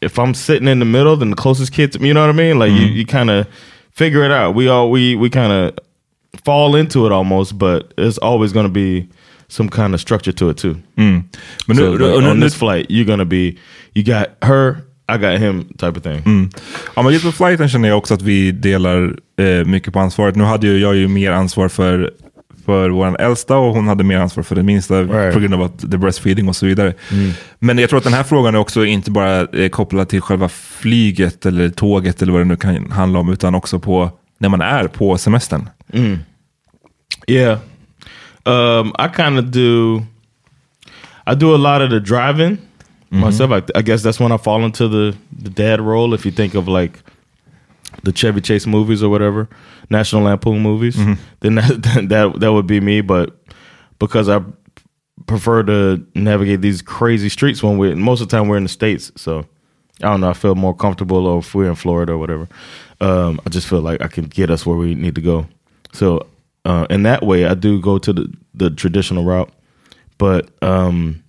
if 0.00 0.18
I'm 0.18 0.34
sitting 0.34 0.68
in 0.68 0.80
the 0.80 0.84
middle, 0.84 1.16
then 1.16 1.30
the 1.30 1.36
closest 1.36 1.72
kid 1.72 1.92
to 1.92 1.98
me, 1.98 2.08
you 2.08 2.14
know 2.14 2.20
what 2.20 2.30
I 2.30 2.32
mean? 2.32 2.58
Like 2.58 2.72
you, 2.72 2.86
you 2.86 3.06
kind 3.06 3.30
of 3.30 3.46
figure 3.90 4.24
it 4.24 4.30
out. 4.30 4.54
We 4.54 4.68
all 4.68 4.90
we 4.90 5.16
we 5.16 5.30
kind 5.30 5.52
of 5.52 5.78
fall 6.44 6.74
into 6.76 7.06
it 7.06 7.12
almost, 7.12 7.56
but 7.58 7.94
it's 7.96 8.18
always 8.18 8.52
going 8.52 8.66
to 8.66 8.72
be 8.72 9.08
some 9.48 9.68
kind 9.68 9.94
of 9.94 10.00
structure 10.00 10.32
to 10.32 10.50
it 10.50 10.56
too. 10.56 10.82
Men 10.96 11.30
so 11.68 11.74
nu, 11.74 11.90
like, 11.92 12.16
och 12.16 12.22
on 12.22 12.38
nu, 12.38 12.40
this 12.40 12.54
flight, 12.54 12.86
you're 12.90 13.04
gonna 13.04 13.24
be, 13.24 13.56
you 13.94 14.02
got 14.02 14.30
her, 14.42 14.84
I 15.12 15.18
got 15.18 15.40
him, 15.40 15.64
type 15.68 15.86
of 15.98 16.02
thing. 16.02 16.50
ja, 16.96 17.02
men 17.02 17.12
just 17.12 17.24
på 17.24 17.32
flighten 17.32 17.68
känner 17.68 17.88
jag 17.88 17.98
också 17.98 18.14
att 18.14 18.22
vi 18.22 18.52
delar 18.52 19.16
eh, 19.38 19.64
mycket 19.66 19.92
på 19.92 20.00
ansvaret. 20.00 20.36
Nu 20.36 20.44
hade 20.44 20.66
ju 20.66 20.78
jag 20.78 20.96
ju 20.96 21.08
mer 21.08 21.32
ansvar 21.32 21.68
för, 21.68 22.12
för 22.64 22.90
vår 22.90 23.20
äldsta 23.20 23.56
och 23.56 23.74
hon 23.74 23.88
hade 23.88 24.04
mer 24.04 24.18
ansvar 24.18 24.42
för 24.44 24.54
den 24.56 24.66
minsta 24.66 25.02
Right. 25.02 25.34
på 25.34 25.40
grund 25.40 25.54
av 25.54 25.62
att 25.62 25.78
the 25.90 25.96
breastfeeding 25.96 26.48
och 26.48 26.56
så 26.56 26.66
vidare. 26.66 26.94
Men 27.58 27.78
jag 27.78 27.88
tror 27.90 27.98
att 27.98 28.04
den 28.04 28.12
här 28.12 28.22
frågan 28.22 28.54
är 28.54 28.58
också 28.58 28.84
inte 28.84 29.10
bara 29.10 29.40
eh, 29.40 29.68
kopplad 29.68 30.08
till 30.08 30.20
själva 30.20 30.48
flyget 30.48 31.46
eller 31.46 31.68
tåget 31.68 32.22
eller 32.22 32.32
vad 32.32 32.40
det 32.40 32.44
nu 32.44 32.56
kan 32.56 32.90
handla 32.90 33.18
om, 33.18 33.32
utan 33.32 33.54
också 33.54 33.78
på 33.78 34.10
när 34.38 34.48
man 34.48 34.60
är 34.60 34.88
på 34.88 35.18
semestern. 35.18 35.68
Yeah. 37.26 37.58
Um, 38.44 38.88
I 38.88 39.08
kind 39.16 39.38
of 39.38 39.44
do. 39.44 40.02
I 41.26 41.34
do 41.34 41.54
a 41.54 41.56
lot 41.56 41.82
of 41.82 41.90
the 41.90 42.00
driving 42.14 42.56
myself. 43.20 43.50
I, 43.50 43.62
I 43.74 43.82
guess 43.82 44.02
that's 44.02 44.20
when 44.20 44.32
I 44.32 44.36
fall 44.36 44.64
into 44.64 44.88
the 44.88 45.16
the 45.32 45.50
dad 45.50 45.80
role. 45.80 46.14
If 46.14 46.24
you 46.24 46.32
think 46.32 46.54
of 46.54 46.68
like 46.68 47.02
the 48.02 48.12
Chevy 48.12 48.40
Chase 48.40 48.66
movies 48.66 49.02
or 49.02 49.08
whatever, 49.08 49.48
National 49.90 50.22
Lampoon 50.22 50.60
movies, 50.60 50.96
then 51.40 51.54
that, 51.56 52.06
that 52.08 52.40
that 52.40 52.52
would 52.52 52.66
be 52.66 52.80
me. 52.80 53.00
But 53.00 53.36
because 53.98 54.28
I 54.28 54.42
prefer 55.26 55.62
to 55.62 56.06
navigate 56.14 56.60
these 56.60 56.82
crazy 56.82 57.28
streets 57.28 57.62
when 57.62 57.78
we 57.78 57.94
most 57.94 58.20
of 58.20 58.28
the 58.28 58.36
time 58.36 58.48
we're 58.48 58.56
in 58.56 58.64
the 58.64 58.68
states, 58.68 59.10
so 59.16 59.46
I 60.02 60.06
don't 60.10 60.20
know. 60.20 60.30
I 60.30 60.34
feel 60.34 60.54
more 60.54 60.74
comfortable, 60.74 61.26
or 61.26 61.38
if 61.38 61.54
we're 61.54 61.68
in 61.68 61.76
Florida 61.76 62.12
or 62.12 62.18
whatever, 62.18 62.48
um, 63.00 63.40
I 63.46 63.50
just 63.50 63.66
feel 63.66 63.80
like 63.80 64.02
I 64.02 64.08
can 64.08 64.24
get 64.24 64.50
us 64.50 64.66
where 64.66 64.76
we 64.76 64.94
need 64.94 65.14
to 65.14 65.20
go. 65.22 65.46
So 65.92 66.26
uh, 66.64 66.86
in 66.90 67.04
that 67.04 67.22
way, 67.22 67.46
I 67.46 67.54
do 67.54 67.80
go 67.80 67.98
to 67.98 68.12
the 68.12 68.32
the 68.54 68.70
traditional 68.70 69.24
route, 69.24 69.50
but 70.18 70.50
um, 70.62 71.23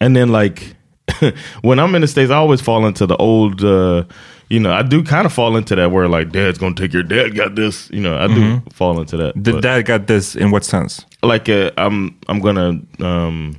and 0.00 0.14
then 0.16 0.28
like 0.32 0.74
when 1.62 1.78
I'm 1.78 1.94
in 1.94 2.00
the 2.02 2.08
states, 2.08 2.30
I 2.30 2.36
always 2.36 2.60
fall 2.60 2.86
into 2.86 3.06
the 3.06 3.16
old. 3.16 3.64
Uh, 3.64 4.04
you 4.48 4.58
know, 4.58 4.72
I 4.72 4.82
do 4.82 5.02
kind 5.04 5.26
of 5.26 5.32
fall 5.32 5.56
into 5.56 5.76
that 5.76 5.90
where 5.92 6.08
like 6.08 6.32
dad's 6.32 6.58
gonna 6.58 6.74
take 6.74 6.92
your 6.92 7.04
dad 7.04 7.36
got 7.36 7.54
this. 7.54 7.88
You 7.92 8.00
know, 8.00 8.16
I 8.18 8.26
do 8.26 8.40
Mhm. 8.40 8.72
fall 8.72 9.00
into 9.00 9.16
that. 9.16 9.32
The 9.44 9.52
but- 9.52 9.62
dad 9.62 9.86
got 9.86 10.06
this 10.06 10.34
in 10.36 10.50
what 10.50 10.64
sense? 10.64 11.06
like 11.22 11.48
uh, 11.48 11.70
I'm 11.76 12.14
I'm 12.28 12.40
gonna 12.40 12.80
um 13.00 13.56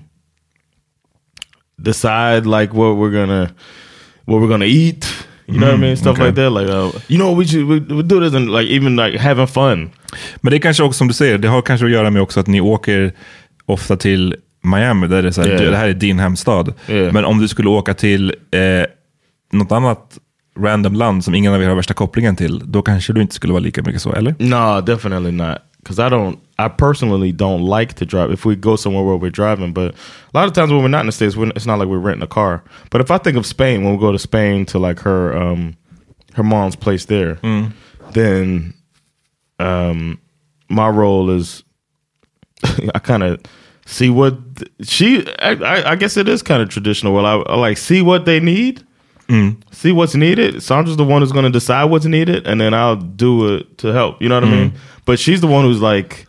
decide 1.81 2.45
like 2.45 2.73
what 2.73 2.97
we're 2.97 3.11
gonna 3.11 3.51
what 4.25 4.41
we're 4.41 4.47
gonna 4.49 4.65
eat. 4.65 5.05
You 5.47 5.59
know 5.59 5.67
what 5.67 5.75
I 5.75 5.81
mean? 5.81 5.97
Stuff 5.97 6.13
okay. 6.13 6.25
like 6.25 6.35
that. 6.35 6.49
Like 6.51 6.69
uh, 6.69 6.91
you 7.07 7.17
know 7.17 7.31
we 7.33 7.45
should 7.45 7.65
we, 7.67 7.79
we 7.79 8.03
do 8.03 8.19
this 8.19 8.33
and 8.33 8.49
like 8.49 8.67
even 8.67 8.95
like 8.95 9.17
having 9.19 9.47
fun. 9.47 9.91
Men 10.41 10.51
det 10.51 10.57
är 10.57 10.59
kanske 10.61 10.83
också 10.83 10.97
som 10.97 11.07
du 11.07 11.13
säger, 11.13 11.37
det 11.37 11.47
har 11.47 11.61
kanske 11.61 11.85
att 11.85 11.91
göra 11.91 12.09
med 12.09 12.21
också 12.21 12.39
att 12.39 12.47
ni 12.47 12.61
åker 12.61 13.13
ofta 13.65 13.97
till 13.97 14.35
Miami, 14.61 15.07
där 15.07 15.21
det 15.21 15.27
är 15.27 15.31
så 15.31 15.41
här, 15.41 15.49
Yeah. 15.49 15.71
det 15.71 15.77
här 15.77 15.87
är 15.87 15.93
din 15.93 16.19
hemstad. 16.19 16.73
Yeah. 16.87 17.13
Men 17.13 17.25
om 17.25 17.39
du 17.39 17.47
skulle 17.47 17.69
åka 17.69 17.93
till 17.93 18.35
eh, 18.51 18.85
något 19.51 19.71
annat 19.71 20.17
random 20.59 20.93
land 20.93 21.23
som 21.23 21.35
ingen 21.35 21.53
av 21.53 21.63
er 21.63 21.67
har 21.67 21.75
värsta 21.75 21.93
kopplingen 21.93 22.35
till, 22.35 22.61
då 22.71 22.81
kanske 22.81 23.13
du 23.13 23.21
inte 23.21 23.35
skulle 23.35 23.53
vara 23.53 23.63
lika 23.63 23.81
mycket 23.81 24.01
så, 24.01 24.13
eller? 24.13 24.35
No, 24.39 24.81
definitely 24.81 25.31
not. 25.31 25.57
Because 25.83 26.07
I 26.07 26.09
don't, 26.09 26.37
I 26.59 26.69
personally 26.77 27.31
don't 27.31 27.79
like 27.79 27.93
to 27.95 28.05
drive. 28.05 28.33
If 28.33 28.45
we 28.45 28.55
go 28.55 28.77
somewhere 28.77 29.03
where 29.05 29.17
we're 29.17 29.35
driving, 29.35 29.73
but 29.73 29.95
a 30.33 30.41
lot 30.41 30.47
of 30.47 30.53
times 30.53 30.71
when 30.71 30.81
we're 30.83 30.87
not 30.97 30.99
in 31.01 31.05
the 31.07 31.11
states, 31.11 31.35
we're, 31.35 31.49
it's 31.55 31.65
not 31.65 31.79
like 31.79 31.89
we're 31.89 31.97
renting 32.07 32.23
a 32.23 32.27
car. 32.27 32.61
But 32.91 33.01
if 33.01 33.09
I 33.09 33.17
think 33.17 33.37
of 33.37 33.45
Spain, 33.45 33.83
when 33.83 33.93
we 33.93 33.99
go 33.99 34.11
to 34.11 34.19
Spain 34.19 34.65
to 34.65 34.79
like 34.79 34.99
her, 35.01 35.35
um, 35.37 35.75
her 36.33 36.43
mom's 36.43 36.75
place 36.75 37.05
there, 37.05 37.39
then 38.13 38.73
um, 39.59 40.19
my 40.69 40.87
role 40.89 41.29
is 41.31 41.63
I 42.95 42.99
kind 42.99 43.23
of 43.23 43.39
see 43.85 44.09
what 44.09 44.35
she. 44.81 45.25
I, 45.39 45.91
I, 45.91 45.95
guess 45.95 46.17
it 46.17 46.27
is 46.27 46.41
kind 46.41 46.61
of 46.61 46.69
traditional. 46.69 47.13
Well, 47.13 47.25
I, 47.25 47.35
I 47.51 47.55
like 47.55 47.77
see 47.77 48.01
what 48.01 48.25
they 48.25 48.39
need, 48.39 48.85
see 49.71 49.91
what's 49.91 50.15
needed. 50.15 50.61
Sandra's 50.61 50.97
the 50.97 51.03
one 51.05 51.21
who's 51.21 51.31
going 51.31 51.45
to 51.45 51.51
decide 51.51 51.85
what's 51.85 52.05
needed, 52.05 52.45
and 52.47 52.59
then 52.59 52.73
I'll 52.73 52.95
do 52.97 53.55
it 53.55 53.77
to 53.79 53.87
help. 53.87 54.21
You 54.21 54.29
know 54.29 54.35
what 54.35 54.43
I 54.45 54.51
mean? 54.51 54.73
But 55.05 55.19
she's 55.19 55.41
the 55.41 55.47
one 55.47 55.65
who's 55.65 55.81
like, 55.81 56.27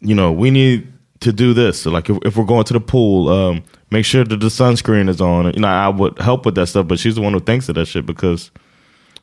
you 0.00 0.14
know, 0.14 0.30
we 0.32 0.50
need 0.50 0.92
to 1.20 1.32
do 1.32 1.54
this. 1.54 1.80
So 1.82 1.90
like, 1.90 2.10
if, 2.10 2.18
if 2.24 2.36
we're 2.36 2.44
going 2.44 2.64
to 2.64 2.72
the 2.74 2.80
pool, 2.80 3.28
um, 3.28 3.64
make 3.90 4.04
sure 4.04 4.24
that 4.24 4.36
the 4.40 4.46
sunscreen 4.46 5.08
is 5.08 5.20
on. 5.20 5.52
You 5.54 5.60
know, 5.60 5.68
I 5.68 5.88
would 5.88 6.18
help 6.18 6.44
with 6.44 6.54
that 6.56 6.66
stuff, 6.66 6.86
but 6.86 6.98
she's 6.98 7.14
the 7.14 7.22
one 7.22 7.32
who 7.32 7.40
thinks 7.40 7.68
of 7.68 7.74
that 7.76 7.86
shit 7.86 8.04
because 8.06 8.50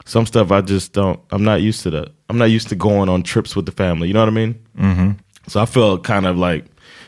some 0.06 0.26
stuff 0.26 0.52
I 0.52 0.62
just 0.62 0.94
don't. 0.94 1.20
I'm 1.32 1.44
not 1.44 1.62
used 1.62 1.84
to 1.84 1.92
that. 1.92 2.10
I'm 2.30 2.38
not 2.38 2.46
used 2.46 2.70
to 2.70 2.76
going 2.76 3.08
on 3.10 3.22
trips 3.24 3.56
with 3.56 3.66
the 3.68 3.72
family. 3.72 4.08
You 4.08 4.14
know 4.16 4.22
what 4.22 4.30
I 4.30 4.32
mean? 4.32 4.60
Mhm. 4.78 5.18
So 5.48 5.62
I 5.62 5.66
feel 5.66 6.00
kind 6.00 6.26
of 6.26 6.38
like, 6.38 6.66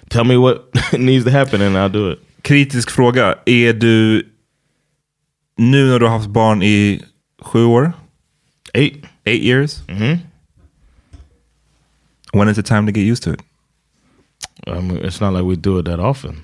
tell 0.10 0.24
me 0.24 0.38
what 0.38 0.70
needs 0.94 1.26
to 1.26 1.32
happen 1.32 1.62
and 1.62 1.78
I'll 1.78 1.90
do 1.90 2.12
it. 2.12 2.20
Kritisk 2.42 2.90
fråga. 2.92 3.36
Är 3.46 3.74
du, 3.74 4.24
nu 5.58 5.88
när 5.88 6.00
du 6.00 6.06
har 6.06 6.18
haft 6.18 6.30
barn 6.30 6.64
i 6.64 7.02
sju 7.42 7.66
år? 7.66 7.94
Eight. 8.74 9.06
Eight 9.26 9.44
years? 9.44 9.82
Mm 9.88 10.02
-hmm. 10.02 10.18
When 12.34 12.50
is 12.50 12.58
it 12.58 12.66
time 12.66 12.86
to 12.86 12.92
get 12.92 13.12
used 13.12 13.24
to 13.24 13.32
it? 13.34 13.42
I 14.68 14.82
mean, 14.82 14.98
it's 14.98 15.22
not 15.22 15.34
like 15.34 15.44
we 15.44 15.56
do 15.56 15.80
it 15.80 15.86
that 15.86 16.00
often. 16.00 16.36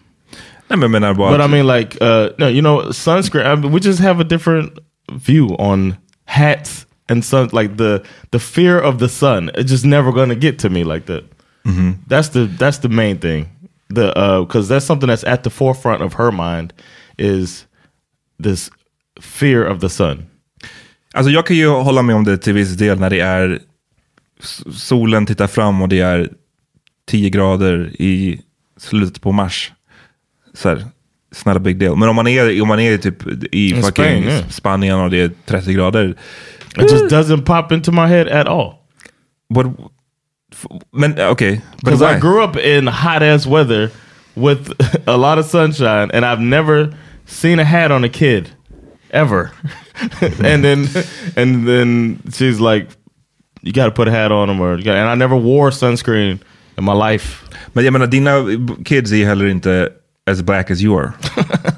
I 0.69 0.75
men 0.75 0.81
jag 0.81 0.91
menar 0.91 1.13
bara... 1.13 1.37
But 1.37 1.41
I 1.41 1.47
mean, 1.47 1.67
like, 1.67 1.97
uh, 2.01 2.29
no, 2.37 2.47
you 2.47 2.61
know, 2.61 2.91
sunscreen. 2.91 3.45
I 3.45 3.55
mean, 3.55 3.71
we 3.71 3.79
just 3.79 3.99
have 3.99 4.19
a 4.19 4.23
different 4.23 4.79
view 5.11 5.55
on 5.57 5.95
hats 6.25 6.85
and 7.09 7.25
sun. 7.25 7.49
Like 7.51 7.77
the 7.77 8.03
the 8.31 8.39
fear 8.39 8.79
of 8.79 8.99
the 8.99 9.09
sun. 9.09 9.49
It's 9.55 9.71
just 9.71 9.85
never 9.85 10.11
gonna 10.11 10.35
get 10.35 10.59
to 10.59 10.69
me 10.69 10.83
like 10.83 11.05
that. 11.05 11.23
That's 12.07 12.29
the 12.29 12.47
that's 12.59 12.81
the 12.81 12.89
main 12.89 13.17
thing. 13.19 13.45
The 13.95 14.13
because 14.45 14.67
that's 14.73 14.85
something 14.85 15.09
that's 15.09 15.23
at 15.33 15.43
the 15.43 15.49
forefront 15.49 16.01
of 16.01 16.13
her 16.13 16.31
mind 16.31 16.73
is 17.17 17.65
this 18.43 18.71
fear 19.21 19.65
of 19.65 19.79
the 19.81 19.89
sun. 19.89 20.25
Alltså 21.13 21.31
jag 21.31 21.45
kan 21.45 21.55
ju 21.55 21.67
hålla 21.67 22.01
med 22.01 22.15
om 22.15 22.23
det 22.23 22.37
till 22.37 22.53
viss 22.53 22.73
del 22.77 22.99
när 22.99 23.09
det 23.09 23.19
är 23.19 23.59
solen 24.73 25.25
tittar 25.25 25.47
fram 25.47 25.81
och 25.81 25.89
det 25.89 25.99
är 25.99 26.29
10 27.07 27.29
grader 27.29 27.91
i 28.01 28.41
slutet 28.77 29.21
på 29.21 29.31
mars. 29.31 29.71
Så 30.53 30.69
här, 30.69 30.75
it's 31.35 31.47
not 31.47 31.55
a 31.57 31.59
big 31.59 31.79
deal. 31.79 31.95
Men 31.95 32.09
om 32.09 32.15
man 32.15 32.27
är, 32.27 32.61
om 32.61 32.67
man 32.67 32.79
är 32.79 32.97
typ 32.97 33.27
i 33.53 33.69
In 33.69 33.75
fucking 33.75 33.91
Spain, 33.91 34.23
yeah. 34.23 34.47
Spanien 34.49 34.99
och 34.99 35.09
det 35.09 35.21
är 35.21 35.31
30 35.45 35.73
grader. 35.73 36.15
It 36.77 36.91
just 36.91 37.05
doesn't 37.05 37.41
pop 37.45 37.71
into 37.71 37.91
my 37.91 38.07
head 38.07 38.27
at 38.41 38.47
all. 38.47 38.73
F- 39.57 39.91
men 40.91 41.19
okay, 41.19 41.61
Because 41.83 42.01
I 42.01 42.19
grew 42.19 42.43
up 42.43 42.57
in 42.57 42.87
hot 42.87 43.23
ass 43.23 43.45
weather 43.45 43.91
with 44.35 44.73
a 45.07 45.17
lot 45.17 45.37
of 45.37 45.45
sunshine, 45.45 46.11
and 46.11 46.25
I've 46.25 46.39
never 46.39 46.93
seen 47.25 47.59
a 47.59 47.65
hat 47.65 47.91
on 47.91 48.03
a 48.03 48.09
kid, 48.09 48.49
ever. 49.11 49.51
and 50.21 50.63
then, 50.63 50.87
and 51.35 51.67
then 51.67 52.21
she's 52.31 52.59
like, 52.59 52.89
"You 53.61 53.73
got 53.73 53.85
to 53.85 53.91
put 53.91 54.07
a 54.07 54.11
hat 54.11 54.31
on 54.31 54.47
them," 54.47 54.61
or 54.61 54.73
and 54.73 54.89
I 54.89 55.15
never 55.15 55.35
wore 55.35 55.71
sunscreen 55.71 56.39
in 56.77 56.83
my 56.83 56.93
life. 56.93 57.45
Men 57.73 57.85
jag 57.85 57.93
menar, 57.93 58.07
dina 58.07 58.45
kids 58.85 59.11
är 59.11 59.25
heller 59.25 59.47
inte 59.47 59.91
as 60.27 60.41
black 60.41 60.71
as 60.71 60.81
you 60.81 60.95
are. 60.95 61.13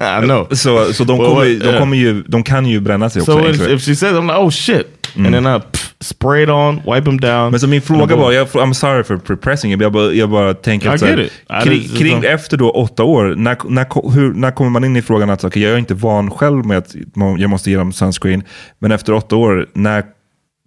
I 0.00 0.26
know. 0.26 0.48
Så, 0.50 0.92
så 0.92 1.04
de, 1.04 1.18
Well, 1.18 1.28
kommer, 1.28 1.44
what- 1.44 1.60
de, 1.60 1.66
yeah. 1.66 1.78
kommer 1.78 1.96
ju, 1.96 2.22
de 2.22 2.42
kan 2.42 2.66
ju 2.66 2.80
bränna 2.80 3.10
sig 3.10 3.22
också. 3.22 3.32
So 3.32 3.48
if, 3.48 3.60
if 3.60 3.82
she 3.82 3.94
says, 3.94 4.12
I'm 4.12 4.26
like, 4.26 4.38
"Oh 4.38 4.50
shit," 4.50 4.86
and 5.16 5.26
mm. 5.26 5.32
then 5.32 5.46
I 5.46 5.58
pff, 5.58 5.91
spray 6.02 6.42
it 6.42 6.48
on, 6.48 6.76
wipe 6.76 7.04
them 7.04 7.20
down. 7.20 7.50
Men 7.50 7.60
så 7.60 7.66
min 7.66 7.82
fråga 7.82 8.16
var, 8.16 8.32
jag, 8.32 8.48
I'm 8.48 8.72
sorry 8.72 9.04
for 9.04 9.36
pressing 9.36 9.72
you, 9.72 9.82
jag 9.82 9.92
bara, 9.92 10.12
jag 10.12 10.30
bara 10.30 10.54
tänker 10.54 10.86
I 10.86 10.94
att 10.94 11.00
här, 11.00 11.16
get 11.16 11.26
it. 11.26 11.32
I 11.32 11.68
kring, 11.68 11.96
kring 11.98 12.24
efter 12.24 12.56
då 12.56 12.70
åtta 12.70 13.04
år, 13.04 13.34
när, 13.36 13.56
när, 13.68 14.12
hur, 14.14 14.34
när 14.34 14.50
kommer 14.50 14.70
man 14.70 14.84
in 14.84 14.96
i 14.96 15.02
frågan 15.02 15.30
att 15.30 15.44
okay, 15.44 15.62
jag 15.62 15.72
är 15.72 15.78
inte 15.78 15.94
van 15.94 16.30
själv 16.30 16.66
med 16.66 16.78
att 16.78 16.94
jag 17.38 17.50
måste 17.50 17.70
ge 17.70 17.76
dem 17.76 17.92
sunscreen, 17.92 18.42
men 18.78 18.92
efter 18.92 19.12
åtta 19.12 19.36
år, 19.36 19.66
när 19.72 20.04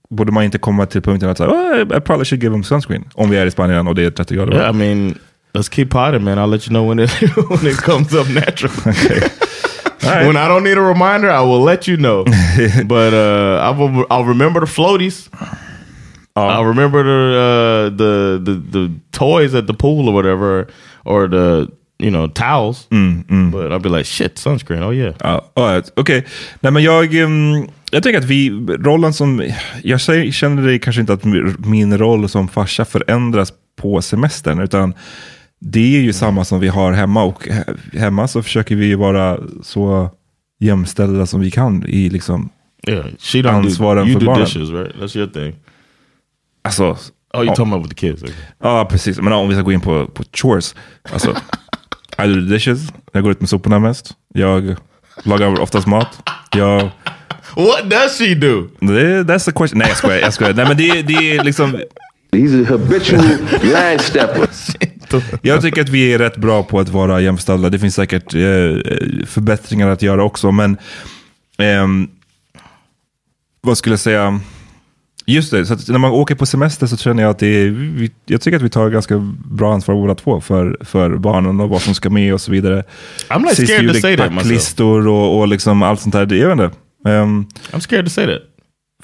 borde 0.10 0.32
man 0.32 0.44
inte 0.44 0.58
komma 0.58 0.86
till 0.86 1.02
punkten 1.02 1.30
att 1.30 1.38
säga, 1.38 1.50
oh, 1.50 1.82
I 1.82 2.02
probably 2.02 2.26
should 2.26 2.44
give 2.44 2.54
them 2.54 2.64
sunscreen, 2.64 3.04
om 3.14 3.30
vi 3.30 3.38
är 3.38 3.46
i 3.46 3.52
Spanien 3.52 3.88
och 3.88 3.96
det 3.96 4.04
är 4.04 4.12
30 4.12 4.36
grader. 4.36 4.54
Yeah, 4.54 4.70
I 4.70 4.78
mean, 4.78 5.18
let's 5.54 5.70
keep 5.76 5.86
potting, 5.86 6.24
man. 6.24 6.38
I'll 6.38 6.48
let 6.48 6.68
you 6.68 6.70
know 6.70 6.90
when 6.90 7.00
it 7.00 7.12
when 7.50 7.72
it 7.72 7.78
comes 7.78 8.14
up 8.14 8.28
naturally. 8.30 9.22
right. 10.04 10.28
When 10.28 10.38
I 10.38 10.48
don't 10.48 10.64
need 10.64 10.78
a 10.78 10.82
reminder, 10.82 11.30
I 11.30 11.42
will 11.42 11.62
let 11.62 11.88
you 11.88 11.98
know. 11.98 12.24
but 12.86 13.14
uh, 13.14 13.60
I 13.62 13.70
will. 13.72 14.06
I'll 14.10 14.26
remember 14.26 14.60
the 14.60 14.66
floaties. 14.66 15.30
I'll 16.36 16.66
remember 16.66 17.04
the, 17.04 17.38
uh, 17.38 17.98
the 17.98 18.40
the 18.44 18.80
the 18.80 18.92
toys 19.12 19.56
at 19.56 19.68
the 19.68 19.74
pool 19.74 20.10
or 20.10 20.14
whatever, 20.14 20.68
or 21.06 21.28
the 21.28 21.72
you 21.98 22.12
know 22.12 22.28
towels. 22.28 22.88
But 23.52 23.72
I'll 23.72 23.80
be 23.80 23.90
like, 23.90 24.06
shit, 24.06 24.38
sunscreen. 24.38 24.84
Oh 24.84 24.92
yeah. 24.92 25.14
Ja, 25.24 25.42
ja, 25.56 25.82
Okej, 25.96 26.26
nej 26.60 26.72
men 26.72 26.84
jag, 26.84 27.16
ehm, 27.16 27.68
jag 27.92 28.04
tänker 28.04 28.20
att 28.20 28.26
vi, 28.26 28.50
rollen 28.80 29.14
som, 29.14 29.52
jag 29.84 30.02
känner 30.02 30.68
det 30.68 30.80
kanske 30.80 31.02
inte 31.02 31.14
att 31.14 31.24
min 31.66 31.98
roll 31.98 32.30
som 32.30 32.48
farsa 32.48 32.86
förändras 32.86 33.54
på 33.76 34.02
semestern, 34.02 34.60
utan 34.60 34.94
det 35.62 35.98
är 35.98 36.02
ju 36.02 36.14
samma 36.14 36.46
som 36.46 36.60
vi 36.60 36.68
har 36.68 36.92
hemma 36.92 37.24
och 37.24 37.48
he- 37.48 37.98
hemma 37.98 38.28
så 38.28 38.44
försöker 38.44 38.76
vi 38.76 38.86
ju 38.86 38.96
vara 38.96 39.38
så 39.64 40.10
jämställda 40.60 41.26
som 41.26 41.40
vi 41.42 41.52
kan 41.52 41.84
i 41.88 42.10
liksom 42.10 42.50
Yeah, 42.88 43.06
she 43.20 43.38
don't 43.38 43.44
do. 43.44 43.50
ansvaren 43.50 44.08
You 44.08 44.14
för 44.14 44.20
do 44.20 44.26
barnen. 44.26 44.46
dishes, 44.46 44.70
right? 44.70 44.96
That's 44.96 45.18
your 45.18 45.28
thing. 45.28 45.56
Alltså, 46.64 46.98
Oh, 47.34 47.42
you're 47.44 47.48
talking 47.56 47.74
about 47.74 47.86
with 47.86 47.96
the 47.96 48.08
kids. 48.08 48.24
Okay. 48.24 48.36
Ja, 48.64 48.86
precis. 48.86 49.22
Men 49.22 49.34
om 49.34 49.50
vi 49.50 49.56
ska 49.56 49.62
gå 49.64 49.72
in 49.72 49.82
på, 49.82 50.06
på 50.06 50.24
chores. 50.34 50.76
Alltså, 51.14 51.30
I 52.24 52.28
do 52.28 52.34
the 52.34 52.40
dishes. 52.54 52.80
Jag 53.12 53.24
går 53.24 53.32
ut 53.32 53.40
med 53.40 53.50
soporna 53.50 53.80
mest. 53.80 54.12
Jag 54.34 54.76
lagar 55.24 55.60
oftast 55.62 55.88
mat. 55.88 56.30
Jag... 56.56 56.82
What 57.56 57.90
does 57.90 58.18
she 58.18 58.36
do? 58.36 58.68
Det, 58.80 59.24
that's 59.24 59.46
the 59.46 59.52
question. 59.52 59.78
Nej, 59.80 59.88
jag 59.88 59.98
skojar. 59.98 60.18
Jag 60.20 60.34
skojar. 60.34 60.54
Nej, 60.54 60.66
men 60.68 60.78
det, 60.78 61.02
det 61.02 61.14
är 61.38 61.44
liksom... 61.44 61.80
He's 62.32 62.64
a 62.64 62.68
habitual 62.70 63.26
line 63.64 64.00
stepper. 64.00 64.48
Jag 65.42 65.62
tycker 65.62 65.82
att 65.82 65.90
vi 65.90 66.14
är 66.14 66.20
rätt 66.20 66.38
bra 66.38 66.64
på 66.64 66.80
att 66.80 66.90
vara 66.90 67.22
jämställda. 67.22 67.70
Det 67.70 67.80
finns 67.80 67.96
säkert 67.96 68.34
eh, 68.34 68.40
förbättringar 69.26 69.90
att 69.90 70.02
göra 70.02 70.24
också. 70.24 70.52
Men 70.52 70.78
ehm, 71.58 72.08
vad 73.62 73.78
skulle 73.78 73.94
jag 73.94 74.00
säga? 74.00 74.40
Just 75.28 75.52
det, 75.52 75.66
så 75.66 75.92
när 75.92 76.00
man 76.00 76.12
åker 76.12 76.36
på 76.36 76.46
semester 76.46 76.88
så 76.88 76.98
känner 76.98 77.24
jag 77.24 77.30
att 77.30 77.40
det 77.40 77.48
är, 77.48 78.10
jag 78.26 78.42
tycker 78.42 78.58
att 78.58 78.64
vi 78.64 78.70
tar 78.70 78.90
ganska 78.90 79.34
bra 79.46 79.74
ansvar 79.74 79.96
båda 79.96 80.16
två 80.16 80.42
för, 80.42 80.78
för 80.82 81.18
barnen 81.18 81.60
och 81.60 81.70
vad 81.70 81.82
som 81.82 81.96
ska 81.96 82.10
med 82.10 82.34
och 82.34 82.42
så 82.42 82.52
vidare. 82.52 82.84
I'm 83.30 83.42
like 83.42 83.56
Sist 83.56 83.74
scared 83.74 83.94
to 83.94 84.00
say 84.00 84.18
that 84.18 84.34
myself. 84.34 84.80
och, 84.80 85.40
och 85.40 85.48
liksom 85.48 85.84
allt 85.84 86.02
sånt 86.02 86.14
där. 86.14 86.34
Jag 86.34 86.56
vet 86.56 86.66
inte. 86.66 86.78
Ehm, 87.10 87.46
I'm 87.72 87.80
scared 87.80 88.06
to 88.06 88.10
say 88.12 88.26
that. 88.26 88.55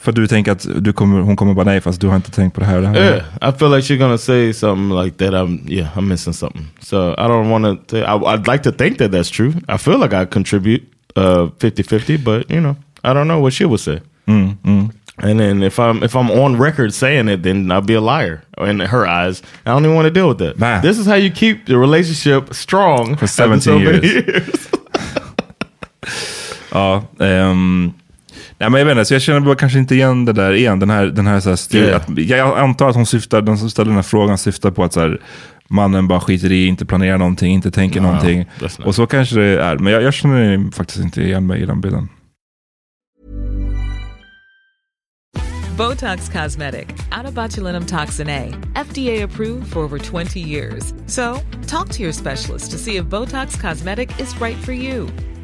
För 0.01 0.11
du 0.11 0.27
tänker 0.27 0.51
att 0.51 0.83
du 0.83 0.93
kommer, 0.93 1.21
hon 1.21 1.35
kommer 1.35 1.53
bara 1.53 1.65
nej 1.65 1.81
fast 1.81 2.01
du 2.01 2.07
har 2.07 2.15
inte 2.15 2.31
tänkt 2.31 2.53
på 2.53 2.59
det 2.59 2.65
här 2.65 2.75
och 2.75 2.81
det 2.81 2.87
här. 2.87 2.95
Yeah, 2.95 3.49
I 3.49 3.57
feel 3.57 3.71
like 3.71 3.93
she's 3.93 3.97
gonna 3.97 4.17
say 4.17 4.53
something 4.53 5.03
like 5.03 5.17
that. 5.17 5.33
I'm 5.33 5.71
yeah, 5.71 5.97
I'm 5.97 6.07
missing 6.07 6.33
something. 6.33 6.65
So 6.79 7.13
I 7.13 7.27
don't 7.27 7.49
want 7.49 7.87
to. 7.87 7.97
I'd 7.97 8.47
like 8.47 8.63
to 8.63 8.71
think 8.71 8.97
that 8.97 9.11
that's 9.11 9.29
true. 9.29 9.53
I 9.67 9.77
feel 9.77 9.99
like 9.99 10.13
I 10.13 10.25
contribute 10.25 10.83
uh 11.15 11.49
50-50, 11.59 12.23
but 12.23 12.49
you 12.49 12.59
know, 12.59 12.75
I 13.03 13.13
don't 13.13 13.27
know 13.27 13.41
what 13.41 13.53
she 13.53 13.65
would 13.65 13.79
say. 13.79 14.01
Mm, 14.27 14.57
mm. 14.63 14.91
And 15.17 15.39
then 15.39 15.63
if 15.63 15.77
I'm 15.79 16.03
if 16.03 16.15
I'm 16.15 16.31
on 16.31 16.57
record 16.57 16.93
saying 16.93 17.29
it, 17.29 17.43
then 17.43 17.71
I'll 17.71 17.85
be 17.85 17.93
a 17.93 18.01
liar 18.01 18.41
in 18.57 18.79
her 18.79 19.05
eyes. 19.05 19.43
I 19.65 19.71
don't 19.71 19.83
even 19.83 19.95
want 19.95 20.05
to 20.05 20.19
deal 20.19 20.27
with 20.27 20.39
that. 20.39 20.57
Nah. 20.57 20.81
This 20.81 20.97
is 20.97 21.05
how 21.05 21.17
you 21.17 21.29
keep 21.31 21.65
the 21.65 21.77
relationship 21.77 22.53
strong 22.53 23.17
For 23.17 23.25
after 23.43 23.59
17 23.59 23.83
many 23.83 24.07
years. 24.07 24.67
Ja, 26.73 27.03
ehm, 27.19 27.93
nej 28.61 28.69
men 28.69 28.79
jag 28.79 28.85
vet 28.85 28.91
inte, 28.91 29.05
så 29.05 29.13
jag 29.13 29.21
känner 29.21 29.39
bara 29.39 29.55
kanske 29.55 29.79
inte 29.79 29.95
igen 29.95 30.25
det 30.25 30.33
där 30.33 30.53
igen. 30.53 30.79
Den 30.79 30.89
här, 30.89 31.05
den 31.05 31.27
här, 31.27 31.39
så 31.39 31.49
här 31.49 31.55
stil, 31.55 31.83
Yeah. 31.83 31.95
att, 31.95 32.17
jag 32.17 32.59
antar 32.59 32.89
att 32.89 32.95
hon 32.95 33.05
syftar, 33.05 33.41
den 33.41 33.57
som 33.57 33.69
ställer 33.69 33.87
den 33.89 33.95
här 33.95 34.03
frågan 34.03 34.37
syftar 34.37 34.71
på 34.71 34.83
att 34.83 34.93
så 34.93 34.99
här, 34.99 35.21
mannen 35.69 36.07
bara 36.07 36.19
skiter 36.19 36.51
i, 36.51 36.65
inte 36.67 36.85
planerar 36.85 37.17
någonting, 37.17 37.53
inte 37.53 37.71
tänker 37.71 38.01
No, 38.01 38.05
någonting. 38.05 38.45
Och 38.85 38.95
så 38.95 39.05
kanske 39.07 39.35
det 39.35 39.61
är, 39.61 39.77
men 39.77 39.93
jag, 39.93 40.03
jag 40.03 40.13
känner 40.13 40.71
faktiskt 40.71 40.99
inte 40.99 41.21
igen 41.21 41.47
mig 41.47 41.61
i 41.61 41.65
den 41.65 41.81
bilden. 41.81 42.09
Botox 45.77 46.29
Cosmetic, 46.29 46.87
out 47.17 47.25
of 47.25 47.33
botulinum 47.33 47.85
toxin 47.85 48.29
A, 48.29 48.53
FDA 48.75 49.23
approved 49.23 49.71
for 49.71 49.79
over 49.79 49.97
20 49.97 50.39
years. 50.39 50.93
So, 51.07 51.39
talk 51.65 51.89
to 51.89 52.03
your 52.03 52.11
specialist 52.13 52.71
to 52.71 52.77
see 52.77 52.97
if 52.97 53.05
Botox 53.05 53.59
Cosmetic 53.59 54.19
is 54.19 54.39
right 54.41 54.57
for 54.57 54.73
you. 54.73 55.07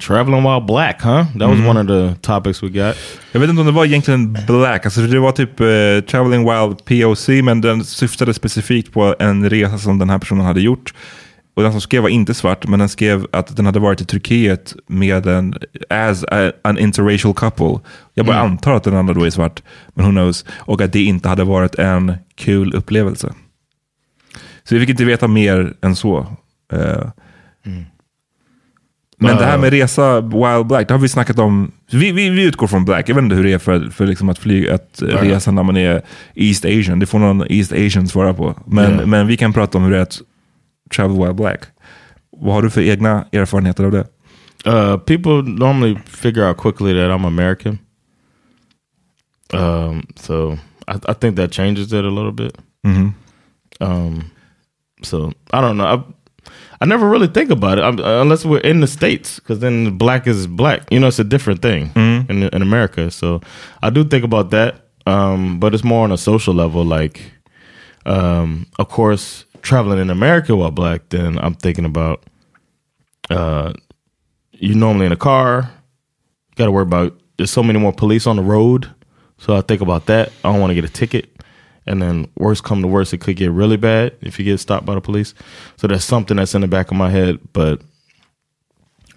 Traveling 0.00 0.42
while 0.42 0.60
black, 0.60 1.02
huh? 1.02 1.24
That 1.38 1.48
was 1.48 1.60
one 1.60 1.80
of 1.80 1.86
the 1.86 2.14
topics 2.20 2.62
we 2.62 2.68
got. 2.68 2.96
Jag 3.32 3.40
vet 3.40 3.50
inte 3.50 3.60
om 3.60 3.66
det 3.66 3.72
var 3.72 3.84
egentligen 3.84 4.32
black, 4.46 4.84
alltså 4.84 5.00
det 5.00 5.18
var 5.18 5.32
typ 5.32 5.60
eh, 5.60 6.10
traveling 6.10 6.44
while 6.44 6.74
POC, 6.84 7.28
men 7.28 7.60
den 7.60 7.84
syftade 7.84 8.34
specifikt 8.34 8.92
på 8.92 9.14
en 9.18 9.50
resa 9.50 9.78
som 9.78 9.98
den 9.98 10.10
här 10.10 10.18
personen 10.18 10.44
hade 10.46 10.60
gjort. 10.60 10.94
Och 11.54 11.62
den 11.62 11.72
som 11.72 11.80
skrev 11.80 12.02
var 12.02 12.08
inte 12.08 12.34
svart, 12.34 12.66
men 12.66 12.78
den 12.78 12.88
skrev 12.88 13.26
att 13.32 13.56
den 13.56 13.66
hade 13.66 13.78
varit 13.78 14.00
i 14.00 14.04
Turkiet 14.04 14.74
med 14.86 15.26
en, 15.26 15.54
as 15.90 16.24
a, 16.24 16.52
an 16.64 16.78
interracial 16.78 17.34
couple. 17.34 17.78
Jag 18.14 18.26
bara 18.26 18.36
Mm. 18.40 18.50
antar 18.52 18.74
att 18.74 18.84
den 18.84 18.96
andra 18.96 19.14
då 19.14 19.24
är 19.26 19.30
svart, 19.30 19.62
men 19.94 20.06
who 20.06 20.10
knows. 20.10 20.44
Och 20.58 20.80
att 20.80 20.92
det 20.92 21.02
inte 21.04 21.28
hade 21.28 21.44
varit 21.44 21.74
en 21.74 22.14
kul 22.36 22.74
upplevelse. 22.74 23.32
Så 24.64 24.74
vi 24.74 24.80
fick 24.80 24.90
inte 24.90 25.04
veta 25.04 25.28
mer 25.28 25.74
än 25.82 25.96
så. 25.96 26.26
Eh, 26.72 27.02
Men 29.22 29.36
det 29.36 29.44
här 29.44 29.58
med 29.58 29.70
resa 29.70 30.20
Wild 30.20 30.66
Black, 30.66 30.88
det 30.88 30.94
har 30.94 30.98
vi 30.98 31.08
snackat 31.08 31.38
om. 31.38 31.72
Vi, 31.90 32.12
vi, 32.12 32.30
vi 32.30 32.44
utgår 32.44 32.66
från 32.66 32.84
Black. 32.84 33.08
Jag 33.08 33.14
vet 33.14 33.24
inte 33.24 33.36
hur 33.36 33.44
det 33.44 33.52
är 33.52 33.58
för, 33.58 33.90
för 33.90 34.06
liksom 34.06 34.28
att, 34.28 34.38
flyga, 34.38 34.74
att 34.74 35.02
resa 35.02 35.50
när 35.50 35.62
man 35.62 35.76
är 35.76 36.02
East 36.34 36.64
Asian. 36.64 36.98
Det 36.98 37.06
får 37.06 37.18
någon 37.18 37.46
East 37.52 37.72
Asian 37.72 38.08
svara 38.08 38.34
på. 38.34 38.54
Men, 38.66 38.98
Ja. 38.98 39.06
men 39.06 39.26
vi 39.26 39.36
kan 39.36 39.52
prata 39.52 39.78
om 39.78 39.84
hur 39.84 39.90
det 39.90 39.96
är 39.98 40.02
att 40.02 40.20
travel 40.94 41.18
Wild 41.18 41.34
Black. 41.36 41.60
Vad 42.36 42.54
har 42.54 42.62
du 42.62 42.70
för 42.70 42.80
egna 42.82 43.24
erfarenheter 43.32 43.84
av 43.84 43.90
det? 43.92 44.06
Uh, 44.66 44.96
people 44.98 45.32
normally 45.42 45.96
figure 46.06 46.48
out 46.48 46.56
quickly 46.58 46.92
that 46.94 47.10
I'm 47.10 47.26
American. 47.26 47.78
Um, 49.52 50.06
so 50.16 50.52
I, 50.88 50.94
I 51.08 51.14
think 51.14 51.36
that 51.36 51.52
changes 51.52 51.92
it 51.92 52.04
a 52.04 52.10
little 52.10 52.32
bit. 52.32 52.56
Mhm. 52.86 53.12
Um, 53.80 54.24
so 55.02 55.32
I 55.52 55.60
don't 55.60 55.76
know. 55.76 55.86
I, 55.86 56.02
I 56.80 56.86
never 56.86 57.08
really 57.08 57.26
think 57.26 57.50
about 57.50 57.78
it 57.78 57.82
I'm, 57.82 57.98
unless 57.98 58.44
we're 58.44 58.60
in 58.60 58.80
the 58.80 58.86
states, 58.86 59.38
because 59.38 59.60
then 59.60 59.98
black 59.98 60.26
is 60.26 60.46
black. 60.46 60.90
You 60.90 60.98
know, 61.00 61.08
it's 61.08 61.18
a 61.18 61.24
different 61.24 61.62
thing 61.62 61.92
in 62.28 62.42
in 62.44 62.62
America. 62.62 63.10
So 63.10 63.40
I 63.82 63.90
do 63.90 64.04
think 64.04 64.24
about 64.24 64.50
that, 64.50 64.86
um, 65.06 65.60
but 65.60 65.74
it's 65.74 65.84
more 65.84 66.04
on 66.04 66.12
a 66.12 66.18
social 66.18 66.54
level. 66.54 66.84
Like, 66.84 67.20
um, 68.06 68.66
of 68.78 68.88
course, 68.88 69.44
traveling 69.62 69.98
in 69.98 70.10
America 70.10 70.56
while 70.56 70.70
black, 70.70 71.08
then 71.10 71.38
I'm 71.38 71.54
thinking 71.54 71.84
about 71.84 72.24
uh, 73.28 73.72
you're 74.52 74.76
normally 74.76 75.06
in 75.06 75.12
a 75.12 75.16
car. 75.16 75.70
Got 76.56 76.66
to 76.66 76.72
worry 76.72 76.82
about 76.82 77.18
there's 77.36 77.50
so 77.50 77.62
many 77.62 77.78
more 77.78 77.92
police 77.92 78.26
on 78.26 78.36
the 78.36 78.42
road, 78.42 78.90
so 79.38 79.56
I 79.56 79.60
think 79.62 79.80
about 79.80 80.06
that. 80.06 80.32
I 80.44 80.52
don't 80.52 80.60
want 80.60 80.70
to 80.70 80.74
get 80.74 80.84
a 80.84 80.92
ticket, 80.92 81.30
and 81.86 82.00
then 82.02 82.26
worst 82.36 82.62
come 82.64 82.82
to 82.82 82.88
worst, 82.88 83.12
it 83.14 83.20
could 83.20 83.36
get 83.36 83.50
really 83.52 83.76
bad 83.76 84.12
if 84.20 84.38
you 84.38 84.44
get 84.44 84.60
stopped 84.60 84.86
by 84.86 84.94
the 84.94 85.00
police. 85.00 85.34
So 85.76 85.86
that's 85.88 86.04
something 86.04 86.36
that's 86.36 86.54
in 86.54 86.60
the 86.60 86.68
back 86.68 86.90
of 86.90 86.96
my 86.96 87.10
head, 87.10 87.38
but 87.52 87.80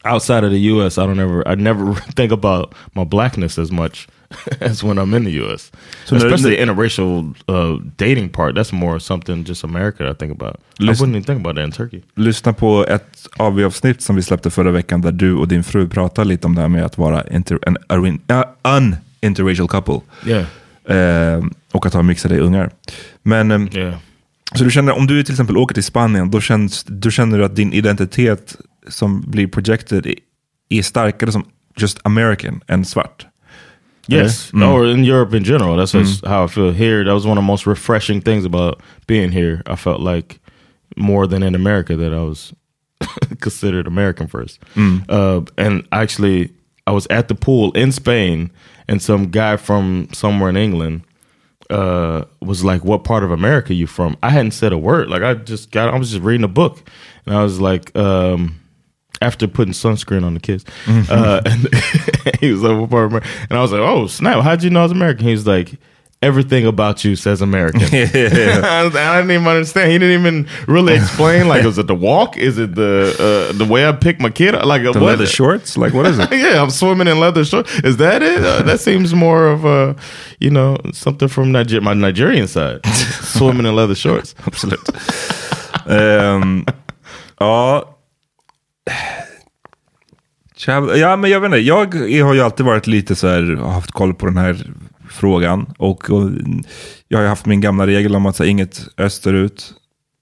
outside 0.06 0.44
of 0.44 0.52
the 0.52 0.60
U.S., 0.60 0.98
I 0.98 1.06
don't 1.06 1.20
ever, 1.20 1.48
I 1.48 1.56
never 1.56 1.94
think 2.16 2.32
about 2.32 2.74
my 2.96 3.04
blackness 3.06 3.58
as 3.60 3.72
much 3.72 4.08
as 4.62 4.84
when 4.84 4.98
I'm 4.98 5.14
in 5.14 5.24
the 5.26 5.32
U.S. 5.46 5.72
So 6.06 6.16
especially 6.16 6.56
the- 6.56 6.66
the 6.66 6.72
interracial 6.72 7.36
uh, 7.48 7.80
dating 7.98 8.30
part. 8.30 8.56
That's 8.56 8.74
more 8.74 9.00
something 9.00 9.44
just 9.46 9.64
America 9.64 10.10
I 10.10 10.14
think 10.14 10.32
about. 10.42 10.56
I 10.80 10.84
Listen- 10.84 11.12
wouldn't 11.14 11.16
even 11.16 11.24
think 11.24 11.40
about 11.40 11.56
that 11.56 11.64
in 11.66 11.72
Turkey. 11.72 12.02
Lyssna 12.16 12.54
på 12.54 12.86
ett 12.88 13.28
AV-avsnitt 13.38 14.02
som 14.02 14.16
vi 14.16 14.22
släppte 14.22 14.50
förra 14.50 14.72
veckan 14.72 15.02
där 15.02 15.12
du 15.12 15.34
och 15.36 15.48
din 15.48 15.64
fru 15.64 15.88
pratar 15.88 16.26
lite 16.26 16.48
om 16.48 16.56
det 16.56 16.62
här 16.62 16.70
med 16.70 16.86
att 16.86 16.98
vara 16.98 17.24
inter, 17.32 17.60
en 17.62 17.78
arin- 17.78 18.20
uh, 18.32 18.44
un-interracial 18.64 19.68
couple. 19.68 20.02
Yeah. 20.26 20.46
Eh, 20.88 21.44
och 21.72 21.86
att 21.86 21.94
ha 21.94 22.02
mixade 22.02 22.40
ungar. 22.40 22.70
Men, 23.24 23.52
ehm, 23.52 23.70
Yeah. 23.74 23.96
Så 24.56 24.64
du 24.64 24.72
känner, 24.72 24.94
om 24.98 25.08
du 25.08 25.24
till 25.24 25.34
exempel 25.34 25.58
åker 25.58 25.74
till 25.74 25.84
Spanien, 25.84 26.32
då, 26.32 26.42
känns, 26.42 26.84
då 26.84 27.10
känner 27.12 27.38
du 27.38 27.46
att 27.46 27.56
din 27.56 27.74
identitet 27.74 28.56
som 28.88 29.22
blir 29.22 29.48
projected 29.48 30.06
är, 30.06 30.16
är 30.70 30.82
starkare 30.82 31.32
som 31.32 31.46
just 31.78 32.00
American 32.04 32.62
än 32.68 32.86
svart? 32.86 33.26
Yes, 34.08 34.54
Mm. 34.54 34.70
or 34.70 34.90
in 34.90 35.06
Europe 35.06 35.38
in 35.38 35.44
general. 35.44 35.80
That's 35.80 35.96
Mm. 35.96 36.08
just 36.08 36.26
how 36.26 36.46
I 36.46 36.48
feel 36.48 36.72
here. 36.74 37.04
That 37.04 37.14
was 37.14 37.26
one 37.26 37.32
of 37.32 37.38
the 37.38 37.48
most 37.48 37.68
refreshing 37.68 38.22
things 38.22 38.46
about 38.46 38.80
being 39.08 39.32
here. 39.32 39.62
I 39.66 39.76
felt 39.76 40.02
like 40.16 40.36
more 40.98 41.28
than 41.28 41.44
in 41.44 41.56
America 41.56 41.96
that 41.96 42.12
I 42.14 42.20
was 42.30 42.54
considered 43.40 43.88
American 43.88 44.28
first. 44.28 44.60
Mm. 44.76 45.02
Uh, 45.10 45.66
and 45.66 45.84
actually, 45.92 46.50
I 46.88 46.92
was 46.92 47.08
at 47.10 47.28
the 47.28 47.36
pool 47.36 47.72
in 47.76 47.92
Spain, 47.92 48.50
and 48.88 49.02
some 49.02 49.30
guy 49.30 49.58
from 49.58 50.08
somewhere 50.12 50.50
in 50.50 50.58
England 50.58 51.04
uh, 51.70 52.26
was 52.42 52.64
like, 52.64 52.84
"What 52.84 53.04
part 53.04 53.24
of 53.24 53.32
America 53.32 53.74
you 53.74 53.88
from?" 53.88 54.18
I 54.24 54.30
hadn't 54.30 54.52
said 54.52 54.74
a 54.74 54.78
word. 54.78 55.10
Like 55.10 55.24
I 55.24 55.34
just 55.34 55.72
got, 55.72 55.94
I 55.94 55.98
was 55.98 56.12
just 56.12 56.24
reading 56.24 56.44
a 56.44 56.50
book, 56.50 56.82
and 57.26 57.36
I 57.36 57.44
was 57.44 57.60
like, 57.60 57.96
um, 57.96 58.60
after 59.22 59.48
putting 59.48 59.74
sunscreen 59.74 60.24
on 60.24 60.34
the 60.34 60.40
kids, 60.40 60.66
uh, 60.88 61.42
and 61.46 61.68
he 62.40 62.52
was 62.52 62.62
like, 62.62 62.80
"What 62.80 62.90
part 62.90 63.06
of 63.06 63.12
America?" 63.12 63.30
And 63.50 63.58
I 63.58 63.62
was 63.62 63.72
like, 63.72 63.82
"Oh 63.82 64.08
snap! 64.08 64.44
How'd 64.44 64.64
you 64.64 64.70
know 64.70 64.82
I 64.82 64.84
was 64.84 64.92
American?" 64.92 65.26
He 65.26 65.32
was 65.34 65.48
like. 65.48 65.74
Everything 66.28 66.66
about 66.68 67.04
you 67.06 67.16
says 67.16 67.42
American. 67.42 67.82
I 67.94 68.90
didn't 69.18 69.32
even 69.32 69.48
understand. 69.48 69.92
He 69.92 69.98
didn't 70.00 70.20
even 70.20 70.48
really 70.68 70.94
explain. 70.96 71.48
Like, 71.48 71.66
is 71.66 71.78
it 71.78 71.88
the 71.88 71.96
walk? 71.96 72.38
Is 72.38 72.58
it 72.58 72.76
the 72.76 72.94
uh, 73.20 73.58
the 73.58 73.66
way 73.74 73.88
I 73.90 73.92
pick 73.92 74.20
my 74.20 74.30
kid? 74.32 74.54
Like, 74.66 74.84
The 74.84 74.92
what? 74.92 75.02
leather 75.04 75.26
shorts? 75.28 75.78
Like 75.78 75.94
what 75.94 76.06
is 76.06 76.18
it? 76.20 76.30
yeah, 76.44 76.62
I'm 76.64 76.70
swimming 76.72 77.08
in 77.08 77.20
leather 77.20 77.46
shorts. 77.46 77.70
Is 77.84 77.98
that 77.98 78.22
it? 78.22 78.40
Uh, 78.40 78.64
that 78.64 78.80
seems 78.80 79.14
more 79.14 79.48
of 79.48 79.66
a, 79.66 79.96
you 80.40 80.50
know, 80.50 80.78
something 80.94 81.30
from 81.30 81.52
Niger- 81.52 81.82
my 81.82 81.94
Nigerian 81.94 82.48
side. 82.48 82.80
swimming 83.38 83.66
in 83.66 83.76
leather 83.76 83.96
shorts. 83.96 84.36
Absolut. 84.48 84.80
Ehm, 85.90 86.66
Ja. 87.40 87.84
Ja, 90.96 91.16
men 91.16 91.32
jag 91.32 91.40
vet 91.42 91.48
inte. 91.48 91.58
Jag 91.58 91.96
har 92.26 92.34
ju 92.34 92.42
alltid 92.42 92.66
varit 92.66 92.88
lite 92.88 93.16
så 93.16 93.28
här, 93.28 93.56
haft 93.74 93.92
koll 93.92 94.14
på 94.14 94.26
den 94.26 94.38
här 94.38 94.66
frågan. 95.14 95.74
Och, 95.78 96.10
och 96.10 96.30
jag 97.08 97.20
har 97.20 97.26
haft 97.26 97.46
min 97.46 97.62
gamla 97.62 97.88
regel 97.88 98.16
om 98.16 98.26
att 98.26 98.40
här, 98.40 98.46
inget 98.46 98.88
österut. 98.98 99.74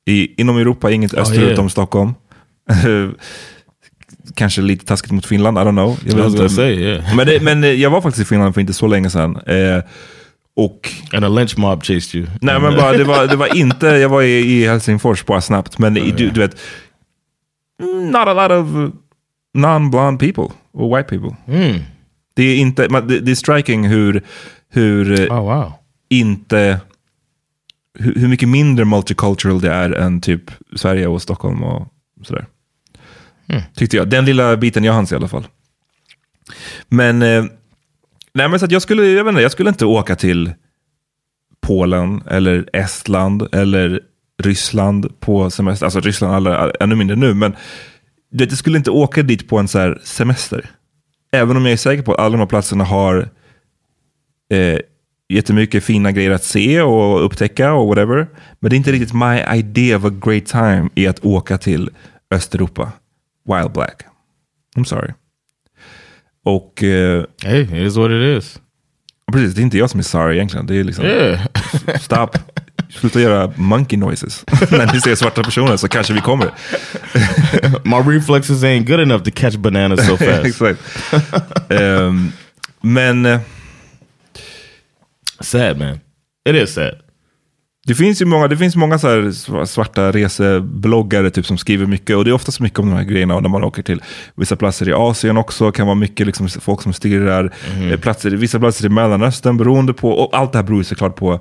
I, 0.06 0.42
inom 0.42 0.58
Europa, 0.58 0.92
inget 0.92 1.14
Ja, 1.14 1.20
österut 1.20 1.48
yeah. 1.48 1.60
om 1.60 1.70
Stockholm. 1.70 2.14
Kanske 4.36 4.62
lite 4.62 4.86
taskigt 4.86 5.12
mot 5.12 5.26
Finland, 5.26 5.58
I 5.58 5.62
don't 5.62 5.72
know. 5.72 6.00
Jag 6.06 6.16
vet 6.16 6.26
inte. 6.26 6.50
say, 6.50 6.74
yeah. 6.80 7.16
men, 7.16 7.28
det, 7.28 7.44
men 7.44 7.80
jag 7.80 7.90
var 7.90 8.02
faktiskt 8.02 8.26
i 8.26 8.30
Finland 8.30 8.54
för 8.54 8.62
inte 8.62 8.74
så 8.74 8.88
länge 8.88 9.10
sedan. 9.10 9.38
Eh, 9.46 9.84
och 10.56 10.90
And 11.14 11.26
a 11.26 11.30
lynch 11.30 11.58
mob 11.58 11.84
chased 11.84 12.16
you. 12.16 12.28
Nej, 12.42 12.60
men 12.60 12.76
bara, 12.76 12.92
det, 12.92 13.04
var, 13.04 13.28
det 13.28 13.36
var 13.36 13.56
inte, 13.58 13.88
jag 13.88 14.10
var 14.10 14.22
i, 14.22 14.40
i 14.40 14.68
Helsingfors 14.68 15.26
bara 15.26 15.42
snabbt, 15.42 15.80
men 15.80 15.98
i, 15.98 16.12
du, 16.12 16.30
du 16.30 16.40
vet, 16.40 16.58
not 18.12 18.28
a 18.28 18.34
lot 18.34 18.52
of 18.52 18.94
non-blonde 19.54 20.20
people, 20.20 20.56
or 20.74 20.98
white 20.98 21.10
people. 21.10 21.36
Mm. 21.48 21.80
Det 22.34 22.44
är 22.44 22.56
inte, 22.56 22.88
det, 22.88 23.20
det 23.20 23.32
är 23.32 23.36
striking 23.36 23.88
hur, 23.88 24.24
hur 24.72 25.22
eh, 25.22 25.38
Oh 25.38 25.44
wow. 25.44 25.74
inte, 26.10 26.80
hur, 28.00 28.16
hur 28.16 28.28
mycket 28.28 28.50
mindre 28.50 28.86
multicultural 28.86 29.62
det 29.62 29.74
är 29.74 29.92
än 29.92 30.22
typ 30.22 30.52
Sverige 30.76 31.08
och 31.08 31.22
Stockholm 31.22 31.64
och 31.64 31.88
sådär. 32.24 32.46
Mm. 33.48 33.62
Tyckte 33.76 33.98
jag. 33.98 34.10
Den 34.10 34.26
lilla 34.26 34.58
biten 34.58 34.84
jag 34.84 34.94
hans 34.94 35.12
i 35.12 35.16
alla 35.16 35.28
fall. 35.28 35.48
Men, 36.88 37.22
eh, 37.22 37.44
nej 38.34 38.50
men 38.50 38.60
så 38.60 38.66
att 38.66 38.72
jag 38.72 38.82
skulle, 38.82 39.06
jag 39.06 39.30
inte, 39.30 39.42
jag 39.42 39.52
skulle 39.52 39.70
inte 39.70 39.86
åka 39.86 40.16
till 40.16 40.52
Polen 41.62 42.24
eller 42.28 42.70
Estland 42.74 43.48
eller 43.52 44.02
Ryssland 44.44 45.20
på 45.20 45.50
semester. 45.50 45.86
Alltså 45.86 46.00
Ryssland 46.00 46.36
alla, 46.36 46.72
ännu 46.80 46.96
mindre 46.96 47.16
nu, 47.16 47.34
men 47.34 47.56
jag 48.30 48.58
skulle 48.58 48.78
inte 48.78 48.92
åka 48.92 49.24
dit 49.24 49.50
på 49.50 49.58
en 49.58 49.68
så 49.68 49.98
semester. 50.04 50.70
Även 51.32 51.58
om 51.58 51.66
jag 51.66 51.74
är 51.74 51.78
säker 51.78 52.04
på 52.04 52.14
att 52.14 52.20
alla 52.20 52.32
de 52.32 52.40
här 52.40 52.46
platserna 52.46 52.84
har 52.84 53.30
eh, 54.52 54.80
jättemycket 55.30 55.84
fina 55.84 56.12
grejer 56.12 56.32
att 56.32 56.44
se 56.44 56.82
och 56.82 57.26
upptäcka 57.26 57.74
och 57.74 57.88
whatever. 57.88 58.28
Men 58.60 58.70
det 58.70 58.76
är 58.76 58.78
inte 58.78 58.92
riktigt 58.92 59.14
my 59.14 59.58
idea 59.58 59.98
of 59.98 60.06
a 60.06 60.10
great 60.26 60.46
time 60.46 60.90
i 60.96 61.08
att 61.08 61.26
åka 61.26 61.58
till 61.58 61.90
Östeuropa. 62.32 62.92
Wild 63.46 63.72
Black. 63.72 64.04
I'm 64.78 64.84
sorry. 64.84 65.14
Och... 66.46 66.84
Eh, 66.84 67.24
hey, 67.44 67.62
it 67.62 67.72
is 67.72 67.98
what 67.98 68.12
it 68.12 68.38
is. 68.38 68.60
Precis, 69.32 69.54
det 69.54 69.62
är 69.62 69.64
inte 69.64 69.78
jag 69.78 69.90
som 69.90 70.00
är 70.00 70.04
sorry 70.04 70.36
egentligen. 70.36 70.66
Det 70.66 70.76
är 70.76 70.84
liksom... 70.84 71.06
Yeah. 71.06 71.40
Stop. 72.00 72.30
Sluta 72.90 73.22
göra 73.22 73.54
monkey 73.56 74.00
noises. 74.00 74.46
När 74.72 74.94
ni 74.94 75.02
ser 75.02 75.16
svarta 75.16 75.44
personer 75.44 75.78
så 75.78 75.88
kanske 75.88 76.14
vi 76.14 76.22
kommer. 76.22 76.52
My 77.84 78.16
reflexes 78.16 78.64
ain't 78.64 78.88
good 78.88 79.00
enough 79.00 79.24
to 79.24 79.32
catch 79.36 79.56
bananas 79.56 80.08
so 80.08 80.18
fast. 80.26 80.46
Exakt. 80.46 80.80
Ehm, 81.70 82.32
men... 82.82 83.40
sad 85.42 85.80
man. 85.80 86.00
It 86.50 86.56
is 86.56 86.74
sad. 86.74 86.96
Det 87.88 87.96
finns 87.96 88.22
ju 88.22 88.26
många, 88.26 88.48
det 88.48 88.58
finns 88.58 88.76
många 88.76 89.00
så 89.00 89.32
svarta 89.66 90.12
resebloggare 90.12 91.30
typ, 91.30 91.46
som 91.46 91.58
skriver 91.58 91.86
mycket. 91.86 92.16
Och 92.16 92.26
det 92.26 92.32
är 92.32 92.34
oftast 92.34 92.60
mycket 92.60 92.80
om 92.80 92.90
de 92.90 92.96
här 92.96 93.04
grejerna. 93.04 93.36
Och 93.36 93.42
när 93.42 93.50
man 93.50 93.64
åker 93.64 93.84
till 93.84 94.02
vissa 94.36 94.56
platser 94.56 94.90
i 94.90 94.94
Asien 94.94 95.38
också. 95.38 95.72
kan 95.72 95.88
vara 95.88 95.96
mycket 95.96 96.28
liksom, 96.28 96.50
folk 96.50 96.82
som 96.82 96.94
stirrar. 96.94 97.54
Eh, 97.92 98.00
Platser, 98.00 98.32
vissa 98.32 98.60
platser 98.60 98.86
i 98.86 98.90
Mellanöstern 98.90 99.58
beroende 99.58 99.94
på. 99.94 100.12
Och 100.12 100.38
allt 100.38 100.52
det 100.52 100.58
här 100.58 100.64
beror 100.64 100.84
såklart 100.84 101.16
på 101.16 101.30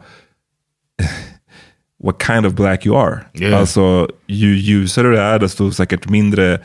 what 2.04 2.22
kind 2.26 2.46
of 2.46 2.52
black 2.52 2.86
you 2.86 2.96
are. 2.96 3.20
Yeah. 3.34 3.60
Alltså 3.60 4.08
ju 4.26 4.58
ljusare 4.58 5.08
du 5.08 5.18
är 5.18 5.38
desto 5.38 5.70
säkert 5.70 6.08
mindre 6.08 6.60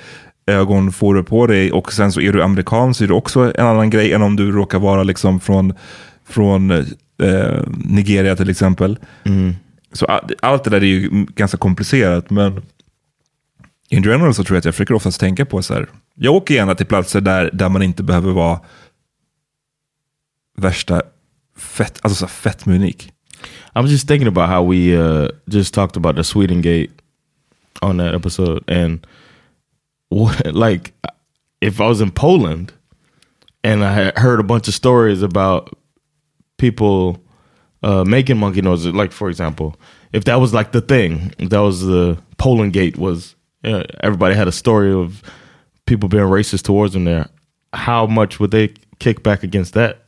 ögon 0.47 0.91
får 0.91 1.15
du 1.15 1.23
på 1.23 1.47
dig. 1.47 1.71
Och 1.71 1.93
sen 1.93 2.11
så 2.11 2.21
är 2.21 2.33
du 2.33 2.43
amerikan 2.43 2.93
så 2.93 3.03
är 3.03 3.07
det 3.07 3.13
också 3.13 3.53
en 3.55 3.65
annan 3.65 3.89
grej 3.89 4.13
än 4.13 4.21
om 4.21 4.35
du 4.35 4.51
råkar 4.51 4.79
vara 4.79 5.03
liksom 5.03 5.39
från, 5.39 5.73
från 6.29 6.85
eh, 7.21 7.63
Nigeria 7.85 8.35
till 8.35 8.49
exempel. 8.49 8.99
Så 9.93 10.05
all- 10.05 10.35
allt 10.41 10.63
det 10.63 10.69
där 10.69 10.81
är 10.81 10.85
ju 10.85 11.09
ganska 11.35 11.57
komplicerat, 11.57 12.29
men 12.29 12.61
in 13.89 14.03
general 14.03 14.33
så 14.33 14.43
tror 14.43 14.55
jag 14.55 14.59
att 14.59 14.65
jag 14.65 14.73
försöker 14.73 14.93
oftast 14.93 15.19
tänka 15.19 15.45
på 15.45 15.61
så 15.61 15.73
här. 15.73 15.87
Jag 16.15 16.33
åker 16.35 16.55
gärna 16.55 16.75
till 16.75 16.85
platser 16.85 17.21
där, 17.21 17.49
där 17.53 17.69
man 17.69 17.81
inte 17.81 18.03
behöver 18.03 18.31
vara 18.31 18.59
värsta 20.57 21.01
fett, 21.57 21.99
alltså 22.01 22.15
så 22.19 22.27
fett 22.27 22.65
med 22.65 22.75
unik. 22.75 23.11
I 23.75 23.81
was 23.81 23.91
just 23.91 24.07
thinking 24.07 24.27
about 24.27 24.49
how 24.49 24.71
we 24.71 24.97
uh, 24.97 25.29
just 25.45 25.73
talked 25.73 25.97
about 25.97 26.15
the 26.15 26.23
Sweden 26.23 26.61
Gate 26.61 26.91
on 27.81 27.97
that 27.97 28.13
episode, 28.15 28.63
and 28.83 29.07
what, 30.09 30.45
like, 30.69 30.91
if 31.61 31.79
I 31.79 31.83
was 31.83 32.01
in 32.01 32.11
Poland 32.11 32.71
and 33.63 33.83
I 33.83 34.11
heard 34.15 34.39
a 34.39 34.43
bunch 34.43 34.67
of 34.67 34.73
stories 34.73 35.21
about 35.23 35.69
people 36.57 37.17
uh, 37.83 38.03
making 38.05 38.37
monkey 38.37 38.61
noises, 38.61 38.93
like 38.93 39.11
for 39.11 39.29
example, 39.29 39.75
if 40.13 40.23
that 40.25 40.39
was 40.39 40.53
like 40.53 40.71
the 40.71 40.81
thing, 40.81 41.31
that 41.49 41.61
was 41.61 41.81
the 41.81 42.17
Poland 42.37 42.73
Gate 42.73 42.97
was, 42.97 43.35
uh, 43.67 43.83
everybody 44.03 44.35
had 44.35 44.47
a 44.47 44.51
story 44.51 44.93
of 44.93 45.21
people 45.85 46.09
being 46.09 46.29
racist 46.29 46.65
towards 46.65 46.93
them 46.93 47.05
there. 47.05 47.25
How 47.73 48.07
much 48.07 48.39
would 48.39 48.51
they 48.51 48.69
kick 48.99 49.23
back 49.23 49.43
against 49.43 49.73
that? 49.73 50.01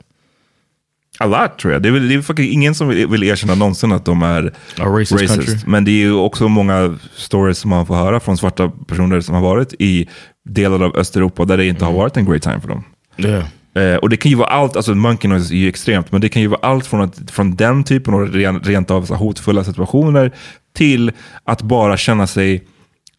A 1.20 1.26
lot 1.26 1.58
tror 1.58 1.72
jag. 1.72 1.82
Det 1.82 1.88
är, 1.88 1.92
väl- 1.92 2.08
det 2.08 2.14
är 2.14 2.22
faktiskt 2.22 2.52
ingen 2.52 2.74
som 2.74 2.88
vill, 2.88 3.06
vill 3.06 3.22
erkänna 3.22 3.54
någonsin 3.54 3.92
att 3.92 4.04
de 4.04 4.22
är 4.22 4.46
A 4.78 4.84
racist 4.84 5.10
country. 5.34 5.54
Men 5.66 5.84
det 5.84 5.90
är 5.90 5.98
ju 6.04 6.12
också 6.12 6.48
många 6.48 6.98
stories 7.14 7.58
som 7.58 7.70
man 7.70 7.86
får 7.86 7.94
höra 7.94 8.20
från 8.20 8.36
svarta 8.36 8.72
personer 8.86 9.20
som 9.20 9.34
har 9.34 9.42
varit 9.42 9.74
i 9.78 10.08
delar 10.44 10.82
av 10.82 10.96
Östeuropa 10.96 11.44
där 11.44 11.56
det 11.56 11.66
inte 11.66 11.84
har 11.84 11.92
varit 11.92 12.16
en 12.16 12.24
great 12.24 12.42
time 12.42 12.60
för 12.60 12.68
dem. 12.68 12.84
Yeah. 13.16 13.44
Eh, 13.78 13.96
och 13.96 14.08
det 14.08 14.16
kan 14.16 14.30
ju 14.30 14.36
vara 14.36 14.48
allt, 14.48 14.76
alltså 14.76 14.94
monkey 14.94 15.28
noise 15.28 15.54
är 15.54 15.56
ju 15.56 15.68
extremt, 15.68 16.12
men 16.12 16.20
det 16.20 16.28
kan 16.28 16.42
ju 16.42 16.48
vara 16.48 16.60
allt 16.62 16.86
från, 16.86 17.00
att, 17.00 17.30
från 17.30 17.56
den 17.56 17.84
typen 17.84 18.14
av 18.14 18.26
ren, 18.26 18.60
rent 18.60 18.90
av 18.90 19.04
så 19.04 19.14
hotfulla 19.14 19.64
situationer 19.64 20.32
till 20.72 21.12
att 21.44 21.62
bara 21.62 21.96
känna 21.96 22.26
sig, 22.26 22.64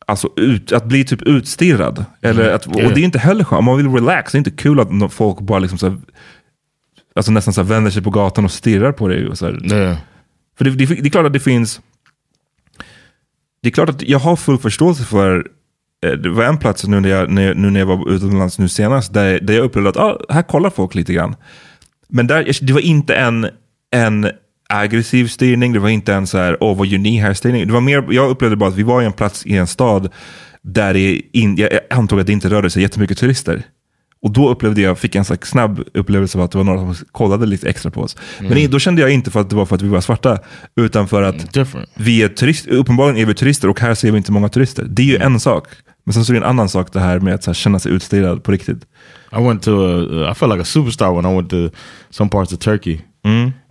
alltså 0.05 0.29
ut, 0.35 0.71
att 0.71 0.85
bli 0.85 1.05
typ 1.05 1.21
utstirrad. 1.21 2.05
Eller 2.21 2.49
att, 2.49 2.67
Yeah. 2.67 2.87
Och 2.87 2.93
det 2.93 3.01
är 3.01 3.05
inte 3.05 3.19
heller 3.19 3.43
skönt, 3.43 3.59
om 3.59 3.65
man 3.65 3.77
vill 3.77 3.89
relax, 3.89 4.31
det 4.31 4.35
är 4.35 4.39
inte 4.39 4.51
kul 4.51 4.79
att 4.79 5.13
folk 5.13 5.39
bara 5.39 5.59
liksom 5.59 5.77
så 5.77 5.89
här, 5.89 5.97
alltså 7.15 7.31
nästan 7.31 7.53
så 7.53 7.61
här 7.61 7.69
vänder 7.69 7.91
sig 7.91 8.01
på 8.01 8.09
gatan 8.09 8.45
och 8.45 8.51
stirrar 8.51 8.91
på 8.91 9.07
dig. 9.07 9.27
Och 9.27 9.37
så. 9.37 9.49
Yeah. 9.49 9.97
För 10.57 10.65
det, 10.65 10.71
det, 10.71 10.85
det 10.85 11.07
är 11.07 11.09
klart 11.09 11.25
att 11.25 11.33
det 11.33 11.39
finns, 11.39 11.81
det 13.61 13.69
är 13.69 13.71
klart 13.71 13.89
att 13.89 14.01
jag 14.01 14.19
har 14.19 14.35
full 14.35 14.57
förståelse 14.57 15.03
för 15.03 15.47
det 16.01 16.29
var 16.29 16.43
en 16.43 16.57
plats 16.57 16.87
nu 16.87 16.99
när 16.99 17.09
jag, 17.09 17.29
nu 17.31 17.53
när 17.53 17.79
jag 17.79 17.85
var 17.87 18.11
utomlands 18.11 18.59
nu 18.59 18.67
senast, 18.69 19.13
där, 19.13 19.39
där 19.39 19.53
jag 19.53 19.63
upplevde 19.65 19.89
att 19.89 19.97
ah, 19.97 20.17
här 20.29 20.41
kollar 20.41 20.69
folk 20.69 20.95
lite 20.95 21.13
grann. 21.13 21.35
Men 22.09 22.27
där, 22.27 22.57
det 22.61 22.73
var 22.73 22.79
inte 22.81 23.15
en, 23.15 23.47
en 23.91 24.29
aggressiv 24.69 25.27
styrning, 25.27 25.73
det 25.73 25.79
var 25.79 25.89
inte 25.89 26.13
en 26.13 26.27
så 26.27 26.37
här, 26.37 26.57
åh 26.63 26.77
vad 26.77 26.87
gör 26.87 26.99
ni 26.99 27.17
här 27.17 27.33
styrning. 27.33 27.67
Det 27.67 27.73
var 27.73 27.81
mer, 27.81 28.05
jag 28.09 28.29
upplevde 28.29 28.55
bara 28.55 28.69
att 28.69 28.75
vi 28.75 28.83
var 28.83 29.01
i 29.01 29.05
en 29.05 29.13
plats 29.13 29.45
i 29.45 29.57
en 29.57 29.67
stad 29.67 30.09
där 30.61 30.93
det 30.93 31.21
in, 31.31 31.55
jag 31.57 31.69
antog 31.89 32.19
att 32.19 32.27
det 32.27 32.33
inte 32.33 32.49
rörde 32.49 32.69
sig 32.69 32.81
jättemycket 32.81 33.17
turister. 33.17 33.63
Och 34.21 34.31
då 34.31 34.49
upplevde 34.49 34.81
jag, 34.81 34.99
fick 34.99 35.15
en 35.15 35.25
slags 35.25 35.49
snabb 35.49 35.83
upplevelse 35.93 36.37
av 36.37 36.43
att 36.43 36.51
det 36.51 36.57
var 36.57 36.65
några 36.65 36.79
som 36.79 37.05
kollade 37.11 37.45
lite 37.45 37.69
extra 37.69 37.91
på 37.91 38.01
oss. 38.01 38.17
Men 38.39 38.51
Mm. 38.51 38.71
då 38.71 38.79
kände 38.79 39.01
jag 39.01 39.11
inte 39.11 39.31
för 39.31 39.39
att 39.41 39.49
det 39.49 39.55
var 39.55 39.65
för 39.65 39.75
att 39.75 39.81
vi 39.81 39.87
var 39.87 40.01
svarta, 40.01 40.39
utan 40.75 41.07
för 41.07 41.21
att 41.21 41.53
Different. 41.53 41.89
vi 41.95 42.23
är 42.23 42.27
turister, 42.27 42.71
uppenbarligen 42.71 43.21
är 43.21 43.25
vi 43.25 43.33
turister 43.33 43.67
och 43.69 43.79
här 43.79 43.95
ser 43.95 44.11
vi 44.11 44.17
inte 44.17 44.31
många 44.31 44.49
turister. 44.49 44.85
Det 44.89 45.01
är 45.01 45.05
ju 45.05 45.17
en 45.17 45.39
sak. 45.39 45.67
Men 46.09 46.13
sen 46.13 46.25
så 46.25 46.31
är 46.31 46.33
det 46.33 46.39
en 46.45 46.49
annan 46.49 46.69
sak 46.69 46.93
det 46.93 46.99
här 46.99 47.19
med 47.19 47.33
att 47.33 47.45
här, 47.45 47.53
känna 47.53 47.79
sig 47.79 47.91
utstirrad 47.91 48.43
på 48.43 48.51
riktigt. 48.51 48.85
I 49.31 49.43
went 49.43 49.63
to 49.63 49.71
a, 49.71 50.31
I 50.31 50.33
felt 50.33 50.51
like 50.51 50.61
a 50.61 50.65
superstar 50.65 51.13
when 51.15 51.25
I 51.25 51.35
went 51.35 51.49
to 51.49 51.69
some 52.09 52.29
parts 52.29 52.53
of 52.53 52.59
Turkey, 52.59 53.01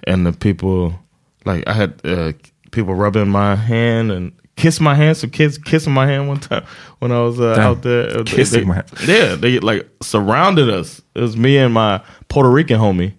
and 0.07 0.26
the 0.26 0.32
people, 0.32 0.99
like 1.45 1.64
I 1.66 1.72
had 1.72 1.91
uh, 2.05 2.32
people 2.70 2.95
rubbing 2.95 3.28
my 3.28 3.57
hand 3.57 4.12
and 4.12 4.32
kiss 4.55 4.80
my 4.80 4.95
hand. 4.95 5.16
Some 5.16 5.30
kids 5.30 5.59
kissing 5.59 5.93
my 5.93 6.07
hand 6.07 6.28
one 6.28 6.39
time 6.39 6.62
when 7.01 7.11
I 7.11 7.18
was 7.18 7.41
uh, 7.41 7.61
out 7.61 7.82
there. 7.82 8.22
Kissing 8.24 8.61
they- 8.61 8.66
my 8.68 8.74
hand. 8.74 8.91
Yeah, 9.09 9.34
they 9.41 9.59
like 9.59 9.89
surrounded 10.01 10.68
us. 10.80 11.03
It 11.16 11.22
was 11.22 11.36
me 11.36 11.59
and 11.59 11.74
my 11.74 12.01
Puerto 12.28 12.51
Rican 12.51 12.78
homie, 12.78 13.14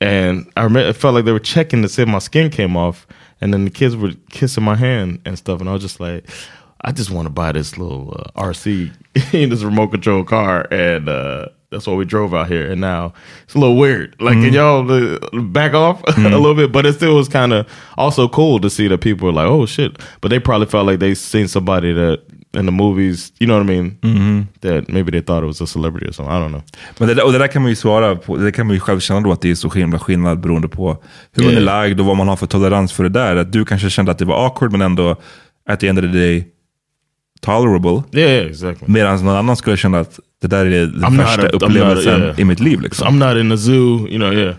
and 0.00 0.46
I 0.56 0.62
remember 0.62 0.88
it 0.90 0.96
felt 0.96 1.14
like 1.16 1.24
they 1.24 1.32
were 1.32 1.40
checking 1.54 1.82
to 1.82 1.88
see 1.88 2.02
if 2.02 2.08
my 2.08 2.20
skin 2.20 2.50
came 2.50 2.76
off, 2.76 3.06
and 3.40 3.52
then 3.52 3.64
the 3.64 3.70
kids 3.70 3.96
were 3.96 4.12
kissing 4.30 4.64
my 4.64 4.76
hand 4.76 5.18
and 5.24 5.36
stuff, 5.36 5.60
and 5.60 5.68
I 5.68 5.72
was 5.72 5.82
just 5.82 5.98
like. 5.98 6.24
I 6.84 6.92
just 6.92 7.10
want 7.10 7.26
to 7.26 7.30
buy 7.30 7.52
this 7.52 7.78
little 7.78 8.14
uh, 8.36 8.42
RC, 8.44 8.90
this 9.50 9.62
remote 9.62 9.90
control 9.90 10.24
car, 10.24 10.66
and 10.70 11.08
uh, 11.08 11.46
that's 11.70 11.86
what 11.86 11.96
we 11.96 12.04
drove 12.04 12.34
out 12.34 12.48
here. 12.48 12.70
And 12.70 12.80
now 12.80 13.12
it's 13.44 13.54
a 13.54 13.58
little 13.58 13.76
weird. 13.76 14.14
Like, 14.20 14.34
can 14.34 14.52
y'all 14.52 14.90
uh, 14.90 15.18
back 15.52 15.74
off 15.74 16.02
a 16.16 16.20
little 16.20 16.54
bit? 16.54 16.72
But 16.72 16.86
it 16.86 16.94
still 16.94 17.16
was 17.16 17.28
kind 17.28 17.52
of 17.52 17.66
also 17.96 18.28
cool 18.28 18.60
to 18.60 18.68
see 18.70 18.88
that 18.88 19.00
people 19.00 19.26
were 19.26 19.32
like, 19.32 19.46
"Oh 19.46 19.66
shit!" 19.66 19.92
But 20.20 20.28
they 20.30 20.40
probably 20.40 20.66
felt 20.66 20.86
like 20.86 20.98
they 21.00 21.14
seen 21.14 21.48
somebody 21.48 21.92
that 21.94 22.20
in 22.56 22.66
the 22.66 22.72
movies, 22.72 23.32
you 23.40 23.46
know 23.46 23.58
what 23.58 23.64
I 23.70 23.80
mean? 23.80 24.48
That 24.60 24.88
maybe 24.88 25.10
they 25.10 25.20
thought 25.20 25.42
it 25.42 25.46
was 25.46 25.60
a 25.60 25.66
celebrity 25.66 26.06
or 26.06 26.12
something. 26.12 26.32
I 26.36 26.38
don't 26.38 26.50
know. 26.52 26.62
Men 26.98 27.08
det, 27.16 27.22
och 27.22 27.32
det 27.32 27.38
där 27.38 27.48
kan 27.48 27.62
man 27.62 27.70
ju 27.70 27.76
svara 27.76 28.16
på, 28.16 28.36
det 28.36 28.52
kan 28.52 28.66
man 28.66 28.74
ju 28.74 28.80
själv 28.80 29.00
känna 29.00 29.20
då 29.20 29.32
att 29.32 29.40
det 29.40 29.50
är 29.50 29.54
så 29.54 29.70
himla 29.70 29.98
skillnad 29.98 30.40
beroende 30.40 30.68
på 30.68 30.96
hur 31.32 31.42
man 31.44 31.52
är 31.52 31.60
Yeah. 31.60 31.64
lagd 31.64 32.00
och 32.00 32.06
vad 32.06 32.16
man 32.16 32.28
har 32.28 32.36
för 32.36 32.46
tolerans 32.46 32.92
för 32.92 33.02
det 33.02 33.08
där. 33.08 33.36
Att 33.36 33.52
du 33.52 33.64
kanske 33.64 33.90
kände 33.90 34.10
att 34.12 34.18
det 34.18 34.24
var 34.24 34.46
awkward 34.46 34.72
men 34.72 34.80
ändå 34.80 35.16
at 35.68 35.80
the 35.80 35.88
end 35.88 35.98
of 35.98 36.02
the 36.04 36.08
day 36.18 36.44
tolerable. 37.44 38.02
Yeah, 38.12 38.30
yeah, 38.32 38.46
exactly. 38.50 38.88
Medan 38.88 39.24
någon 39.24 39.36
annan 39.36 39.56
skulle 39.56 39.76
känna 39.76 40.00
att 40.00 40.20
det 40.42 40.48
där 40.48 40.66
är 40.66 40.70
den 40.70 41.04
I'm 41.04 41.16
värsta 41.18 41.42
a- 41.42 41.48
not 41.52 41.62
a- 41.62 41.66
upplevelsen 41.66 42.20
yeah. 42.22 42.40
i 42.40 42.44
mitt 42.44 42.60
liv. 42.60 42.80
Liksom. 42.80 43.06
So 43.06 43.12
I'm 43.14 43.28
not 43.34 43.40
in 43.44 43.50
the 43.50 43.58
zoo, 43.58 44.08
you 44.08 44.18
know, 44.18 44.34
yeah. 44.34 44.54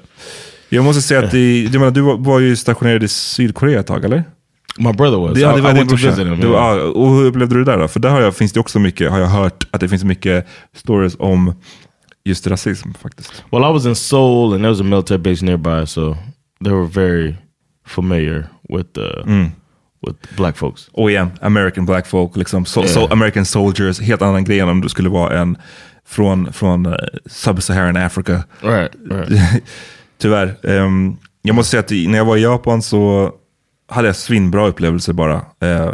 Jag 0.69 0.83
måste 0.83 1.01
säga 1.01 1.25
att 1.25 1.33
i, 1.33 1.63
jag 1.65 1.73
menar, 1.73 1.91
du 1.91 2.01
var, 2.01 2.39
ju 2.39 2.55
stationerad 2.55 3.03
i 3.03 3.07
Sydkorea 3.07 3.79
ett 3.79 3.87
tag, 3.87 4.05
eller? 4.05 4.23
My 4.77 4.93
brother 4.93 5.17
was. 5.17 5.37
Ja, 5.37 5.51
I- 5.53 5.55
det 5.55 5.61
var 5.61 5.71
I 5.71 5.73
went 5.73 5.89
to 5.89 5.95
visit 5.95 6.17
him, 6.19 6.39
Du, 6.39 6.47
yeah. 6.47 6.77
ja, 6.77 6.83
och 6.83 7.09
hur 7.15 7.25
upplevde 7.25 7.55
du 7.55 7.63
det 7.63 7.71
där 7.71 7.79
då? 7.79 7.87
För 7.87 7.99
där 7.99 8.09
har 8.09 8.21
jag, 8.21 8.35
finns 8.35 8.51
det 8.53 8.59
också 8.59 8.79
mycket, 8.79 9.11
har 9.11 9.19
jag 9.19 9.27
hört, 9.27 9.67
att 9.71 9.81
det 9.81 9.89
finns 9.89 10.03
mycket 10.03 10.47
stories 10.75 11.15
om 11.19 11.53
just 12.25 12.47
rasism 12.47 12.89
faktiskt. 13.01 13.43
Well, 13.51 13.61
I 13.63 13.73
was 13.73 13.85
in 13.85 13.95
Seoul, 13.95 14.53
and 14.53 14.61
there 14.61 14.69
was 14.69 14.79
a 14.81 14.83
military 14.83 15.17
base 15.17 15.45
nearby, 15.45 15.87
so 15.87 16.15
they 16.63 16.73
were 16.73 16.87
very 16.87 17.35
familiar 17.87 18.45
with 18.69 18.97
uh, 18.99 19.27
Mm. 19.27 19.51
With 20.07 20.35
black 20.37 20.57
folks. 20.57 20.89
Och 20.91 21.11
igen, 21.11 21.31
American 21.41 21.85
black 21.85 22.07
folk, 22.07 22.35
liksom, 22.35 22.65
so, 22.65 22.79
Yeah. 22.79 22.93
so 22.93 23.07
American 23.11 23.45
soldiers, 23.45 24.01
helt 24.01 24.21
annan 24.21 24.43
grej 24.43 24.59
än 24.59 24.69
om 24.69 24.81
du 24.81 24.89
skulle 24.89 25.09
vara 25.09 25.39
en 25.39 25.57
från, 26.07 26.53
från 26.53 26.85
uh, 26.85 26.95
Sub-Saharan 27.25 27.97
Africa. 27.97 28.43
Right, 28.61 28.91
right. 29.09 29.63
Tyvärr. 30.17 30.55
Ehm, 30.63 31.17
jag 31.41 31.55
måste 31.55 31.71
säga 31.71 31.79
att 31.79 32.09
när 32.09 32.17
jag 32.17 32.25
var 32.25 32.37
i 32.37 32.41
Japan 32.41 32.81
så 32.81 33.31
hade 33.87 34.07
jag 34.07 34.15
svinbra 34.15 34.67
upplevelser 34.67 35.13
bara. 35.13 35.35
Uh, 35.63 35.93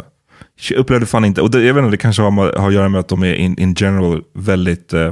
jag 0.68 0.78
upplevde 0.78 1.06
fan 1.06 1.24
inte, 1.24 1.42
och 1.42 1.50
det, 1.50 1.62
jag 1.62 1.74
vet 1.74 1.82
inte, 1.84 1.90
det 1.90 1.96
kanske 1.96 2.22
har, 2.22 2.58
har 2.58 2.68
att 2.68 2.74
göra 2.74 2.88
med 2.88 3.00
att 3.00 3.08
de 3.08 3.22
är 3.22 3.34
in, 3.34 3.58
in 3.58 3.74
general 3.78 4.22
väldigt 4.34 4.94
uh, 4.94 5.10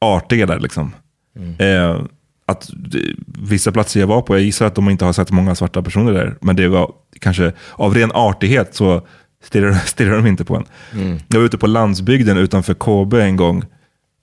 artiga 0.00 0.46
där 0.46 0.58
liksom. 0.58 0.94
Eh, 1.58 2.00
att 2.50 2.70
vissa 3.26 3.72
platser 3.72 4.00
jag 4.00 4.06
var 4.06 4.22
på, 4.22 4.34
jag 4.34 4.42
gissar 4.42 4.66
att 4.66 4.74
de 4.74 4.90
inte 4.90 5.04
har 5.04 5.12
sett 5.12 5.30
många 5.30 5.54
svarta 5.54 5.82
personer 5.82 6.12
där, 6.12 6.36
men 6.40 6.56
det 6.56 6.68
var 6.68 6.92
kanske 7.20 7.52
av 7.72 7.94
ren 7.94 8.10
artighet 8.14 8.74
så 8.74 9.06
stirrar, 9.44 9.72
stirrar 9.86 10.16
de 10.16 10.26
inte 10.26 10.44
på 10.44 10.56
en. 10.56 10.64
Mm. 10.92 11.18
Jag 11.28 11.38
var 11.38 11.46
ute 11.46 11.58
på 11.58 11.66
landsbygden 11.66 12.38
utanför 12.38 12.74
Kobe 12.74 13.22
en 13.22 13.36
gång 13.36 13.64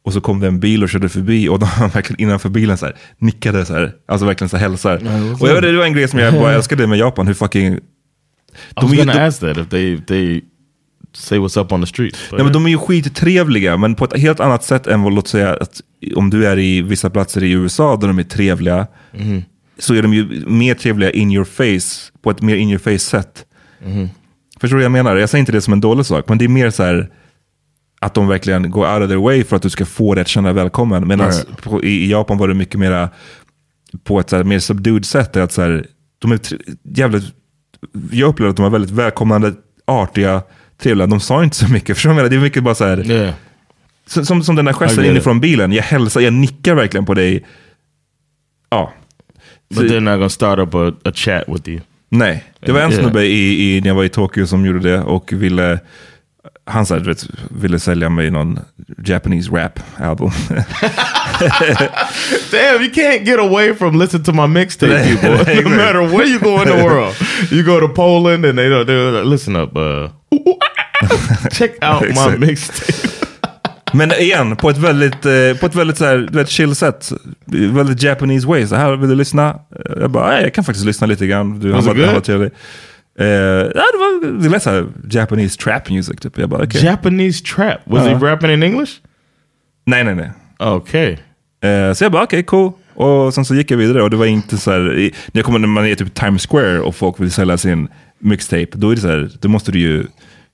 och 0.06 0.14
så 0.14 0.22
kom 0.22 0.40
det 0.40 0.48
en 0.48 0.60
bil 0.60 0.84
och 0.84 0.90
körde 0.90 1.10
förbi 1.10 1.50
och 1.50 1.60
de 1.80 1.90
verkligen 1.94 2.22
innanför 2.22 2.50
bilen 2.50 2.78
så 2.78 2.86
här, 2.86 2.96
nickade 3.18 3.66
så 3.66 3.74
här, 3.74 3.94
alltså 4.08 4.26
verkligen 4.26 4.50
så 4.50 4.58
här 4.58 4.70
hälsar. 4.70 5.00
vad 5.04 5.42
och 5.42 5.48
jag, 5.48 5.64
det 5.64 5.78
var 5.78 5.86
en 5.86 5.94
grej 5.94 6.08
som 6.08 6.20
jag 6.20 6.34
bara 6.34 6.54
älskade 6.56 6.88
med 6.88 6.98
Japan, 6.98 7.28
hur 7.28 7.34
fucking... 7.34 7.74
I 7.74 7.80
was 8.76 8.94
gonna 8.94 9.26
ask 9.26 9.40
that 9.40 9.58
if 9.58 9.70
they 9.70 10.02
they 10.02 10.42
say 11.14 11.38
what's 11.40 11.62
up 11.62 11.72
on 11.72 11.82
the 11.82 11.88
street. 11.88 12.18
Nej, 12.32 12.44
men 12.44 12.54
de 12.54 12.66
är 12.66 12.70
ju 12.70 12.78
skittrevliga, 12.78 13.78
men 13.78 13.96
på 13.96 14.06
ett 14.06 14.18
helt 14.20 14.40
annat 14.40 14.64
sätt 14.64 14.88
än 14.88 15.02
vad, 15.02 15.14
låt 15.14 15.28
säga, 15.28 15.54
att 15.56 15.82
om 16.16 16.30
du 16.30 16.48
är 16.48 16.60
i 16.60 16.82
vissa 16.82 17.10
platser 17.10 17.44
i 17.44 17.52
USA 17.52 17.96
där 17.96 18.08
de 18.08 18.20
är 18.20 18.24
trevliga, 18.24 18.88
Mhm. 19.14 19.44
så 19.80 19.94
är 19.94 20.02
de 20.02 20.14
ju 20.14 20.44
mer 20.48 20.74
trevliga 20.76 21.12
in 21.12 21.32
your 21.32 21.46
face, 21.46 22.12
på 22.22 22.32
ett 22.32 22.42
mer 22.42 22.56
in 22.56 22.70
your 22.70 22.80
face 22.80 23.00
sätt. 23.00 23.46
Mhm. 23.86 24.10
Förstår 24.60 24.78
du 24.78 24.84
vad 24.84 24.86
jag 24.86 24.92
menar? 25.06 25.16
Jag 25.16 25.30
säger 25.30 25.40
inte 25.40 25.52
det 25.52 25.62
som 25.62 25.74
en 25.74 25.82
dålig 25.82 26.06
sak, 26.06 26.26
men 26.30 26.38
det 26.38 26.46
är 26.46 26.50
mer 26.50 26.70
så 26.70 26.84
här 26.84 27.10
att 28.02 28.14
de 28.14 28.28
verkligen 28.28 28.72
går 28.72 28.94
out 28.94 29.02
of 29.04 29.10
their 29.10 29.18
way 29.24 29.44
för 29.44 29.56
att 29.56 29.62
du 29.62 29.70
ska 29.70 29.86
få 29.86 30.14
dig 30.16 30.22
att 30.22 30.28
känna 30.28 30.54
välkommen. 30.54 31.08
Medan 31.08 31.32
på- 31.64 31.84
i, 31.84 32.12
Japan 32.12 32.38
var 32.38 32.48
det 32.48 32.54
mycket 32.54 32.80
mera 32.80 33.10
på 34.04 34.20
ett 34.20 34.30
så 34.30 34.36
här, 34.36 34.44
mer 34.44 34.60
subdued 34.60 35.06
sätt. 35.06 35.36
Att 35.38 35.52
så 35.52 35.62
här, 35.62 35.86
de 36.20 36.32
är 36.32 36.40
jävligt, 36.84 37.24
jag 38.12 38.30
upplever 38.30 38.50
att 38.50 38.56
de 38.56 38.64
var 38.64 38.70
väldigt 38.70 38.92
välkomnande, 38.92 39.54
artiga, 39.88 40.42
trevliga. 40.78 41.08
De 41.08 41.20
sa 41.20 41.44
inte 41.44 41.56
så 41.56 41.68
mycket. 41.68 41.98
Förstår 41.98 42.14
du? 42.14 42.30
Det 42.30 42.36
är 42.36 42.40
mycket 42.40 42.64
bara 42.64 42.76
så 42.76 42.86
här, 42.86 43.12
yeah. 43.12 43.34
som, 44.06 44.44
som, 44.44 44.56
den 44.56 44.66
där 44.66 44.74
gesten 44.74 45.06
inifrån 45.06 45.40
bilen. 45.40 45.72
Jag 45.72 45.84
hälsar, 45.84 46.22
jag 46.22 46.34
nickar 46.34 46.76
verkligen 46.76 47.06
på 47.06 47.14
dig. 47.14 47.46
Ja. 48.70 48.94
But 49.70 49.86
they're 49.86 50.00
not 50.00 50.14
gonna 50.14 50.30
start 50.30 50.60
up 50.60 50.76
a, 50.76 50.92
a 51.06 51.12
chat 51.14 51.44
with 51.48 51.70
you. 51.70 51.82
Nej, 52.10 52.44
det 52.60 52.72
var 52.72 52.82
en 52.82 52.92
Yeah. 52.92 53.04
snubbe 53.04 53.26
i, 53.26 53.76
i, 53.76 53.82
när 53.82 53.88
jag 53.88 53.96
var 53.96 54.04
i 54.04 54.10
Tokyo 54.10 54.48
som 54.48 54.66
gjorde 54.66 54.80
det 54.80 55.00
och 55.00 55.34
ville, 55.34 55.80
han 56.66 56.86
så 56.86 56.94
här, 56.94 57.02
vet, 57.02 57.28
ville 57.50 57.80
sälja 57.80 58.10
mig 58.10 58.32
någon 58.32 58.60
Japanese 59.06 59.52
rap 59.52 59.80
album. 59.98 60.32
Damn, 62.52 62.82
you 62.82 62.92
can't 62.92 63.24
get 63.26 63.40
away 63.40 63.74
from 63.74 64.00
listening 64.00 64.24
to 64.24 64.34
my 64.34 64.48
mixtape, 64.48 64.94
nej, 64.94 65.14
no 65.64 65.70
matter 65.70 66.08
where 66.08 66.28
you 66.28 66.40
go 66.40 66.62
in 66.62 66.68
the 66.68 66.84
world, 66.84 67.16
you 67.52 67.64
go 67.64 67.80
to 67.88 67.94
Poland 67.94 68.46
and 68.46 68.58
they 68.58 68.70
don't. 68.70 68.86
They're 68.86 69.12
like, 69.12 69.26
listen 69.26 69.56
up, 69.56 69.76
uh, 69.76 70.10
check 71.52 71.72
out 71.86 72.02
my 72.40 72.48
mixtape. 72.48 73.08
Men 73.94 74.12
igen, 74.12 74.56
på 74.56 74.70
ett 74.70 74.78
väldigt, 74.78 75.26
eh, 75.26 75.54
på 75.60 75.66
ett 75.66 75.76
väldigt 75.76 75.98
så 75.98 76.06
här, 76.06 76.28
vet, 76.32 76.50
chill 76.50 76.76
sätt. 76.76 77.12
Väldigt 77.46 78.04
Japanese 78.04 78.48
way. 78.48 78.68
Så 78.68 78.76
här, 78.76 78.96
vill 78.96 79.10
du 79.10 79.16
lyssna? 79.16 79.50
Eh, 79.50 80.00
Jag 80.02 80.12
bara, 80.12 80.28
"Nej, 80.28 80.44
jag 80.44 80.54
kan 80.54 80.64
faktiskt 80.64 80.86
lyssna 80.86 81.08
lite 81.08 81.28
grann. 81.28 81.60
Du, 81.60 81.72
han, 81.72 81.80
it 81.82 81.86
var, 81.88 82.06
han 82.06 82.14
var 82.14 82.22
trevlig. 82.22 82.52
Eh, 83.20 83.26
ja, 83.28 83.66
det, 83.94 83.98
var, 83.98 84.42
det 84.44 84.50
lät 84.50 84.64
så 84.64 84.70
här 84.70 84.86
Japanese 85.10 85.58
trap 85.58 85.90
music 85.90 86.20
typ. 86.20 86.38
Jag 86.38 86.50
bara, 86.50 86.64
okej. 86.64 86.86
Japanese 86.86 87.44
trap. 87.56 87.78
Was 87.86 88.06
Uh. 88.08 88.10
he 88.10 88.26
rapping 88.32 88.52
in 88.52 88.64
English? 88.64 88.92
Nej, 89.86 90.04
nej, 90.04 90.16
nej. 90.16 90.32
Okay. 90.60 91.18
Eh, 91.72 91.94
så 91.94 92.04
jag 92.04 92.12
bara, 92.12 92.24
okej, 92.24 92.44
cool. 92.44 92.72
Och 92.94 93.34
sen 93.34 93.46
så 93.46 93.56
gick 93.56 93.72
jag 93.72 93.78
vidare 93.78 94.04
och 94.04 94.10
det 94.10 94.18
var 94.18 94.26
inte 94.26 94.58
så 94.58 94.72
här, 94.72 94.98
i- 94.98 95.14
när, 95.32 95.40
jag 95.40 95.46
kommer, 95.46 95.60
när 95.60 95.68
man 95.68 95.86
är 95.86 95.96
typ 95.96 96.14
Times 96.14 96.48
Square 96.48 96.80
och 96.80 96.96
folk 96.96 97.20
vill 97.20 97.32
sälja 97.32 97.58
sin 97.58 97.88
mixtape, 98.20 98.68
då 98.74 98.90
är 98.92 98.96
det 98.96 99.02
så 99.02 99.08
här, 99.08 99.30
då 99.42 99.50
måste 99.50 99.72
du 99.72 99.80
ju 99.80 100.06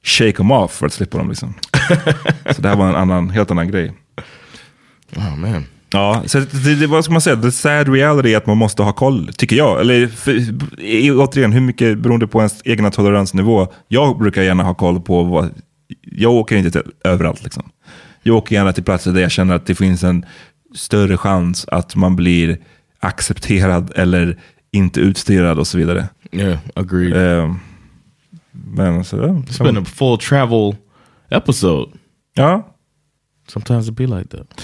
shake 0.03 0.33
them 0.33 0.51
off 0.51 0.71
för 0.71 0.85
att 0.85 0.93
slippa 0.93 1.17
dem 1.17 1.29
liksom. 1.29 1.53
så 2.55 2.61
det 2.61 2.69
här 2.69 2.75
var 2.75 2.89
en 2.89 2.95
annan, 2.95 3.29
helt 3.29 3.51
annan 3.51 3.71
grej. 3.71 3.93
Oh 5.15 5.35
man. 5.37 5.65
Ja, 5.93 6.23
så 6.25 6.39
det, 6.39 6.75
det, 6.75 6.87
vad 6.87 7.03
ska 7.03 7.13
man 7.13 7.21
säga? 7.21 7.35
The 7.35 7.51
sad 7.51 7.89
reality 7.89 8.33
är 8.33 8.37
att 8.37 8.45
man 8.45 8.57
måste 8.57 8.83
ha 8.83 8.93
koll, 8.93 9.33
tycker 9.37 9.55
jag. 9.55 9.81
Eller 9.81 10.07
för, 10.07 10.33
återigen, 11.19 11.51
hur 11.51 11.61
mycket 11.61 11.97
beroende 11.97 12.27
på 12.27 12.39
ens 12.39 12.61
egna 12.65 12.91
toleransnivå. 12.91 13.67
Jag 13.87 14.17
brukar 14.17 14.41
gärna 14.41 14.63
ha 14.63 14.73
koll 14.73 15.01
på 15.01 15.23
vad... 15.23 15.49
Jag 16.01 16.31
åker 16.31 16.55
inte 16.55 16.71
till 16.71 16.91
överallt. 17.03 17.43
Liksom. 17.43 17.63
Jag 18.23 18.35
åker 18.35 18.55
gärna 18.55 18.73
till 18.73 18.83
platser 18.83 19.11
där 19.11 19.21
jag 19.21 19.31
känner 19.31 19.55
att 19.55 19.65
det 19.65 19.75
finns 19.75 20.03
en 20.03 20.25
större 20.75 21.17
chans 21.17 21.65
att 21.67 21.95
man 21.95 22.15
blir 22.15 22.57
accepterad 22.99 23.91
eller 23.95 24.39
inte 24.71 24.99
utstirrad 24.99 25.59
och 25.59 25.67
så 25.67 25.77
vidare. 25.77 26.07
Yeah, 26.31 26.57
agreed. 26.75 27.13
Ehm, 27.17 27.59
men 28.73 29.03
så... 29.03 29.17
ja, 29.17 29.23
It's 29.23 29.63
been 29.63 29.77
a 29.77 29.85
full 29.85 30.17
travel 30.17 30.75
episode. 31.29 31.91
Ja. 32.33 32.69
Sometimes 33.47 33.89
it 33.89 33.95
be 33.95 34.05
like 34.05 34.37
that. 34.37 34.61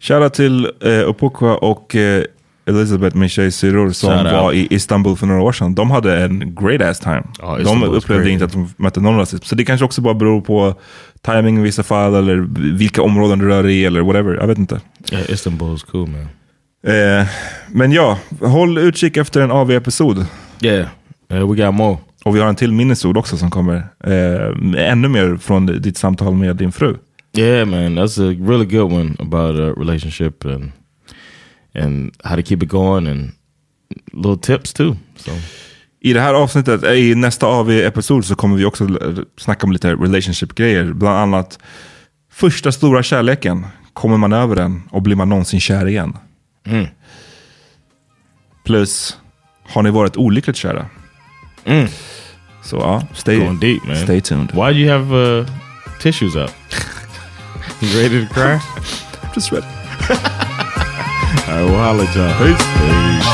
Shoutout 0.00 0.34
till 0.34 0.70
eh, 0.80 1.08
Opokwa 1.08 1.56
och 1.56 1.96
eh, 1.96 2.24
Elizabeth, 2.66 3.26
tjej 3.26 3.52
syrror, 3.52 3.90
som 3.90 4.10
Shout 4.10 4.24
out. 4.24 4.32
var 4.32 4.52
i 4.52 4.66
Istanbul 4.70 5.16
för 5.16 5.26
några 5.26 5.42
år 5.42 5.52
sedan. 5.52 5.74
De 5.74 5.90
hade 5.90 6.24
en 6.24 6.54
great 6.54 6.82
ass 6.82 7.00
time. 7.00 7.22
Ja, 7.38 7.58
de 7.64 7.82
upplevde 7.82 8.30
inte 8.30 8.44
att 8.44 8.52
de 8.52 8.68
mötte 8.76 9.00
någon 9.00 9.18
rasism. 9.18 9.44
Så 9.44 9.54
det 9.54 9.64
kanske 9.64 9.84
också 9.84 10.00
bara 10.00 10.14
beror 10.14 10.40
på 10.40 10.74
timing 11.22 11.58
i 11.58 11.62
vissa 11.62 11.82
fall, 11.82 12.14
eller 12.14 12.36
vilka 12.76 13.02
områden 13.02 13.38
du 13.38 13.48
rör 13.48 13.62
dig 13.62 13.80
i, 13.80 13.84
eller 13.84 14.00
whatever. 14.00 14.34
Jag 14.34 14.46
vet 14.46 14.58
inte. 14.58 14.80
Yeah, 15.12 15.30
Istanbul 15.30 15.74
is 15.74 15.82
cool, 15.82 16.08
man. 16.08 16.28
Eh, 16.94 17.26
men 17.68 17.92
ja, 17.92 18.18
håll 18.40 18.78
utkik 18.78 19.16
efter 19.16 19.40
en 19.40 19.50
AV-episod. 19.50 20.26
Yeah, 20.62 20.88
uh, 21.32 21.52
we 21.52 21.64
got 21.64 21.74
more. 21.74 21.96
Och 22.28 22.36
vi 22.36 22.40
har 22.40 22.48
en 22.48 22.56
till 22.56 22.72
minnesord 22.72 23.16
också 23.16 23.36
som 23.36 23.50
kommer. 23.50 23.76
Eh, 24.04 24.90
ännu 24.90 25.08
mer 25.08 25.36
från 25.36 25.66
ditt 25.66 25.96
samtal 25.96 26.34
med 26.34 26.56
din 26.56 26.72
fru. 26.72 26.96
Yeah, 27.32 27.68
man, 27.68 27.98
that's 27.98 28.20
a 28.20 28.48
really 28.48 28.64
good 28.64 28.92
one 28.92 29.16
about 29.18 29.60
a 29.60 29.80
relationship 29.80 30.44
and 30.44 30.72
and 31.74 32.12
how 32.24 32.36
to 32.36 32.42
keep 32.42 32.62
it 32.62 32.68
going 32.68 33.06
and 33.06 33.30
little 34.12 34.36
tips 34.36 34.72
too. 34.72 34.96
So 35.16 35.30
I 36.00 36.12
det 36.12 36.20
här 36.20 36.34
avsnittet, 36.34 36.82
eh, 36.84 36.92
i 36.92 37.14
nästa 37.14 37.46
AV-episod 37.46 38.24
så 38.24 38.34
kommer 38.34 38.56
vi 38.56 38.64
också 38.64 38.88
snacka 39.36 39.66
om 39.66 39.72
lite 39.72 39.94
relationship-grejer. 39.94 40.92
Bland 40.92 41.18
annat 41.18 41.58
första 42.32 42.72
stora 42.72 43.02
kärleken. 43.02 43.66
Kommer 43.92 44.16
man 44.16 44.32
över 44.32 44.56
den 44.56 44.82
och 44.90 45.02
blir 45.02 45.16
man 45.16 45.28
någonsin 45.28 45.60
kär 45.60 45.86
igen? 45.86 46.16
Mm. 46.66 46.86
Plus, 48.64 49.18
har 49.68 49.82
ni 49.82 49.90
varit 49.90 50.16
olyckligt 50.16 50.56
kära? 50.56 50.86
Mm. 51.64 51.88
Så 52.68 52.76
ja, 52.76 53.00
stay, 53.14 53.38
going 53.38 53.60
deep, 53.60 53.84
man. 53.84 53.96
stay 53.96 54.20
tuned. 54.20 54.50
Why 54.52 54.72
do 54.72 54.78
you 54.78 54.90
have 54.90 55.10
uh, 55.12 55.46
tissues 56.00 56.36
up? 56.36 56.50
you 57.80 57.88
ready 58.02 58.26
to 58.26 58.34
cry? 58.34 58.60
I'm 59.22 59.32
just 59.34 59.52
ready. 59.52 59.66
Right, 61.48 61.64
we'll 61.64 61.78
holler 61.78 62.04
at 62.04 62.14
y'all. 62.14 62.34
Peace. 62.38 63.27